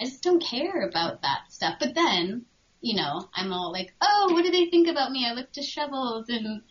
I 0.00 0.04
just 0.04 0.22
don't 0.22 0.42
care 0.42 0.86
about 0.88 1.22
that 1.22 1.50
stuff. 1.50 1.76
But 1.80 1.94
then, 1.94 2.46
you 2.80 2.96
know, 2.96 3.28
I'm 3.34 3.52
all 3.52 3.72
like, 3.72 3.94
oh, 4.00 4.30
what 4.32 4.44
do 4.44 4.50
they 4.50 4.66
think 4.66 4.88
about 4.88 5.12
me? 5.12 5.26
I 5.26 5.34
look 5.34 5.52
disheveled 5.52 6.26
and 6.28 6.62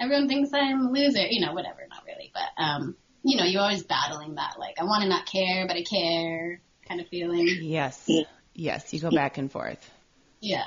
everyone 0.00 0.28
thinks 0.28 0.50
I'm 0.52 0.86
a 0.86 0.90
loser, 0.90 1.26
you 1.28 1.44
know, 1.44 1.52
whatever, 1.52 1.86
not 1.88 2.04
really, 2.06 2.30
but, 2.34 2.62
um, 2.62 2.96
you 3.22 3.36
know, 3.36 3.44
you're 3.44 3.62
always 3.62 3.84
battling 3.84 4.34
that, 4.36 4.58
like, 4.58 4.74
I 4.78 4.84
want 4.84 5.02
to 5.02 5.08
not 5.08 5.26
care, 5.26 5.66
but 5.66 5.76
I 5.76 5.82
care 5.82 6.60
kind 6.88 7.00
of 7.00 7.08
feeling. 7.08 7.48
Yes. 7.48 8.08
Yes, 8.54 8.92
you 8.92 9.00
go 9.00 9.10
back 9.10 9.38
and 9.38 9.50
forth 9.50 9.90
Yeah. 10.40 10.64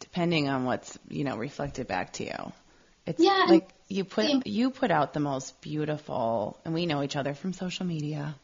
depending 0.00 0.48
on 0.48 0.64
what's, 0.64 0.98
you 1.08 1.24
know, 1.24 1.36
reflected 1.36 1.86
back 1.86 2.12
to 2.14 2.24
you. 2.24 2.52
It's 3.06 3.22
Yeah, 3.22 3.46
like 3.46 3.68
you 3.88 4.04
put 4.04 4.26
same. 4.26 4.42
you 4.44 4.70
put 4.70 4.90
out 4.90 5.12
the 5.12 5.20
most 5.20 5.60
beautiful 5.60 6.60
and 6.64 6.74
we 6.74 6.86
know 6.86 7.02
each 7.02 7.16
other 7.16 7.34
from 7.34 7.52
social 7.52 7.86
media. 7.86 8.34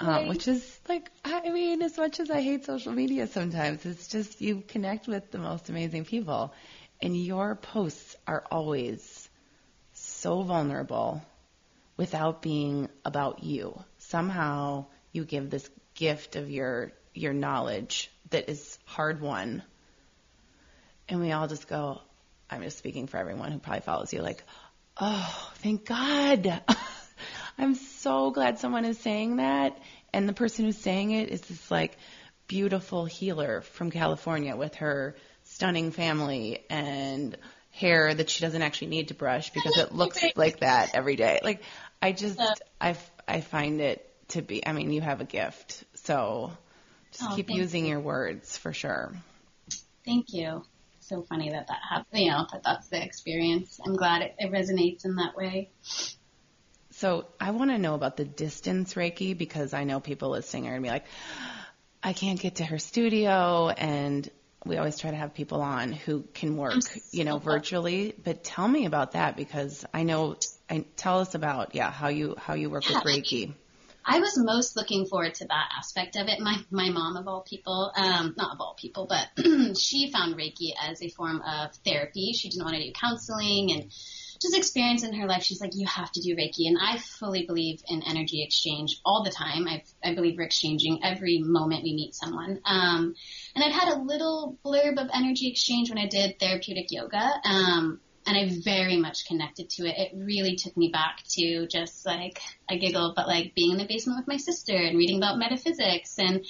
Um, 0.00 0.26
which 0.26 0.48
is 0.48 0.80
like 0.88 1.10
I 1.24 1.50
mean, 1.50 1.82
as 1.82 1.96
much 1.96 2.20
as 2.20 2.30
I 2.30 2.40
hate 2.40 2.64
social 2.64 2.92
media 2.92 3.26
sometimes, 3.26 3.84
it's 3.86 4.08
just 4.08 4.40
you 4.40 4.62
connect 4.66 5.06
with 5.06 5.30
the 5.30 5.38
most 5.38 5.68
amazing 5.68 6.04
people. 6.04 6.52
And 7.02 7.16
your 7.16 7.54
posts 7.56 8.16
are 8.26 8.44
always 8.50 9.23
so 10.24 10.40
vulnerable 10.40 11.22
without 11.98 12.40
being 12.40 12.88
about 13.04 13.44
you. 13.44 13.78
Somehow 13.98 14.86
you 15.12 15.26
give 15.26 15.50
this 15.50 15.68
gift 15.94 16.34
of 16.34 16.48
your 16.48 16.92
your 17.12 17.34
knowledge 17.34 18.10
that 18.30 18.48
is 18.48 18.78
hard 18.86 19.20
won. 19.20 19.62
And 21.10 21.20
we 21.20 21.30
all 21.32 21.46
just 21.46 21.68
go, 21.68 22.00
I'm 22.48 22.62
just 22.62 22.78
speaking 22.78 23.06
for 23.06 23.18
everyone 23.18 23.52
who 23.52 23.58
probably 23.58 23.82
follows 23.82 24.14
you, 24.14 24.22
like, 24.22 24.42
oh, 24.98 25.50
thank 25.56 25.84
God. 25.84 26.62
I'm 27.58 27.74
so 27.74 28.30
glad 28.30 28.58
someone 28.58 28.86
is 28.86 28.98
saying 28.98 29.36
that. 29.36 29.76
And 30.14 30.26
the 30.26 30.32
person 30.32 30.64
who's 30.64 30.78
saying 30.78 31.10
it 31.10 31.28
is 31.28 31.42
this 31.42 31.70
like 31.70 31.98
beautiful 32.48 33.04
healer 33.04 33.60
from 33.60 33.90
California 33.90 34.56
with 34.56 34.76
her 34.76 35.16
stunning 35.42 35.90
family 35.90 36.64
and 36.70 37.36
hair 37.74 38.14
that 38.14 38.30
she 38.30 38.40
doesn't 38.40 38.62
actually 38.62 38.88
need 38.88 39.08
to 39.08 39.14
brush 39.14 39.50
because 39.50 39.76
it 39.76 39.92
looks 39.92 40.22
like 40.36 40.60
that 40.60 40.94
every 40.94 41.16
day. 41.16 41.40
Like 41.42 41.62
I 42.00 42.12
just. 42.12 42.40
I 42.80 42.96
I 43.26 43.40
find 43.40 43.80
it 43.80 44.10
to 44.28 44.42
be 44.42 44.66
I 44.66 44.72
mean 44.72 44.92
you 44.92 45.00
have 45.00 45.20
a 45.20 45.24
gift. 45.24 45.84
So 45.94 46.52
just 47.12 47.30
Oh, 47.30 47.34
keep 47.34 47.50
using 47.50 47.86
your 47.86 48.00
words 48.00 48.56
for 48.56 48.72
sure. 48.72 49.12
Thank 50.04 50.32
you. 50.32 50.64
So 51.00 51.22
funny 51.22 51.50
that 51.50 51.68
that 51.68 51.80
happened, 51.88 52.22
you 52.22 52.30
know, 52.30 52.46
that 52.52 52.62
that's 52.64 52.88
the 52.88 53.02
experience. 53.02 53.78
I'm 53.84 53.94
glad 53.94 54.22
it, 54.22 54.34
it 54.38 54.50
resonates 54.50 55.04
in 55.04 55.16
that 55.16 55.36
way. 55.36 55.70
So 56.92 57.26
I 57.40 57.50
want 57.50 57.70
to 57.70 57.78
know 57.78 57.94
about 57.94 58.16
the 58.16 58.24
distance 58.24 58.94
Reiki 58.94 59.36
because 59.36 59.74
I 59.74 59.84
know 59.84 60.00
people 60.00 60.30
listening 60.30 60.66
are 60.66 60.70
going 60.70 60.82
to 60.82 60.86
be 60.88 60.92
like, 60.92 61.04
I 62.02 62.12
can't 62.12 62.40
get 62.40 62.56
to 62.56 62.64
her 62.64 62.78
studio. 62.78 63.68
And 63.68 64.30
we 64.64 64.76
always 64.76 64.98
try 64.98 65.10
to 65.10 65.16
have 65.16 65.34
people 65.34 65.60
on 65.62 65.92
who 65.92 66.24
can 66.34 66.56
work, 66.56 66.82
you 67.10 67.24
know, 67.24 67.38
virtually. 67.38 68.14
But 68.22 68.44
tell 68.44 68.66
me 68.66 68.86
about 68.86 69.12
that 69.12 69.36
because 69.36 69.84
I 69.92 70.04
know, 70.04 70.36
I, 70.70 70.84
tell 70.96 71.20
us 71.20 71.34
about, 71.34 71.74
yeah, 71.74 71.90
how 71.90 72.08
you, 72.08 72.34
how 72.38 72.54
you 72.54 72.70
work 72.70 72.88
with 72.88 72.98
Reiki. 73.04 73.54
I 74.06 74.20
was 74.20 74.36
most 74.36 74.76
looking 74.76 75.06
forward 75.06 75.34
to 75.36 75.46
that 75.46 75.68
aspect 75.78 76.16
of 76.16 76.28
it. 76.28 76.38
My 76.38 76.58
my 76.70 76.90
mom 76.90 77.16
of 77.16 77.26
all 77.26 77.40
people, 77.40 77.90
um, 77.96 78.34
not 78.36 78.52
of 78.52 78.60
all 78.60 78.74
people, 78.78 79.08
but 79.08 79.28
she 79.78 80.10
found 80.12 80.36
Reiki 80.36 80.72
as 80.78 81.02
a 81.02 81.08
form 81.08 81.40
of 81.40 81.74
therapy. 81.86 82.32
She 82.34 82.50
didn't 82.50 82.64
want 82.64 82.76
to 82.76 82.84
do 82.84 82.92
counseling 82.92 83.72
and 83.72 83.90
just 84.44 84.56
experience 84.56 85.02
in 85.02 85.14
her 85.14 85.26
life. 85.26 85.42
She's 85.42 85.60
like, 85.60 85.74
you 85.74 85.86
have 85.86 86.12
to 86.12 86.20
do 86.20 86.36
Reiki, 86.36 86.68
and 86.68 86.78
I 86.80 86.98
fully 86.98 87.46
believe 87.46 87.82
in 87.88 88.02
energy 88.02 88.44
exchange 88.44 89.00
all 89.04 89.24
the 89.24 89.30
time. 89.30 89.66
I 89.66 89.82
I 90.04 90.14
believe 90.14 90.36
we're 90.36 90.44
exchanging 90.44 91.00
every 91.02 91.40
moment 91.40 91.82
we 91.82 91.94
meet 91.94 92.14
someone. 92.14 92.60
Um, 92.64 93.14
and 93.54 93.64
I'd 93.64 93.72
had 93.72 93.94
a 93.94 94.02
little 94.02 94.58
blurb 94.64 94.98
of 94.98 95.10
energy 95.12 95.48
exchange 95.50 95.90
when 95.90 95.98
I 95.98 96.06
did 96.06 96.38
therapeutic 96.38 96.86
yoga. 96.90 97.32
Um, 97.44 98.00
and 98.26 98.36
I 98.36 98.58
very 98.64 98.96
much 98.96 99.26
connected 99.26 99.68
to 99.70 99.86
it. 99.86 99.98
It 99.98 100.16
really 100.16 100.56
took 100.56 100.76
me 100.76 100.90
back 100.90 101.22
to 101.32 101.66
just 101.66 102.06
like, 102.06 102.40
I 102.68 102.76
giggle, 102.76 103.12
but 103.14 103.26
like 103.26 103.54
being 103.54 103.72
in 103.72 103.78
the 103.78 103.86
basement 103.86 104.18
with 104.18 104.28
my 104.28 104.38
sister 104.38 104.74
and 104.74 104.96
reading 104.96 105.18
about 105.18 105.38
metaphysics 105.38 106.14
and, 106.18 106.44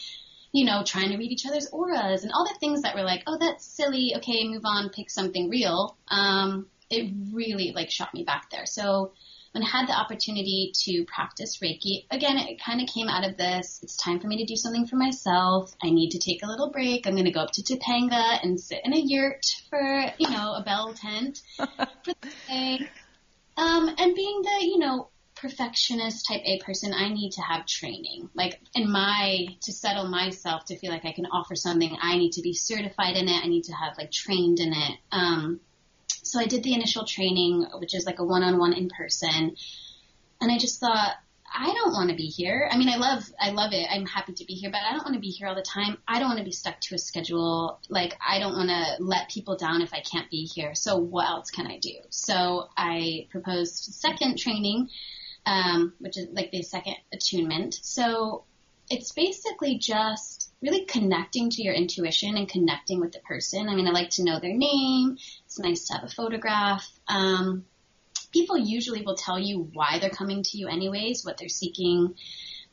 you 0.52 0.64
know, 0.64 0.84
trying 0.84 1.10
to 1.10 1.16
read 1.16 1.32
each 1.32 1.46
other's 1.46 1.68
auras 1.72 2.22
and 2.22 2.32
all 2.32 2.44
the 2.44 2.58
things 2.60 2.82
that 2.82 2.94
were 2.94 3.02
like, 3.02 3.24
oh, 3.26 3.38
that's 3.40 3.66
silly. 3.66 4.14
Okay, 4.18 4.46
move 4.46 4.62
on, 4.64 4.90
pick 4.90 5.10
something 5.10 5.50
real. 5.50 5.96
Um, 6.06 6.68
it 6.90 7.12
really 7.32 7.72
like 7.74 7.90
shot 7.90 8.12
me 8.14 8.24
back 8.24 8.50
there. 8.50 8.66
So 8.66 9.12
when 9.52 9.62
I 9.62 9.68
had 9.68 9.86
the 9.86 9.92
opportunity 9.92 10.72
to 10.82 11.04
practice 11.04 11.58
Reiki, 11.62 12.06
again, 12.10 12.38
it 12.38 12.60
kind 12.60 12.80
of 12.80 12.88
came 12.88 13.08
out 13.08 13.24
of 13.24 13.36
this. 13.36 13.78
It's 13.84 13.96
time 13.96 14.18
for 14.18 14.26
me 14.26 14.38
to 14.38 14.44
do 14.44 14.56
something 14.56 14.86
for 14.86 14.96
myself. 14.96 15.72
I 15.80 15.90
need 15.90 16.10
to 16.10 16.18
take 16.18 16.42
a 16.42 16.48
little 16.48 16.70
break. 16.70 17.06
I'm 17.06 17.12
going 17.12 17.24
to 17.24 17.30
go 17.30 17.40
up 17.40 17.52
to 17.52 17.62
Topanga 17.62 18.42
and 18.42 18.58
sit 18.58 18.80
in 18.84 18.92
a 18.92 18.98
yurt 18.98 19.46
for, 19.70 20.12
you 20.18 20.28
know, 20.28 20.54
a 20.54 20.62
bell 20.64 20.92
tent 20.94 21.40
for 21.56 21.66
the 22.04 22.30
day. 22.48 22.88
Um, 23.56 23.94
and 23.96 24.14
being 24.16 24.42
the, 24.42 24.66
you 24.66 24.78
know, 24.78 25.08
perfectionist 25.36 26.26
type 26.26 26.42
A 26.44 26.58
person, 26.60 26.92
I 26.92 27.10
need 27.10 27.30
to 27.32 27.42
have 27.42 27.66
training. 27.66 28.30
Like 28.34 28.60
in 28.74 28.90
my, 28.90 29.46
to 29.62 29.72
settle 29.72 30.08
myself 30.08 30.64
to 30.66 30.78
feel 30.78 30.90
like 30.90 31.04
I 31.04 31.12
can 31.12 31.26
offer 31.26 31.54
something, 31.54 31.96
I 32.00 32.18
need 32.18 32.32
to 32.32 32.42
be 32.42 32.54
certified 32.54 33.16
in 33.16 33.28
it. 33.28 33.44
I 33.44 33.46
need 33.46 33.64
to 33.64 33.72
have 33.72 33.96
like 33.98 34.10
trained 34.10 34.58
in 34.58 34.72
it. 34.72 34.98
Um, 35.12 35.60
so 36.34 36.40
I 36.40 36.46
did 36.46 36.64
the 36.64 36.74
initial 36.74 37.04
training, 37.04 37.64
which 37.78 37.94
is 37.94 38.06
like 38.06 38.18
a 38.18 38.24
one-on-one 38.24 38.72
in 38.72 38.88
person. 38.88 39.54
And 40.40 40.50
I 40.50 40.58
just 40.58 40.80
thought, 40.80 41.12
I 41.46 41.66
don't 41.72 41.92
want 41.92 42.10
to 42.10 42.16
be 42.16 42.26
here. 42.26 42.68
I 42.72 42.76
mean, 42.76 42.88
I 42.88 42.96
love, 42.96 43.22
I 43.40 43.50
love 43.50 43.72
it. 43.72 43.86
I'm 43.88 44.04
happy 44.04 44.32
to 44.32 44.44
be 44.44 44.54
here, 44.54 44.68
but 44.68 44.80
I 44.80 44.90
don't 44.90 45.04
want 45.04 45.14
to 45.14 45.20
be 45.20 45.30
here 45.30 45.46
all 45.46 45.54
the 45.54 45.62
time. 45.62 45.96
I 46.08 46.18
don't 46.18 46.26
want 46.26 46.40
to 46.40 46.44
be 46.44 46.50
stuck 46.50 46.80
to 46.80 46.96
a 46.96 46.98
schedule. 46.98 47.78
Like, 47.88 48.16
I 48.20 48.40
don't 48.40 48.54
want 48.54 48.68
to 48.68 48.96
let 48.98 49.30
people 49.30 49.56
down 49.56 49.80
if 49.80 49.94
I 49.94 50.00
can't 50.00 50.28
be 50.28 50.44
here. 50.44 50.74
So 50.74 50.96
what 50.96 51.28
else 51.28 51.50
can 51.50 51.68
I 51.68 51.78
do? 51.78 51.94
So 52.10 52.66
I 52.76 53.28
proposed 53.30 53.94
second 53.94 54.36
training, 54.36 54.90
um, 55.46 55.92
which 56.00 56.18
is 56.18 56.26
like 56.32 56.50
the 56.50 56.62
second 56.62 56.96
attunement. 57.12 57.78
So 57.80 58.42
it's 58.90 59.12
basically 59.12 59.78
just 59.78 60.43
really 60.64 60.86
connecting 60.86 61.50
to 61.50 61.62
your 61.62 61.74
intuition 61.74 62.36
and 62.38 62.48
connecting 62.48 62.98
with 62.98 63.12
the 63.12 63.18
person. 63.20 63.68
I 63.68 63.74
mean, 63.74 63.86
I 63.86 63.90
like 63.90 64.10
to 64.10 64.24
know 64.24 64.40
their 64.40 64.54
name. 64.54 65.18
It's 65.44 65.58
nice 65.58 65.86
to 65.86 65.94
have 65.94 66.04
a 66.04 66.08
photograph. 66.08 66.88
Um, 67.06 67.66
people 68.32 68.56
usually 68.56 69.02
will 69.02 69.14
tell 69.14 69.38
you 69.38 69.68
why 69.74 69.98
they're 70.00 70.08
coming 70.08 70.42
to 70.42 70.56
you 70.58 70.68
anyways, 70.68 71.24
what 71.24 71.36
they're 71.36 71.48
seeking. 71.50 72.14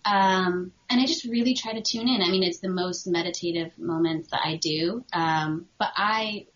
Um, 0.05 0.71
and 0.89 1.01
I 1.01 1.05
just 1.05 1.25
really 1.25 1.53
try 1.53 1.73
to 1.73 1.81
tune 1.81 2.07
in. 2.07 2.21
I 2.21 2.29
mean, 2.29 2.43
it's 2.43 2.59
the 2.59 2.69
most 2.69 3.07
meditative 3.07 3.77
moments 3.77 4.31
that 4.31 4.41
I 4.43 4.55
do. 4.55 5.03
Um, 5.11 5.67
but 5.77 5.89
I, 5.95 6.47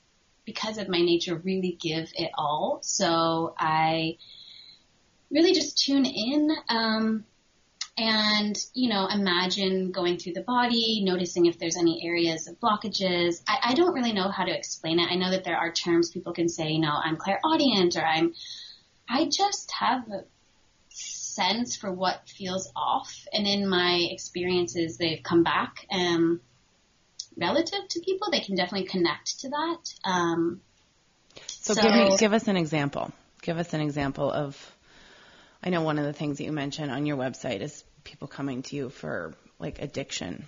because 0.46 0.78
of 0.78 0.88
my 0.88 1.02
nature, 1.02 1.36
really 1.36 1.78
give 1.80 2.12
it 2.16 2.32
all. 2.38 2.80
So 2.82 3.54
I 3.60 4.18
really 5.30 5.54
just 5.54 5.78
tune 5.78 6.06
in. 6.06 6.50
Um, 6.70 7.26
and, 7.98 8.58
you 8.74 8.90
know, 8.90 9.08
imagine 9.08 9.92
going 9.92 10.18
through 10.18 10.34
the 10.34 10.42
body, 10.42 11.02
noticing 11.04 11.46
if 11.46 11.58
there's 11.58 11.78
any 11.78 12.06
areas 12.06 12.48
of 12.48 12.60
blockages. 12.60 13.42
I, 13.48 13.72
I 13.72 13.74
don't 13.74 13.94
really 13.94 14.14
know 14.14 14.30
how 14.30 14.46
to 14.46 14.56
explain 14.56 15.00
it. 15.00 15.10
I 15.10 15.16
know 15.16 15.32
that 15.32 15.44
there 15.44 15.58
are 15.58 15.72
terms 15.72 16.10
people 16.10 16.34
can 16.34 16.50
say, 16.50 16.70
you 16.70 16.80
know, 16.80 16.94
I'm 16.94 17.18
clairaudient 17.18 17.96
or 17.96 18.06
I'm, 18.06 18.34
I 19.08 19.26
just 19.26 19.72
have 19.72 20.08
a 20.10 20.24
sense 20.90 21.76
for 21.76 21.92
what 21.92 22.30
feels 22.30 22.72
off, 22.76 23.28
and 23.34 23.46
in 23.46 23.68
my 23.68 24.08
experiences, 24.10 24.98
they've 24.98 25.22
come 25.22 25.44
back. 25.44 25.86
Um, 25.92 26.40
relative 27.38 27.88
to 27.90 28.00
people, 28.00 28.32
they 28.32 28.40
can 28.40 28.56
definitely 28.56 28.88
connect 28.88 29.42
to 29.42 29.50
that. 29.50 29.94
Um, 30.06 30.62
so, 31.48 31.74
so 31.74 31.82
give 31.82 31.92
me 31.94 32.18
give 32.18 32.34
us 32.34 32.48
an 32.48 32.56
example. 32.56 33.12
Give 33.42 33.58
us 33.58 33.74
an 33.74 33.82
example 33.82 34.32
of. 34.32 34.75
I 35.64 35.70
know 35.70 35.82
one 35.82 35.98
of 35.98 36.06
the 36.06 36.14
things 36.14 36.38
that 36.38 36.44
you 36.44 36.52
mentioned 36.52 36.92
on 36.92 37.06
your 37.06 37.18
website 37.18 37.62
is 37.62 37.84
people 38.04 38.28
coming 38.28 38.62
to 38.64 38.76
you 38.76 38.90
for 38.90 39.34
like 39.60 39.82
addiction 39.82 40.46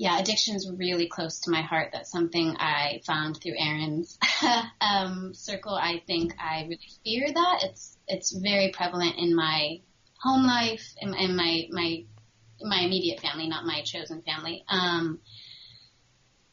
yeah, 0.00 0.18
addiction 0.18 0.56
is 0.56 0.72
really 0.78 1.08
close 1.08 1.40
to 1.40 1.50
my 1.50 1.60
heart. 1.60 1.90
That's 1.92 2.10
something 2.10 2.56
I 2.58 3.02
found 3.06 3.36
through 3.36 3.52
Erin's 3.58 4.18
um, 4.80 5.34
circle. 5.34 5.74
I 5.74 6.02
think 6.06 6.32
I 6.40 6.62
really 6.62 6.80
fear 7.04 7.30
that. 7.30 7.64
It's 7.64 7.98
it's 8.08 8.34
very 8.34 8.70
prevalent 8.70 9.16
in 9.18 9.36
my 9.36 9.82
home 10.18 10.46
life, 10.46 10.82
in 11.02 11.36
my 11.36 11.66
my 11.70 12.04
my 12.62 12.80
immediate 12.80 13.20
family, 13.20 13.46
not 13.46 13.66
my 13.66 13.82
chosen 13.84 14.22
family. 14.22 14.64
Um, 14.70 15.20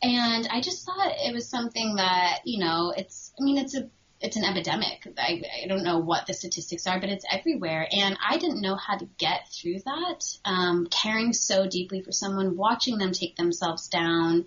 and 0.01 0.45
I 0.51 0.59
just 0.59 0.85
thought 0.85 1.13
it 1.15 1.33
was 1.33 1.49
something 1.49 1.95
that 1.95 2.39
you 2.43 2.59
know, 2.59 2.93
it's. 2.97 3.31
I 3.39 3.45
mean, 3.45 3.59
it's 3.59 3.77
a 3.77 3.89
it's 4.19 4.35
an 4.35 4.43
epidemic. 4.43 5.07
I, 5.17 5.41
I 5.63 5.67
don't 5.67 5.83
know 5.83 5.99
what 5.99 6.25
the 6.25 6.33
statistics 6.33 6.87
are, 6.87 6.99
but 6.99 7.09
it's 7.09 7.25
everywhere. 7.31 7.87
And 7.91 8.17
I 8.27 8.37
didn't 8.37 8.61
know 8.61 8.75
how 8.75 8.97
to 8.97 9.05
get 9.17 9.47
through 9.49 9.79
that. 9.85 10.25
Um, 10.43 10.87
caring 10.87 11.33
so 11.33 11.67
deeply 11.67 12.01
for 12.01 12.11
someone, 12.11 12.57
watching 12.57 12.97
them 12.97 13.11
take 13.11 13.35
themselves 13.35 13.87
down, 13.89 14.45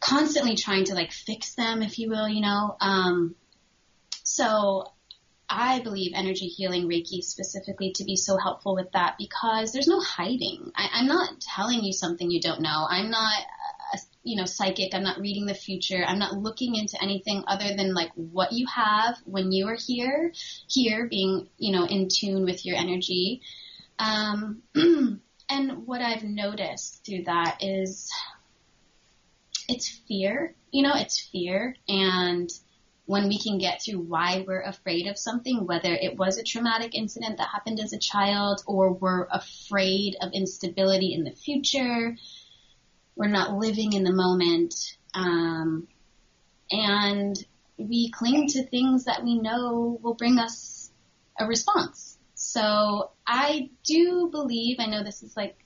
constantly 0.00 0.56
trying 0.56 0.84
to 0.84 0.94
like 0.94 1.12
fix 1.12 1.54
them, 1.54 1.82
if 1.82 1.98
you 1.98 2.08
will, 2.10 2.28
you 2.28 2.40
know. 2.40 2.76
Um, 2.80 3.36
so 4.24 4.92
I 5.48 5.80
believe 5.80 6.12
energy 6.14 6.46
healing 6.46 6.88
Reiki 6.88 7.22
specifically 7.22 7.92
to 7.96 8.04
be 8.04 8.16
so 8.16 8.38
helpful 8.38 8.74
with 8.74 8.90
that 8.92 9.16
because 9.18 9.72
there's 9.72 9.86
no 9.86 10.00
hiding. 10.00 10.72
I, 10.74 10.88
I'm 10.94 11.06
not 11.06 11.40
telling 11.40 11.84
you 11.84 11.92
something 11.92 12.30
you 12.30 12.40
don't 12.40 12.62
know. 12.62 12.86
I'm 12.88 13.10
not 13.10 13.44
you 14.22 14.36
know, 14.36 14.44
psychic. 14.44 14.94
I'm 14.94 15.02
not 15.02 15.20
reading 15.20 15.46
the 15.46 15.54
future. 15.54 16.04
I'm 16.06 16.18
not 16.18 16.34
looking 16.34 16.76
into 16.76 17.02
anything 17.02 17.44
other 17.46 17.76
than 17.76 17.94
like 17.94 18.10
what 18.14 18.52
you 18.52 18.66
have 18.66 19.16
when 19.24 19.52
you 19.52 19.68
are 19.68 19.76
here, 19.76 20.32
here 20.68 21.06
being, 21.08 21.48
you 21.58 21.72
know, 21.72 21.84
in 21.84 22.08
tune 22.08 22.44
with 22.44 22.64
your 22.64 22.76
energy. 22.76 23.42
Um, 23.98 24.62
and 25.48 25.86
what 25.86 26.00
I've 26.00 26.24
noticed 26.24 27.04
through 27.04 27.24
that 27.24 27.58
is 27.62 28.10
it's 29.68 29.88
fear, 29.88 30.54
you 30.70 30.82
know, 30.82 30.94
it's 30.94 31.20
fear. 31.20 31.76
And 31.88 32.50
when 33.06 33.28
we 33.28 33.38
can 33.38 33.58
get 33.58 33.82
through 33.82 33.98
why 33.98 34.44
we're 34.46 34.62
afraid 34.62 35.06
of 35.06 35.18
something, 35.18 35.66
whether 35.66 35.92
it 35.92 36.16
was 36.16 36.38
a 36.38 36.44
traumatic 36.44 36.94
incident 36.94 37.38
that 37.38 37.48
happened 37.48 37.80
as 37.80 37.92
a 37.92 37.98
child 37.98 38.62
or 38.66 38.92
we're 38.92 39.26
afraid 39.30 40.16
of 40.20 40.32
instability 40.32 41.12
in 41.12 41.24
the 41.24 41.32
future, 41.32 42.16
we're 43.16 43.28
not 43.28 43.54
living 43.54 43.92
in 43.92 44.04
the 44.04 44.12
moment, 44.12 44.74
um, 45.14 45.88
and 46.70 47.36
we 47.76 48.10
cling 48.10 48.48
to 48.48 48.64
things 48.64 49.04
that 49.04 49.24
we 49.24 49.38
know 49.38 49.98
will 50.02 50.14
bring 50.14 50.38
us 50.38 50.90
a 51.38 51.46
response. 51.46 52.18
So 52.34 53.10
I 53.26 53.70
do 53.84 54.28
believe, 54.30 54.76
I 54.80 54.86
know 54.86 55.02
this 55.02 55.22
is 55.22 55.36
like, 55.36 55.56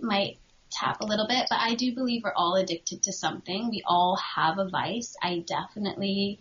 might 0.00 0.38
tap 0.70 1.00
a 1.00 1.06
little 1.06 1.26
bit, 1.28 1.46
but 1.50 1.58
I 1.60 1.74
do 1.74 1.94
believe 1.94 2.22
we're 2.24 2.32
all 2.34 2.54
addicted 2.54 3.02
to 3.04 3.12
something. 3.12 3.70
We 3.70 3.82
all 3.86 4.18
have 4.36 4.58
a 4.58 4.68
vice. 4.68 5.14
I 5.22 5.44
definitely 5.46 6.40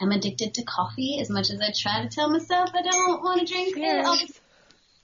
am 0.00 0.10
addicted 0.10 0.54
to 0.54 0.62
coffee 0.64 1.18
as 1.20 1.30
much 1.30 1.50
as 1.50 1.60
I 1.60 1.72
try 1.76 2.02
to 2.02 2.08
tell 2.08 2.30
myself 2.30 2.70
I 2.74 2.82
don't 2.82 3.22
want 3.22 3.40
to 3.40 3.52
drink 3.52 3.76
it. 3.76 4.40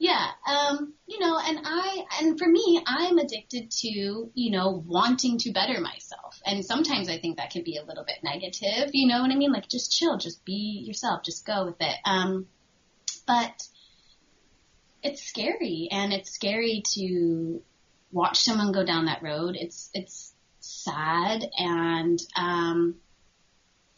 Yeah, 0.01 0.29
um, 0.47 0.95
you 1.09 1.19
know, 1.19 1.41
and 1.45 1.59
I, 1.65 2.05
and 2.21 2.39
for 2.39 2.49
me, 2.49 2.81
I'm 2.87 3.19
addicted 3.19 3.73
to, 3.73 4.31
you 4.33 4.51
know, 4.53 4.85
wanting 4.87 5.39
to 5.39 5.53
better 5.53 5.81
myself. 5.81 6.41
And 6.47 6.65
sometimes 6.65 7.09
I 7.09 7.19
think 7.19 7.39
that 7.39 7.51
can 7.51 7.65
be 7.65 7.77
a 7.79 7.85
little 7.85 8.05
bit 8.05 8.19
negative, 8.23 8.91
you 8.93 9.09
know 9.09 9.21
what 9.21 9.33
I 9.33 9.35
mean? 9.35 9.53
Like 9.53 9.69
just 9.69 9.91
chill, 9.91 10.17
just 10.17 10.45
be 10.45 10.85
yourself, 10.87 11.25
just 11.25 11.45
go 11.45 11.65
with 11.65 11.81
it. 11.81 11.97
Um, 12.05 12.47
but 13.27 13.67
it's 15.03 15.23
scary 15.23 15.89
and 15.91 16.13
it's 16.13 16.31
scary 16.31 16.83
to 16.95 17.61
watch 18.13 18.39
someone 18.39 18.71
go 18.71 18.85
down 18.85 19.07
that 19.07 19.23
road. 19.23 19.57
It's, 19.59 19.91
it's 19.95 20.33
sad 20.61 21.45
and, 21.59 22.21
um, 22.37 22.95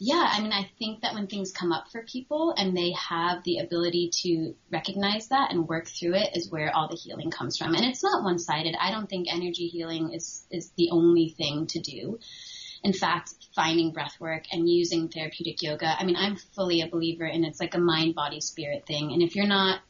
yeah, 0.03 0.27
I 0.33 0.41
mean, 0.41 0.51
I 0.51 0.67
think 0.79 1.01
that 1.01 1.13
when 1.13 1.27
things 1.27 1.51
come 1.51 1.71
up 1.71 1.91
for 1.91 2.01
people 2.01 2.55
and 2.57 2.75
they 2.75 2.91
have 2.93 3.43
the 3.43 3.59
ability 3.59 4.09
to 4.23 4.55
recognize 4.71 5.27
that 5.27 5.51
and 5.51 5.67
work 5.67 5.87
through 5.87 6.15
it 6.15 6.35
is 6.35 6.49
where 6.49 6.75
all 6.75 6.87
the 6.87 6.95
healing 6.95 7.29
comes 7.29 7.55
from. 7.55 7.75
And 7.75 7.85
it's 7.85 8.01
not 8.01 8.23
one-sided. 8.23 8.75
I 8.81 8.89
don't 8.89 9.07
think 9.07 9.27
energy 9.31 9.67
healing 9.67 10.11
is, 10.13 10.43
is 10.49 10.71
the 10.75 10.89
only 10.91 11.35
thing 11.37 11.67
to 11.67 11.79
do. 11.81 12.17
In 12.83 12.93
fact, 12.93 13.35
finding 13.53 13.91
breath 13.91 14.19
work 14.19 14.45
and 14.51 14.67
using 14.67 15.07
therapeutic 15.07 15.61
yoga, 15.61 15.93
I 15.95 16.03
mean, 16.03 16.15
I'm 16.15 16.35
fully 16.35 16.81
a 16.81 16.89
believer 16.89 17.27
in 17.27 17.43
it's 17.43 17.59
like 17.59 17.75
a 17.75 17.79
mind, 17.79 18.15
body, 18.15 18.41
spirit 18.41 18.87
thing. 18.87 19.13
And 19.13 19.21
if 19.21 19.35
you're 19.35 19.45
not 19.45 19.81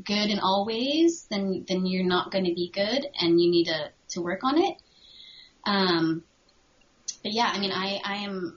good 0.00 0.30
in 0.30 0.38
all 0.38 0.64
ways, 0.64 1.26
then, 1.28 1.64
then 1.66 1.86
you're 1.86 2.06
not 2.06 2.30
going 2.30 2.44
to 2.44 2.54
be 2.54 2.70
good 2.72 3.04
and 3.20 3.40
you 3.40 3.50
need 3.50 3.64
to, 3.64 3.90
to 4.10 4.22
work 4.22 4.44
on 4.44 4.58
it. 4.58 4.76
Um, 5.64 6.22
but 7.26 7.32
yeah, 7.32 7.50
I 7.52 7.58
mean, 7.58 7.72
I, 7.72 8.00
I 8.04 8.14
am, 8.18 8.56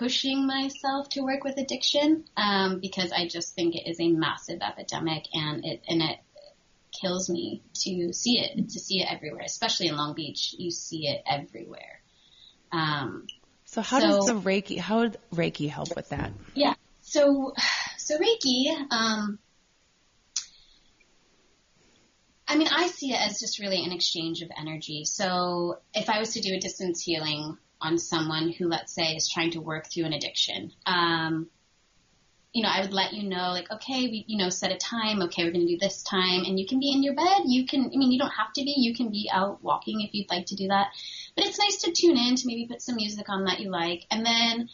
pushing 0.00 0.46
myself 0.46 1.10
to 1.10 1.20
work 1.20 1.44
with 1.44 1.58
addiction 1.58 2.24
um, 2.34 2.80
because 2.80 3.12
I 3.12 3.28
just 3.28 3.54
think 3.54 3.74
it 3.74 3.86
is 3.86 4.00
a 4.00 4.08
massive 4.08 4.60
epidemic 4.62 5.26
and 5.34 5.62
it 5.62 5.82
and 5.86 6.00
it 6.00 6.18
kills 6.98 7.28
me 7.28 7.62
to 7.74 8.12
see 8.14 8.40
it 8.40 8.70
to 8.70 8.80
see 8.80 9.02
it 9.02 9.08
everywhere, 9.12 9.42
especially 9.44 9.88
in 9.88 9.96
Long 9.96 10.14
Beach. 10.14 10.54
You 10.58 10.70
see 10.70 11.06
it 11.06 11.22
everywhere. 11.26 12.00
Um, 12.72 13.26
so 13.66 13.82
how 13.82 14.00
so, 14.00 14.06
does 14.06 14.26
the 14.26 14.32
Reiki 14.32 14.78
how 14.78 15.00
would 15.00 15.18
Reiki 15.34 15.68
help 15.68 15.94
with 15.94 16.08
that? 16.08 16.32
Yeah. 16.54 16.74
So 17.02 17.52
so 17.98 18.18
Reiki. 18.18 18.74
Um, 18.90 19.38
I 22.48 22.56
mean, 22.56 22.68
I 22.68 22.86
see 22.86 23.12
it 23.12 23.20
as 23.20 23.38
just 23.38 23.60
really 23.60 23.84
an 23.84 23.92
exchange 23.92 24.40
of 24.40 24.50
energy. 24.58 25.04
So 25.04 25.78
if 25.92 26.08
I 26.08 26.18
was 26.20 26.32
to 26.32 26.40
do 26.40 26.54
a 26.54 26.58
distance 26.58 27.02
healing 27.02 27.58
on 27.80 27.98
someone 27.98 28.50
who, 28.50 28.68
let's 28.68 28.94
say, 28.94 29.16
is 29.16 29.28
trying 29.28 29.52
to 29.52 29.60
work 29.60 29.90
through 29.90 30.04
an 30.04 30.12
addiction. 30.12 30.72
Um, 30.86 31.48
you 32.52 32.64
know, 32.64 32.68
I 32.68 32.80
would 32.80 32.92
let 32.92 33.12
you 33.12 33.28
know, 33.28 33.50
like, 33.50 33.70
okay, 33.70 34.02
we, 34.08 34.24
you 34.26 34.36
know, 34.36 34.48
set 34.48 34.72
a 34.72 34.76
time. 34.76 35.22
Okay, 35.22 35.44
we're 35.44 35.52
going 35.52 35.66
to 35.66 35.72
do 35.72 35.78
this 35.78 36.02
time, 36.02 36.42
and 36.44 36.58
you 36.58 36.66
can 36.66 36.80
be 36.80 36.90
in 36.90 37.02
your 37.02 37.14
bed. 37.14 37.42
You 37.46 37.64
can, 37.64 37.84
I 37.84 37.96
mean, 37.96 38.10
you 38.10 38.18
don't 38.18 38.30
have 38.30 38.52
to 38.54 38.64
be. 38.64 38.74
You 38.76 38.94
can 38.94 39.10
be 39.10 39.30
out 39.32 39.62
walking 39.62 40.00
if 40.00 40.12
you'd 40.12 40.30
like 40.30 40.46
to 40.46 40.56
do 40.56 40.68
that. 40.68 40.88
But 41.36 41.46
it's 41.46 41.58
nice 41.58 41.82
to 41.82 41.92
tune 41.92 42.18
in 42.18 42.34
to 42.34 42.46
maybe 42.46 42.66
put 42.66 42.82
some 42.82 42.96
music 42.96 43.28
on 43.28 43.44
that 43.44 43.60
you 43.60 43.70
like, 43.70 44.04
and 44.10 44.26
then 44.26 44.68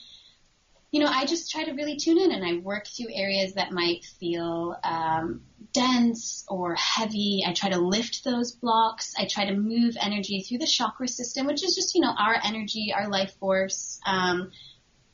you 0.92 1.00
know, 1.00 1.06
I 1.06 1.26
just 1.26 1.50
try 1.50 1.64
to 1.64 1.72
really 1.72 1.96
tune 1.96 2.18
in 2.18 2.30
and 2.32 2.44
I 2.44 2.60
work 2.62 2.86
through 2.86 3.12
areas 3.12 3.54
that 3.54 3.72
might 3.72 4.04
feel 4.04 4.76
um, 4.84 5.42
dense 5.72 6.44
or 6.48 6.74
heavy. 6.74 7.44
I 7.46 7.52
try 7.52 7.70
to 7.70 7.78
lift 7.78 8.24
those 8.24 8.52
blocks. 8.52 9.12
I 9.18 9.26
try 9.26 9.46
to 9.46 9.56
move 9.56 9.96
energy 10.00 10.42
through 10.42 10.58
the 10.58 10.66
chakra 10.66 11.08
system, 11.08 11.46
which 11.46 11.64
is 11.64 11.74
just, 11.74 11.94
you 11.94 12.00
know, 12.00 12.14
our 12.16 12.36
energy, 12.42 12.94
our 12.96 13.08
life 13.08 13.34
force. 13.40 14.00
Um, 14.06 14.52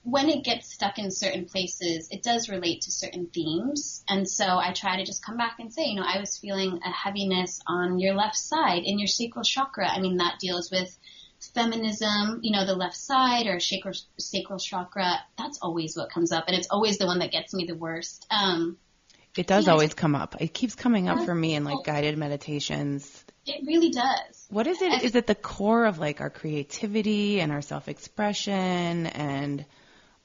when 0.04 0.28
it 0.28 0.44
gets 0.44 0.72
stuck 0.72 0.98
in 0.98 1.10
certain 1.10 1.46
places, 1.46 2.08
it 2.10 2.22
does 2.22 2.48
relate 2.48 2.82
to 2.82 2.90
certain 2.90 3.28
themes. 3.32 4.04
And 4.08 4.28
so 4.28 4.44
I 4.44 4.72
try 4.72 4.96
to 4.96 5.04
just 5.04 5.24
come 5.24 5.36
back 5.36 5.56
and 5.60 5.72
say, 5.72 5.84
you 5.86 5.94
know, 5.94 6.06
I 6.06 6.18
was 6.18 6.38
feeling 6.38 6.80
a 6.84 6.90
heaviness 6.90 7.60
on 7.66 7.98
your 7.98 8.14
left 8.14 8.36
side 8.36 8.82
in 8.84 8.98
your 8.98 9.06
sacral 9.06 9.44
chakra. 9.44 9.88
I 9.88 10.00
mean, 10.00 10.16
that 10.16 10.40
deals 10.40 10.70
with 10.72 10.98
feminism, 11.49 12.40
you 12.43 12.53
know, 12.53 12.66
the 12.66 12.74
left 12.74 12.97
side 12.97 13.47
or 13.47 13.61
sacral, 13.61 13.95
sacral 14.18 14.59
chakra, 14.59 15.20
that's 15.36 15.59
always 15.61 15.97
what 15.97 16.11
comes 16.11 16.32
up. 16.32 16.45
And 16.47 16.57
it's 16.57 16.68
always 16.70 16.99
the 16.99 17.07
one 17.07 17.18
that 17.20 17.32
gets 17.32 17.53
me 17.55 17.64
the 17.66 17.74
worst. 17.74 18.26
Um, 18.30 18.78
it 19.36 19.47
does 19.47 19.66
always 19.66 19.95
come 19.95 20.14
up. 20.14 20.36
It 20.40 20.53
keeps 20.53 20.74
coming 20.74 21.09
up 21.09 21.24
for 21.24 21.34
me 21.34 21.55
in 21.55 21.64
like 21.64 21.84
guided 21.84 22.18
meditations. 22.18 23.24
It 23.47 23.66
really 23.66 23.90
does. 23.90 24.47
What 24.51 24.66
is 24.66 24.82
it? 24.82 25.03
Is 25.03 25.14
it 25.14 25.26
the 25.26 25.34
core 25.34 25.86
of 25.86 25.99
like 25.99 26.20
our 26.20 26.30
creativity 26.30 27.40
and 27.40 27.51
our 27.51 27.62
self-expression 27.62 29.07
and 29.07 29.64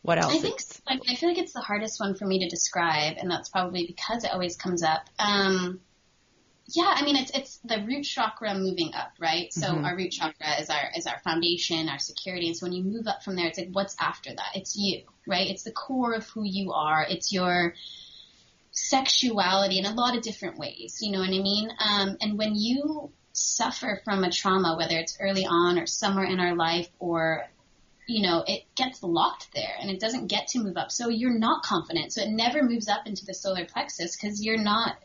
what 0.01 0.19
else? 0.19 0.33
I 0.33 0.37
think 0.39 0.59
I 0.87 1.15
feel 1.15 1.29
like 1.29 1.37
it's 1.37 1.53
the 1.53 1.61
hardest 1.61 1.99
one 1.99 2.15
for 2.15 2.25
me 2.25 2.39
to 2.39 2.49
describe, 2.49 3.17
and 3.17 3.29
that's 3.29 3.49
probably 3.49 3.85
because 3.87 4.23
it 4.23 4.31
always 4.31 4.55
comes 4.55 4.83
up. 4.83 5.01
Um, 5.19 5.79
yeah, 6.69 6.91
I 6.93 7.03
mean 7.03 7.15
it's 7.15 7.31
it's 7.33 7.57
the 7.59 7.83
root 7.87 8.03
chakra 8.03 8.53
moving 8.55 8.93
up, 8.93 9.13
right? 9.19 9.53
So 9.53 9.67
mm-hmm. 9.67 9.85
our 9.85 9.95
root 9.95 10.11
chakra 10.11 10.59
is 10.59 10.69
our 10.69 10.91
is 10.95 11.07
our 11.07 11.19
foundation, 11.19 11.87
our 11.87 11.99
security. 11.99 12.47
And 12.47 12.57
so 12.57 12.65
when 12.65 12.73
you 12.73 12.83
move 12.83 13.07
up 13.07 13.23
from 13.23 13.35
there, 13.35 13.47
it's 13.47 13.57
like 13.57 13.69
what's 13.71 13.95
after 13.99 14.31
that? 14.31 14.49
It's 14.55 14.75
you, 14.75 15.03
right? 15.25 15.47
It's 15.47 15.63
the 15.63 15.71
core 15.71 16.13
of 16.13 16.27
who 16.27 16.43
you 16.43 16.73
are. 16.73 17.05
It's 17.09 17.31
your 17.31 17.73
sexuality 18.71 19.79
in 19.79 19.85
a 19.85 19.93
lot 19.93 20.17
of 20.17 20.23
different 20.23 20.57
ways. 20.59 20.99
You 21.01 21.13
know 21.13 21.19
what 21.19 21.29
I 21.29 21.41
mean? 21.41 21.69
Um, 21.79 22.17
and 22.21 22.37
when 22.37 22.53
you 22.53 23.11
suffer 23.31 24.01
from 24.03 24.23
a 24.23 24.31
trauma, 24.31 24.75
whether 24.77 24.97
it's 24.97 25.17
early 25.21 25.45
on 25.45 25.79
or 25.79 25.87
somewhere 25.87 26.25
in 26.25 26.39
our 26.39 26.55
life 26.55 26.89
or 26.99 27.47
you 28.07 28.21
know, 28.21 28.43
it 28.47 28.63
gets 28.75 29.03
locked 29.03 29.49
there 29.53 29.75
and 29.81 29.91
it 29.91 29.99
doesn't 29.99 30.27
get 30.27 30.47
to 30.47 30.59
move 30.59 30.77
up. 30.77 30.91
So 30.91 31.09
you're 31.09 31.37
not 31.37 31.63
confident. 31.63 32.13
So 32.13 32.21
it 32.21 32.29
never 32.29 32.63
moves 32.63 32.87
up 32.87 33.05
into 33.05 33.25
the 33.25 33.33
solar 33.33 33.65
plexus 33.65 34.15
because 34.15 34.41
you're 34.41 34.57
not, 34.57 34.95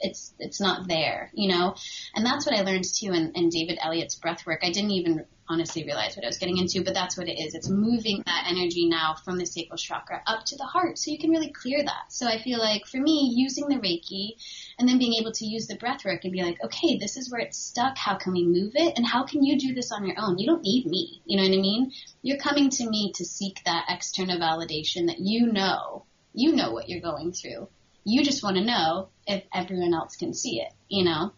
it's, 0.00 0.34
it's 0.38 0.60
not 0.60 0.88
there, 0.88 1.30
you 1.34 1.48
know? 1.48 1.74
And 2.14 2.24
that's 2.24 2.46
what 2.46 2.54
I 2.54 2.62
learned 2.62 2.84
too 2.84 3.12
in, 3.12 3.32
in 3.34 3.48
David 3.48 3.78
Elliott's 3.82 4.14
breath 4.14 4.46
work. 4.46 4.60
I 4.62 4.72
didn't 4.72 4.92
even 4.92 5.26
honestly 5.50 5.84
realize 5.84 6.16
what 6.16 6.24
I 6.24 6.28
was 6.28 6.38
getting 6.38 6.58
into, 6.58 6.84
but 6.84 6.94
that's 6.94 7.18
what 7.18 7.28
it 7.28 7.38
is. 7.38 7.54
It's 7.54 7.68
moving 7.68 8.22
that 8.24 8.46
energy 8.48 8.88
now 8.88 9.16
from 9.24 9.36
the 9.36 9.44
sacral 9.44 9.76
chakra 9.76 10.22
up 10.26 10.44
to 10.46 10.56
the 10.56 10.64
heart 10.64 10.96
so 10.96 11.10
you 11.10 11.18
can 11.18 11.30
really 11.30 11.50
clear 11.50 11.82
that. 11.82 12.04
So 12.08 12.26
I 12.26 12.40
feel 12.40 12.60
like 12.60 12.86
for 12.86 12.98
me, 12.98 13.32
using 13.34 13.66
the 13.66 13.76
Reiki 13.76 14.36
and 14.78 14.88
then 14.88 14.98
being 14.98 15.14
able 15.20 15.32
to 15.32 15.44
use 15.44 15.66
the 15.66 15.76
breath 15.76 16.04
work 16.04 16.20
and 16.22 16.32
be 16.32 16.42
like, 16.42 16.62
okay, 16.64 16.98
this 16.98 17.16
is 17.16 17.30
where 17.30 17.40
it's 17.40 17.58
stuck. 17.58 17.98
How 17.98 18.16
can 18.16 18.32
we 18.32 18.44
move 18.46 18.72
it? 18.76 18.96
And 18.96 19.04
how 19.04 19.24
can 19.24 19.42
you 19.42 19.58
do 19.58 19.74
this 19.74 19.90
on 19.90 20.06
your 20.06 20.16
own? 20.18 20.38
You 20.38 20.46
don't 20.46 20.62
need 20.62 20.86
me. 20.86 21.20
You 21.24 21.36
know 21.36 21.42
what 21.42 21.58
I 21.58 21.60
mean? 21.60 21.92
You're 22.22 22.38
coming 22.38 22.70
to 22.70 22.88
me 22.88 23.12
to 23.16 23.24
seek 23.24 23.60
that 23.64 23.86
external 23.88 24.38
validation 24.38 25.08
that 25.08 25.18
you 25.18 25.52
know, 25.52 26.04
you 26.32 26.54
know 26.54 26.70
what 26.70 26.88
you're 26.88 27.00
going 27.00 27.32
through. 27.32 27.68
You 28.04 28.24
just 28.24 28.42
want 28.42 28.56
to 28.56 28.64
know 28.64 29.08
if 29.26 29.44
everyone 29.52 29.94
else 29.94 30.16
can 30.16 30.34
see 30.34 30.60
it, 30.60 30.72
you 30.88 31.04
know? 31.04 31.32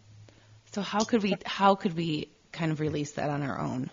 So 0.71 0.81
how 0.81 1.03
could 1.03 1.21
we, 1.21 1.35
how 1.45 1.75
could 1.75 1.95
we 1.95 2.29
kind 2.51 2.71
of 2.71 2.79
release 2.79 3.11
that 3.13 3.29
on 3.29 3.43
our 3.43 3.59
own? 3.59 3.89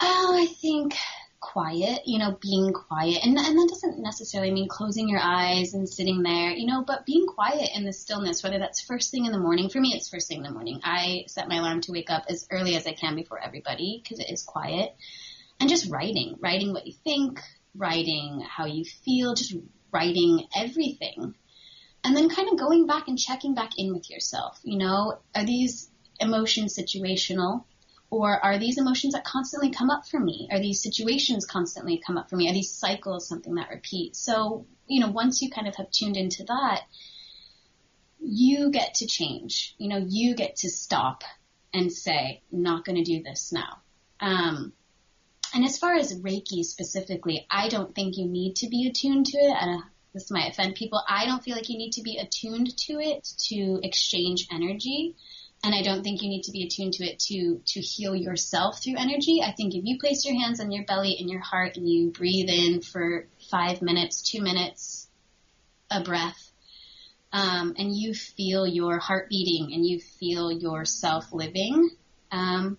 Oh, 0.00 0.36
I 0.36 0.46
think 0.46 0.94
quiet, 1.40 2.02
you 2.06 2.18
know, 2.18 2.36
being 2.40 2.72
quiet. 2.72 3.24
And, 3.24 3.38
and 3.38 3.58
that 3.58 3.68
doesn't 3.68 4.02
necessarily 4.02 4.50
mean 4.50 4.68
closing 4.68 5.08
your 5.08 5.20
eyes 5.22 5.74
and 5.74 5.88
sitting 5.88 6.22
there, 6.22 6.50
you 6.50 6.66
know, 6.66 6.82
but 6.86 7.06
being 7.06 7.26
quiet 7.26 7.70
in 7.74 7.84
the 7.84 7.92
stillness, 7.92 8.42
whether 8.42 8.58
that's 8.58 8.80
first 8.80 9.10
thing 9.10 9.26
in 9.26 9.32
the 9.32 9.38
morning. 9.38 9.68
For 9.68 9.80
me, 9.80 9.92
it's 9.94 10.08
first 10.08 10.28
thing 10.28 10.38
in 10.38 10.42
the 10.42 10.50
morning. 10.50 10.80
I 10.82 11.24
set 11.28 11.48
my 11.48 11.56
alarm 11.56 11.82
to 11.82 11.92
wake 11.92 12.10
up 12.10 12.24
as 12.28 12.46
early 12.50 12.76
as 12.76 12.86
I 12.86 12.92
can 12.92 13.14
before 13.14 13.42
everybody 13.42 14.00
because 14.02 14.18
it 14.18 14.30
is 14.30 14.42
quiet. 14.42 14.94
And 15.60 15.70
just 15.70 15.90
writing, 15.90 16.36
writing 16.40 16.72
what 16.72 16.86
you 16.86 16.92
think, 17.04 17.40
writing 17.74 18.44
how 18.46 18.66
you 18.66 18.84
feel, 18.84 19.34
just 19.34 19.54
writing 19.96 20.46
everything. 20.54 21.34
And 22.04 22.16
then 22.16 22.28
kind 22.28 22.48
of 22.50 22.58
going 22.58 22.86
back 22.86 23.08
and 23.08 23.18
checking 23.18 23.54
back 23.54 23.72
in 23.78 23.92
with 23.94 24.10
yourself. 24.10 24.60
You 24.62 24.78
know, 24.78 25.18
are 25.34 25.46
these 25.46 25.90
emotions 26.20 26.76
situational? 26.78 27.64
Or 28.08 28.38
are 28.44 28.58
these 28.58 28.78
emotions 28.78 29.14
that 29.14 29.24
constantly 29.24 29.70
come 29.70 29.90
up 29.90 30.06
for 30.06 30.20
me? 30.20 30.48
Are 30.52 30.60
these 30.60 30.82
situations 30.82 31.44
constantly 31.44 32.00
come 32.06 32.16
up 32.16 32.30
for 32.30 32.36
me? 32.36 32.48
Are 32.48 32.52
these 32.52 32.72
cycles 32.72 33.26
something 33.26 33.56
that 33.56 33.70
repeats? 33.70 34.20
So, 34.20 34.66
you 34.86 35.00
know, 35.00 35.10
once 35.10 35.42
you 35.42 35.50
kind 35.50 35.66
of 35.66 35.74
have 35.76 35.90
tuned 35.90 36.16
into 36.16 36.44
that, 36.44 36.82
you 38.20 38.70
get 38.70 38.94
to 38.94 39.06
change. 39.06 39.74
You 39.78 39.88
know, 39.88 40.06
you 40.08 40.36
get 40.36 40.56
to 40.56 40.70
stop 40.70 41.24
and 41.74 41.92
say, 41.92 42.42
not 42.52 42.84
going 42.84 42.96
to 42.96 43.02
do 43.02 43.22
this 43.24 43.52
now. 43.52 43.82
Um, 44.20 44.72
and 45.56 45.64
as 45.64 45.78
far 45.78 45.94
as 45.94 46.12
Reiki 46.20 46.62
specifically, 46.62 47.46
I 47.50 47.70
don't 47.70 47.94
think 47.94 48.18
you 48.18 48.28
need 48.28 48.56
to 48.56 48.68
be 48.68 48.88
attuned 48.88 49.24
to 49.24 49.38
it. 49.38 49.56
And 49.58 49.82
this 50.12 50.30
might 50.30 50.50
offend 50.50 50.74
people. 50.74 51.02
I 51.08 51.24
don't 51.24 51.42
feel 51.42 51.56
like 51.56 51.70
you 51.70 51.78
need 51.78 51.92
to 51.92 52.02
be 52.02 52.18
attuned 52.18 52.76
to 52.76 53.00
it 53.00 53.26
to 53.48 53.80
exchange 53.82 54.48
energy. 54.52 55.14
And 55.64 55.74
I 55.74 55.80
don't 55.80 56.02
think 56.02 56.20
you 56.20 56.28
need 56.28 56.42
to 56.42 56.52
be 56.52 56.64
attuned 56.66 56.92
to 56.94 57.06
it 57.06 57.20
to, 57.20 57.62
to 57.68 57.80
heal 57.80 58.14
yourself 58.14 58.84
through 58.84 58.98
energy. 58.98 59.40
I 59.42 59.52
think 59.52 59.74
if 59.74 59.82
you 59.82 59.98
place 59.98 60.26
your 60.26 60.38
hands 60.38 60.60
on 60.60 60.70
your 60.70 60.84
belly 60.84 61.16
and 61.18 61.30
your 61.30 61.40
heart 61.40 61.78
and 61.78 61.88
you 61.88 62.10
breathe 62.10 62.50
in 62.50 62.82
for 62.82 63.26
five 63.50 63.80
minutes, 63.80 64.20
two 64.20 64.42
minutes, 64.42 65.08
a 65.90 66.02
breath, 66.02 66.52
um, 67.32 67.76
and 67.78 67.96
you 67.96 68.12
feel 68.12 68.66
your 68.66 68.98
heart 68.98 69.30
beating 69.30 69.72
and 69.72 69.86
you 69.86 70.00
feel 70.00 70.52
yourself 70.52 71.32
living, 71.32 71.96
um, 72.30 72.76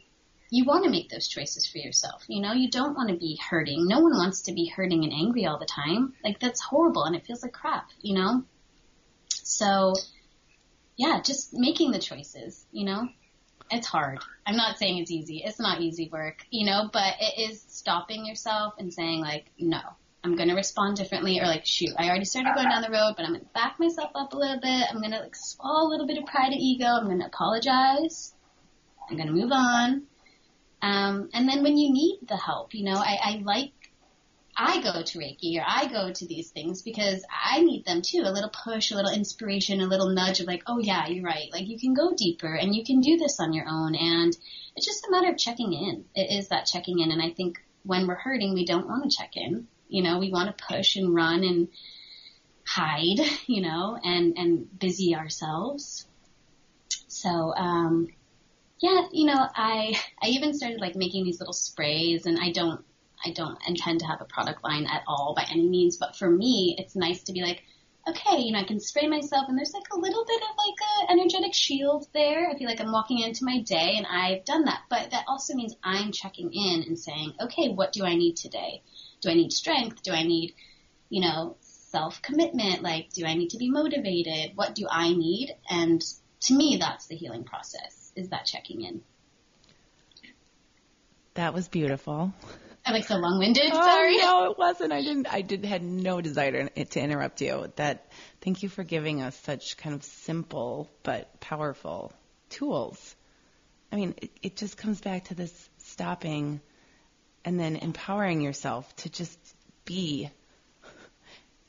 you 0.49 0.65
want 0.65 0.85
to 0.85 0.89
make 0.89 1.09
those 1.09 1.27
choices 1.27 1.67
for 1.67 1.77
yourself. 1.77 2.23
You 2.27 2.41
know, 2.41 2.53
you 2.53 2.69
don't 2.69 2.95
want 2.95 3.09
to 3.09 3.15
be 3.15 3.39
hurting. 3.49 3.87
No 3.87 3.99
one 3.99 4.13
wants 4.13 4.43
to 4.43 4.53
be 4.53 4.67
hurting 4.67 5.03
and 5.03 5.13
angry 5.13 5.45
all 5.45 5.59
the 5.59 5.65
time. 5.65 6.13
Like 6.23 6.39
that's 6.39 6.61
horrible 6.61 7.03
and 7.03 7.15
it 7.15 7.25
feels 7.25 7.43
like 7.43 7.53
crap, 7.53 7.89
you 8.01 8.15
know? 8.15 8.43
So 9.29 9.93
yeah, 10.95 11.21
just 11.21 11.53
making 11.53 11.91
the 11.91 11.99
choices, 11.99 12.65
you 12.71 12.85
know? 12.85 13.09
It's 13.69 13.87
hard. 13.87 14.19
I'm 14.45 14.55
not 14.55 14.77
saying 14.77 14.99
it's 14.99 15.11
easy. 15.11 15.43
It's 15.43 15.59
not 15.59 15.81
easy 15.81 16.09
work, 16.11 16.45
you 16.49 16.65
know, 16.65 16.89
but 16.91 17.15
it 17.19 17.51
is 17.51 17.61
stopping 17.67 18.25
yourself 18.25 18.75
and 18.79 18.93
saying 18.93 19.19
like, 19.19 19.47
no, 19.59 19.81
I'm 20.23 20.37
going 20.37 20.47
to 20.49 20.55
respond 20.55 20.95
differently 20.95 21.39
or 21.41 21.45
like, 21.45 21.65
shoot, 21.65 21.89
I 21.97 22.07
already 22.07 22.23
started 22.23 22.55
going 22.55 22.69
down 22.69 22.81
the 22.81 22.89
road, 22.89 23.15
but 23.17 23.25
I'm 23.25 23.33
going 23.33 23.41
to 23.41 23.53
back 23.53 23.77
myself 23.79 24.11
up 24.15 24.33
a 24.33 24.37
little 24.37 24.59
bit. 24.61 24.87
I'm 24.89 24.99
going 24.99 25.11
to 25.11 25.19
like 25.19 25.35
swallow 25.35 25.87
a 25.87 25.91
little 25.91 26.07
bit 26.07 26.17
of 26.17 26.25
pride 26.25 26.53
and 26.53 26.61
ego. 26.61 26.85
I'm 26.85 27.05
going 27.05 27.19
to 27.19 27.25
apologize. 27.25 28.33
I'm 29.09 29.17
going 29.17 29.27
to 29.27 29.33
move 29.33 29.51
on. 29.51 30.03
Um, 30.81 31.29
and 31.33 31.49
then 31.49 31.63
when 31.63 31.77
you 31.77 31.91
need 31.91 32.19
the 32.27 32.37
help, 32.37 32.73
you 32.73 32.83
know, 32.83 32.95
I, 32.95 33.17
I 33.21 33.41
like 33.43 33.73
I 34.59 34.81
go 34.81 35.03
to 35.03 35.19
Reiki 35.19 35.59
or 35.59 35.63
I 35.67 35.87
go 35.87 36.11
to 36.11 36.25
these 36.25 36.49
things 36.49 36.81
because 36.81 37.23
I 37.31 37.61
need 37.61 37.85
them 37.85 38.01
too. 38.01 38.23
A 38.25 38.31
little 38.31 38.49
push, 38.49 38.89
a 38.89 38.95
little 38.95 39.11
inspiration, 39.11 39.81
a 39.81 39.85
little 39.85 40.09
nudge 40.09 40.39
of 40.39 40.47
like, 40.47 40.63
oh 40.65 40.79
yeah, 40.79 41.07
you're 41.07 41.23
right. 41.23 41.51
Like 41.51 41.67
you 41.67 41.79
can 41.79 41.93
go 41.93 42.13
deeper 42.17 42.53
and 42.55 42.75
you 42.75 42.83
can 42.83 42.99
do 42.99 43.17
this 43.17 43.39
on 43.39 43.53
your 43.53 43.65
own. 43.69 43.93
And 43.93 44.35
it's 44.75 44.85
just 44.85 45.05
a 45.05 45.11
matter 45.11 45.29
of 45.29 45.37
checking 45.37 45.73
in. 45.73 46.05
It 46.15 46.35
is 46.39 46.47
that 46.47 46.65
checking 46.65 46.99
in. 46.99 47.11
And 47.11 47.21
I 47.21 47.29
think 47.29 47.59
when 47.83 48.07
we're 48.07 48.15
hurting, 48.15 48.55
we 48.55 48.65
don't 48.65 48.87
want 48.87 49.03
to 49.03 49.15
check 49.15 49.37
in. 49.37 49.67
You 49.89 50.01
know, 50.01 50.17
we 50.17 50.31
want 50.31 50.57
to 50.57 50.65
push 50.65 50.95
and 50.95 51.13
run 51.13 51.43
and 51.43 51.67
hide, 52.65 53.19
you 53.45 53.61
know, 53.61 53.99
and, 54.03 54.37
and 54.39 54.79
busy 54.79 55.15
ourselves. 55.15 56.07
So, 57.07 57.53
um, 57.55 58.07
yeah, 58.79 59.07
you 59.11 59.25
know, 59.25 59.47
I, 59.55 59.99
I 60.21 60.27
even 60.27 60.53
started 60.53 60.79
like 60.79 60.95
making 60.95 61.23
these 61.23 61.39
little 61.39 61.53
sprays 61.53 62.25
and 62.25 62.37
I 62.39 62.51
don't, 62.51 62.83
I 63.25 63.31
don't 63.31 63.57
intend 63.67 64.01
to 64.01 64.05
have 64.05 64.21
a 64.21 64.25
product 64.25 64.63
line 64.63 64.85
at 64.85 65.03
all 65.07 65.33
by 65.35 65.45
any 65.49 65.67
means, 65.67 65.97
but 65.97 66.15
for 66.15 66.29
me, 66.29 66.75
it's 66.77 66.95
nice 66.95 67.23
to 67.23 67.33
be 67.33 67.41
like, 67.41 67.63
okay, 68.07 68.39
you 68.39 68.53
know, 68.53 68.59
I 68.59 68.63
can 68.63 68.79
spray 68.79 69.07
myself 69.07 69.45
and 69.49 69.57
there's 69.57 69.73
like 69.73 69.91
a 69.91 69.99
little 69.99 70.23
bit 70.25 70.41
of 70.41 70.55
like 70.57 71.09
a 71.09 71.11
energetic 71.11 71.53
shield 71.53 72.07
there. 72.13 72.49
I 72.49 72.57
feel 72.57 72.67
like 72.67 72.79
I'm 72.79 72.91
walking 72.91 73.19
into 73.19 73.43
my 73.43 73.61
day 73.61 73.95
and 73.97 74.05
I've 74.05 74.45
done 74.45 74.65
that, 74.65 74.81
but 74.89 75.09
that 75.11 75.25
also 75.27 75.55
means 75.55 75.75
I'm 75.83 76.11
checking 76.11 76.53
in 76.53 76.83
and 76.83 76.97
saying, 76.97 77.33
okay, 77.41 77.69
what 77.69 77.91
do 77.91 78.05
I 78.05 78.15
need 78.15 78.37
today? 78.37 78.83
Do 79.21 79.29
I 79.29 79.33
need 79.33 79.51
strength? 79.51 80.03
Do 80.03 80.11
I 80.11 80.23
need, 80.23 80.53
you 81.09 81.21
know, 81.21 81.57
self 81.61 82.21
commitment? 82.21 82.83
Like, 82.83 83.09
do 83.09 83.25
I 83.25 83.33
need 83.33 83.49
to 83.49 83.57
be 83.57 83.71
motivated? 83.71 84.55
What 84.55 84.75
do 84.75 84.87
I 84.89 85.13
need? 85.13 85.55
And 85.69 86.01
to 86.41 86.53
me, 86.53 86.77
that's 86.79 87.07
the 87.07 87.15
healing 87.15 87.43
process 87.43 88.06
is 88.17 88.29
that 88.29 88.45
checking 88.45 88.81
in. 88.83 89.01
That 91.35 91.53
was 91.53 91.67
beautiful. 91.67 92.33
I'm 92.85 92.93
like 92.93 93.05
so 93.05 93.17
long-winded. 93.17 93.69
Oh, 93.71 93.81
Sorry. 93.81 94.17
no, 94.17 94.51
it 94.51 94.57
wasn't. 94.57 94.93
I 94.93 95.01
didn't. 95.01 95.27
I 95.27 95.41
did 95.41 95.65
had 95.65 95.83
no 95.83 96.21
desire 96.21 96.67
to, 96.69 96.85
to 96.85 96.99
interrupt 96.99 97.41
you. 97.41 97.71
That. 97.75 98.09
Thank 98.41 98.63
you 98.63 98.69
for 98.69 98.83
giving 98.83 99.21
us 99.21 99.37
such 99.41 99.77
kind 99.77 99.93
of 99.93 100.03
simple 100.03 100.89
but 101.03 101.39
powerful 101.39 102.13
tools. 102.49 103.15
I 103.91 103.97
mean, 103.97 104.15
it, 104.21 104.31
it 104.41 104.55
just 104.55 104.77
comes 104.77 105.01
back 105.01 105.25
to 105.25 105.35
this 105.35 105.69
stopping 105.79 106.61
and 107.45 107.59
then 107.59 107.75
empowering 107.75 108.41
yourself 108.41 108.93
to 108.97 109.09
just 109.09 109.37
be 109.85 110.29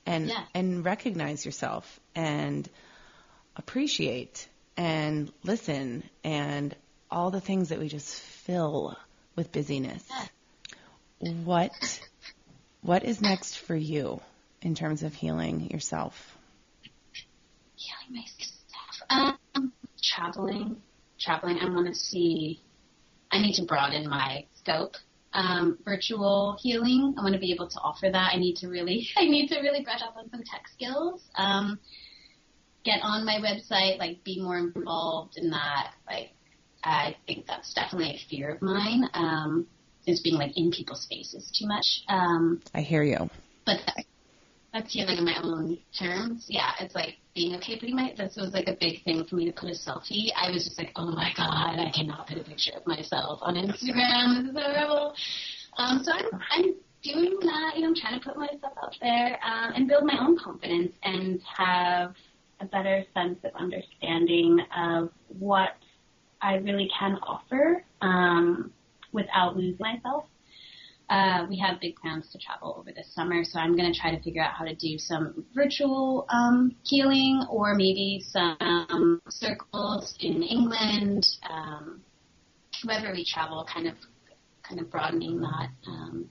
and 0.07 0.29
Yeah. 0.29 0.45
and 0.55 0.85
recognize 0.85 1.45
yourself 1.45 2.01
and 2.15 2.69
appreciate 3.57 4.49
and 4.79 5.31
listen 5.43 6.05
and 6.23 6.75
all 7.11 7.31
the 7.31 7.41
things 7.41 7.71
that 7.71 7.81
we 7.81 7.89
just 7.89 8.15
fill 8.15 8.97
with 9.35 9.53
busyness. 9.53 10.05
What 11.19 12.01
what 12.81 13.05
is 13.05 13.21
next 13.21 13.59
for 13.59 13.75
you 13.75 14.21
in 14.63 14.77
terms 14.77 15.03
of 15.03 15.13
healing 15.13 15.69
yourself? 15.71 16.37
Healing 17.75 18.23
myself. 18.23 19.39
Um, 19.55 19.73
traveling. 20.01 20.77
Traveling. 21.19 21.59
I 21.59 21.69
want 21.69 21.89
to 21.89 21.95
see. 21.95 22.63
I 23.33 23.41
need 23.43 23.55
to 23.55 23.65
broaden 23.65 24.09
my 24.09 24.45
scope. 24.55 24.95
Um, 25.33 25.79
virtual 25.85 26.57
healing. 26.61 27.17
I 27.19 27.23
want 27.23 27.35
to 27.35 27.41
be 27.41 27.53
able 27.53 27.69
to 27.69 27.81
offer 27.81 28.09
that. 28.11 28.31
I 28.33 28.39
need 28.39 28.57
to 28.59 28.69
really. 28.69 29.09
I 29.17 29.27
need 29.27 29.49
to 29.49 29.61
really 29.61 29.83
brush 29.83 30.03
up 30.03 30.17
on 30.17 30.31
some 30.31 30.45
tech 30.45 30.69
skills. 30.69 31.21
Um, 31.35 31.81
get 32.85 33.01
on 33.03 33.25
my 33.25 33.39
website. 33.41 33.99
Like 33.99 34.25
be 34.25 34.41
more 34.41 34.59
involved 34.59 35.37
in 35.37 35.51
that. 35.51 35.93
Like 36.07 36.31
I 36.85 37.17
think 37.27 37.47
that's 37.47 37.73
definitely 37.75 38.11
a 38.11 38.29
fear 38.29 38.51
of 38.51 38.63
mine. 38.63 39.05
Um, 39.15 39.67
is 40.07 40.21
being 40.21 40.37
like 40.37 40.57
in 40.57 40.71
people's 40.71 41.07
faces 41.09 41.51
too 41.59 41.67
much. 41.67 42.03
Um, 42.09 42.63
I 42.75 42.81
hear 42.81 43.03
you. 43.03 43.29
but 43.67 43.77
that, 43.87 44.05
that's 44.73 44.93
healing 44.93 45.19
in 45.19 45.25
my 45.25 45.37
own 45.43 45.79
terms. 45.99 46.47
Yeah, 46.49 46.71
it's 46.81 46.95
like 46.95 47.17
being 47.35 47.55
okay 47.57 47.79
putting 47.79 47.97
my. 47.97 48.15
This 48.17 48.37
was 48.37 48.53
like 48.53 48.69
a 48.69 48.77
big 48.79 49.03
thing 49.05 49.25
for 49.25 49.37
me 49.37 49.47
to 49.47 49.53
put 49.53 49.71
a 49.71 49.75
selfie. 49.75 50.29
I 50.37 50.51
was 50.51 50.65
just 50.65 50.79
like, 50.79 50.93
oh 50.97 51.11
my 51.11 51.31
god, 51.37 51.79
I 51.79 51.91
cannot 51.95 52.27
put 52.27 52.39
a 52.39 52.45
picture 52.45 52.73
of 52.77 52.87
myself 52.87 53.41
on 53.43 53.55
Instagram. 53.55 54.39
This 54.39 54.51
is 54.51 54.57
horrible. 54.57 55.15
Um, 55.77 56.03
so 56.03 56.13
I'm 56.13 56.27
I'm 56.51 56.75
doing 57.03 57.39
that. 57.41 57.73
You 57.77 57.83
know, 57.83 57.89
I'm 57.89 57.95
trying 57.95 58.19
to 58.19 58.25
put 58.27 58.37
myself 58.37 58.73
out 58.83 58.95
there 59.01 59.39
um, 59.45 59.73
and 59.75 59.89
build 59.89 60.05
my 60.05 60.19
own 60.21 60.39
confidence 60.39 60.93
and 61.03 61.41
have 61.57 62.15
a 62.61 62.67
better 62.67 63.05
sense 63.15 63.39
of 63.45 63.53
understanding 63.55 64.61
of 64.77 65.11
what 65.29 65.77
I 66.41 66.55
really 66.57 66.91
can 66.99 67.17
offer 67.23 67.85
um, 68.01 68.73
without 69.13 69.57
losing 69.57 69.79
myself. 69.81 70.25
uh, 71.11 71.47
we 71.49 71.59
have 71.59 71.81
big 71.81 71.97
plans 71.97 72.29
to 72.33 72.39
travel 72.39 72.77
over 72.79 72.93
this 72.93 73.13
summer, 73.15 73.43
so 73.43 73.59
I'm 73.59 73.77
going 73.77 73.91
to 73.91 73.99
try 73.99 74.15
to 74.15 74.23
figure 74.23 74.43
out 74.43 74.53
how 74.53 74.65
to 74.65 74.75
do 74.75 74.99
some 74.99 75.45
virtual 75.55 76.27
um, 76.29 76.77
healing 76.85 77.45
or 77.51 77.75
maybe 77.75 78.23
some 78.29 79.21
circles 79.29 80.15
in 80.21 80.43
England. 80.43 81.27
Um, 81.49 82.03
wherever 82.85 83.13
we 83.13 83.25
travel, 83.25 83.67
kind 83.73 83.89
of, 83.89 83.95
kind 84.63 84.81
of 84.81 84.91
broadening 84.91 85.41
that. 85.41 85.69
Um, 85.87 86.29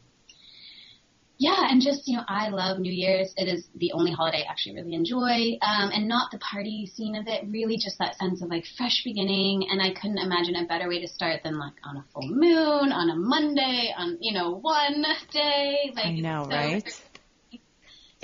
yeah, 1.39 1.67
and 1.69 1.81
just, 1.81 2.07
you 2.07 2.17
know, 2.17 2.23
I 2.27 2.49
love 2.49 2.79
New 2.79 2.91
Year's. 2.91 3.31
It 3.37 3.47
is 3.47 3.67
the 3.75 3.91
only 3.93 4.11
holiday 4.11 4.43
I 4.47 4.51
actually 4.51 4.75
really 4.75 4.95
enjoy. 4.95 5.57
Um, 5.61 5.91
and 5.93 6.07
not 6.07 6.31
the 6.31 6.39
party 6.39 6.87
scene 6.87 7.15
of 7.15 7.27
it, 7.27 7.43
really 7.47 7.77
just 7.77 7.99
that 7.99 8.17
sense 8.17 8.41
of 8.41 8.49
like 8.49 8.65
fresh 8.77 9.03
beginning. 9.03 9.67
And 9.69 9.79
I 9.81 9.93
couldn't 9.93 10.17
imagine 10.17 10.55
a 10.55 10.65
better 10.65 10.89
way 10.89 10.99
to 11.01 11.07
start 11.07 11.43
than 11.43 11.59
like 11.59 11.73
on 11.83 11.97
a 11.97 12.05
full 12.11 12.27
moon, 12.27 12.91
on 12.91 13.09
a 13.11 13.15
Monday, 13.15 13.93
on, 13.95 14.17
you 14.19 14.33
know, 14.33 14.55
one 14.55 15.05
day. 15.31 15.91
Like, 15.95 16.05
I 16.05 16.19
know, 16.19 16.47
so, 16.49 16.55
right? 16.55 17.01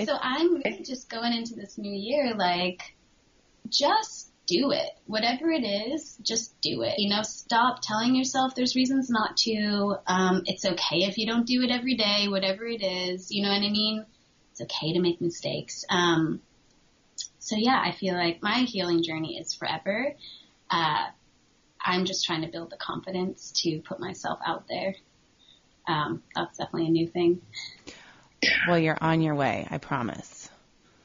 So 0.05 0.17
I'm 0.19 0.55
really 0.55 0.83
just 0.83 1.07
going 1.07 1.33
into 1.33 1.53
this 1.55 1.77
new 1.77 1.93
year 1.93 2.33
like, 2.35 2.81
just 3.69 4.32
do 4.45 4.71
it. 4.71 4.89
Whatever 5.05 5.49
it 5.51 5.63
is, 5.63 6.17
just 6.21 6.59
do 6.61 6.81
it. 6.83 6.99
You 6.99 7.09
know, 7.09 7.23
stop 7.23 7.81
telling 7.81 8.15
yourself 8.15 8.55
there's 8.55 8.75
reasons 8.75 9.09
not 9.09 9.37
to. 9.37 9.95
Um, 10.05 10.43
it's 10.45 10.65
okay 10.65 11.03
if 11.03 11.17
you 11.17 11.25
don't 11.25 11.45
do 11.45 11.61
it 11.63 11.71
every 11.71 11.95
day, 11.95 12.27
whatever 12.27 12.65
it 12.65 12.83
is. 12.83 13.31
You 13.31 13.43
know 13.43 13.49
what 13.49 13.61
I 13.61 13.69
mean? 13.69 14.05
It's 14.51 14.61
okay 14.61 14.93
to 14.93 14.99
make 14.99 15.21
mistakes. 15.21 15.85
Um, 15.89 16.41
so 17.39 17.55
yeah, 17.57 17.81
I 17.83 17.91
feel 17.91 18.15
like 18.15 18.41
my 18.41 18.59
healing 18.59 19.03
journey 19.03 19.37
is 19.37 19.53
forever. 19.53 20.13
Uh, 20.69 21.05
I'm 21.81 22.05
just 22.05 22.25
trying 22.25 22.41
to 22.41 22.47
build 22.47 22.69
the 22.69 22.77
confidence 22.77 23.51
to 23.63 23.81
put 23.81 23.99
myself 23.99 24.39
out 24.45 24.67
there. 24.67 24.95
Um, 25.87 26.23
that's 26.33 26.57
definitely 26.57 26.87
a 26.87 26.91
new 26.91 27.07
thing. 27.07 27.41
Well, 28.67 28.79
you're 28.79 28.97
on 28.99 29.21
your 29.21 29.35
way, 29.35 29.67
I 29.69 29.77
promise. 29.77 30.42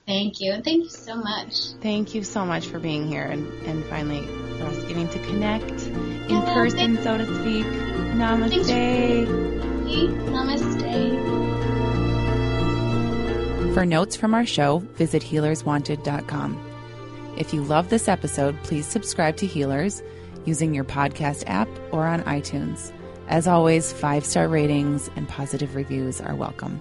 Thank 0.09 0.41
you. 0.41 0.53
And 0.53 0.65
Thank 0.65 0.85
you 0.85 0.89
so 0.89 1.15
much. 1.17 1.73
Thank 1.83 2.15
you 2.15 2.25
so 2.25 2.47
much 2.47 2.67
for 2.67 2.79
being 2.79 3.07
here 3.07 3.25
and, 3.25 3.47
and 3.65 3.85
finally 3.85 4.27
for 4.57 4.65
us 4.65 4.83
getting 4.85 5.07
to 5.11 5.19
connect 5.19 5.71
in 5.83 6.31
yeah, 6.31 6.55
person, 6.55 6.97
so 7.03 7.19
to 7.19 7.27
speak. 7.27 7.67
Namaste. 8.17 9.27
Namaste. 10.31 11.35
For 13.75 13.85
notes 13.85 14.17
from 14.17 14.33
our 14.33 14.47
show, 14.47 14.79
visit 14.95 15.23
healerswanted.com. 15.23 16.65
If 17.37 17.53
you 17.53 17.63
love 17.63 17.91
this 17.91 18.09
episode, 18.09 18.57
please 18.63 18.87
subscribe 18.87 19.37
to 19.37 19.47
Healers 19.47 20.03
using 20.47 20.75
your 20.75 20.85
podcast 20.85 21.45
app 21.47 21.69
or 21.93 22.07
on 22.07 22.23
iTunes. 22.23 22.93
As 23.29 23.47
always, 23.47 23.93
five 23.93 24.25
star 24.25 24.49
ratings 24.49 25.11
and 25.17 25.29
positive 25.29 25.75
reviews 25.75 26.19
are 26.23 26.35
welcome. 26.35 26.81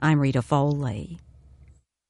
I'm 0.00 0.20
Rita 0.20 0.42
Foley. 0.42 1.18